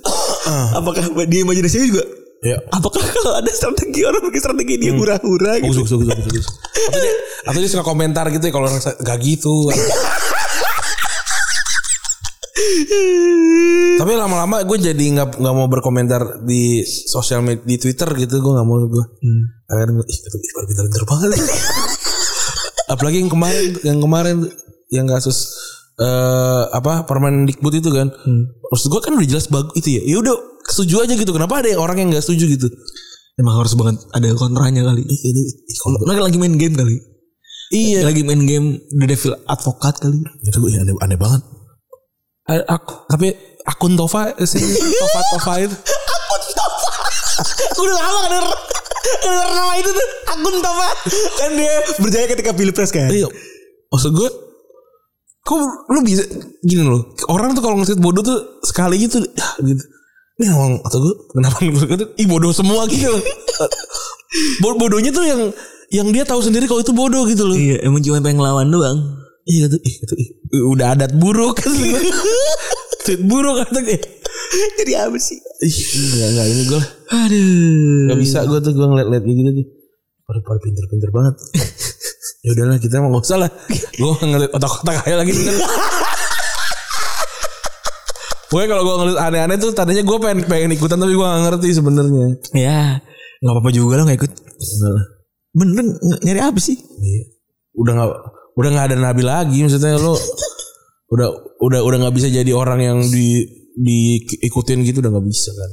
[0.72, 2.04] apakah di imajinasi juga
[2.38, 2.54] Ya.
[2.70, 5.82] apakah kalau ada strategi orang bikin strategi dia hura-hura gitu.
[5.82, 6.46] Bagus bagus bagus bagus.
[6.86, 7.12] Atau dia,
[7.50, 9.74] atau dia suka komentar gitu ya kalau orang gak gitu.
[13.98, 18.52] Tapi lama-lama gue jadi nggak nggak mau berkomentar di sosial media di Twitter gitu gue
[18.54, 19.04] nggak mau gue.
[19.66, 21.28] Karena gue ih itu Iqbal pintar-pintar banget.
[22.94, 24.36] Apalagi yang kemarin yang kemarin
[24.94, 25.50] yang kasus
[25.98, 28.08] eh apa permen dikbud itu kan.
[28.64, 30.02] Maksud gue kan udah jelas bagus itu ya.
[30.06, 30.34] Ya udah
[30.64, 31.30] setuju aja gitu.
[31.30, 32.68] Kenapa ada orang yang nggak setuju gitu?
[33.34, 35.02] Emang harus banget ada kontranya kali.
[35.78, 36.96] Kalau Mereka lagi main game kali.
[37.68, 40.18] iya Lagi main game The Devil Advocate kali.
[40.42, 41.42] itu gue aneh, aneh banget.
[42.48, 43.28] A- aku, tapi
[43.62, 45.76] akun Tova si Tova Tova itu
[46.16, 46.90] Akun Tova.
[47.70, 48.46] Aku udah lama kan denger,
[49.20, 50.08] denger nama itu tuh.
[50.28, 50.88] Akun Tova.
[51.36, 53.06] Kan dia berjaya ketika pilpres kan.
[53.08, 53.28] iya
[53.88, 54.28] maksud gue
[55.48, 55.56] kok
[55.88, 56.20] lu bisa
[56.60, 59.80] gini loh orang tuh kalau nge bodoh tuh sekali gitu ya gitu
[60.36, 63.22] ini emang atau gue kenapa gue kata ih bodoh semua gitu loh
[64.60, 65.40] Bo- bodohnya tuh yang
[65.88, 68.98] yang dia tahu sendiri kalau itu bodoh gitu loh Iya, emang cuma pengen ngelawan doang.
[69.42, 70.28] iya gitu ih gitu ih
[70.68, 71.72] udah adat buruk kan
[73.02, 73.96] tweet buruk kata gue
[74.76, 75.40] Jadi apa sih?
[75.58, 75.74] ih
[76.12, 78.04] enggak enggak ini gue Aduh.
[78.06, 79.66] Gak bisa gue tuh gue ngeliat-liat kayak gitu tuh.
[80.22, 81.34] Pada pada pinter-pinter banget.
[82.48, 83.50] ya udahlah kita mau gak usah lah.
[84.00, 85.36] Gue ngeliat otak-otak aja lagi.
[88.48, 91.68] Gue kalau gue ngeliat aneh-aneh tuh tadinya gue pengen pengen ikutan tapi gue gak ngerti
[91.76, 92.26] sebenarnya.
[92.56, 93.04] Ya,
[93.44, 94.32] nggak apa-apa juga lah nggak ikut.
[95.52, 96.80] Bener ng- nyari apa sih?
[96.80, 97.22] Iya.
[97.76, 98.08] Udah gak
[98.56, 100.16] udah nggak ada nabi lagi maksudnya lo
[101.14, 101.28] udah
[101.60, 103.44] udah udah nggak bisa jadi orang yang di
[103.78, 105.70] diikutin gitu udah nggak bisa kan.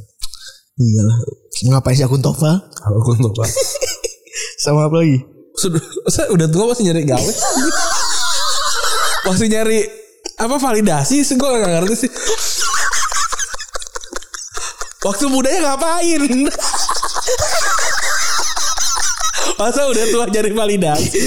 [0.75, 1.17] Iyalah.
[1.71, 2.59] Ngapain sih akun Tova?
[2.91, 3.47] Aku untuk apa?
[4.59, 5.34] Sama apa lagi?
[5.55, 5.81] Sudah,
[6.35, 7.31] udah tua masih nyari gawe.
[9.25, 9.79] masih nyari
[10.35, 12.11] apa validasi sih gue gak ngerti sih.
[15.05, 16.21] Waktu mudanya ngapain?
[19.55, 21.19] Masa udah tua nyari validasi?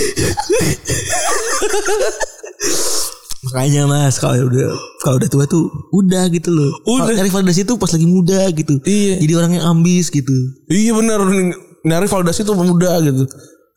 [3.48, 4.68] Makanya mas kalau udah
[5.00, 6.74] kalau udah tua tuh udah gitu loh.
[6.84, 7.14] Udah.
[7.16, 8.82] Cari validasi tuh pas lagi muda gitu.
[8.82, 9.22] Iya.
[9.22, 10.34] Jadi orang yang ambis gitu.
[10.68, 11.22] Iya bener
[11.86, 13.24] nyari validasi tuh muda gitu.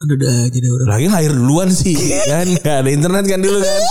[0.01, 0.87] Udah udah aja deh orang.
[0.89, 1.93] Lagi lahir duluan sih
[2.25, 3.81] kan Gak ada internet kan dulu kan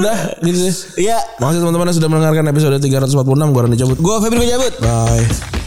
[0.00, 1.18] Udah gitu deh Iya.
[1.38, 3.20] Makasih teman-teman yang sudah mendengarkan episode 346
[3.52, 4.72] Gue Randy cabut Gua Febri Menjabut.
[4.80, 5.59] Bye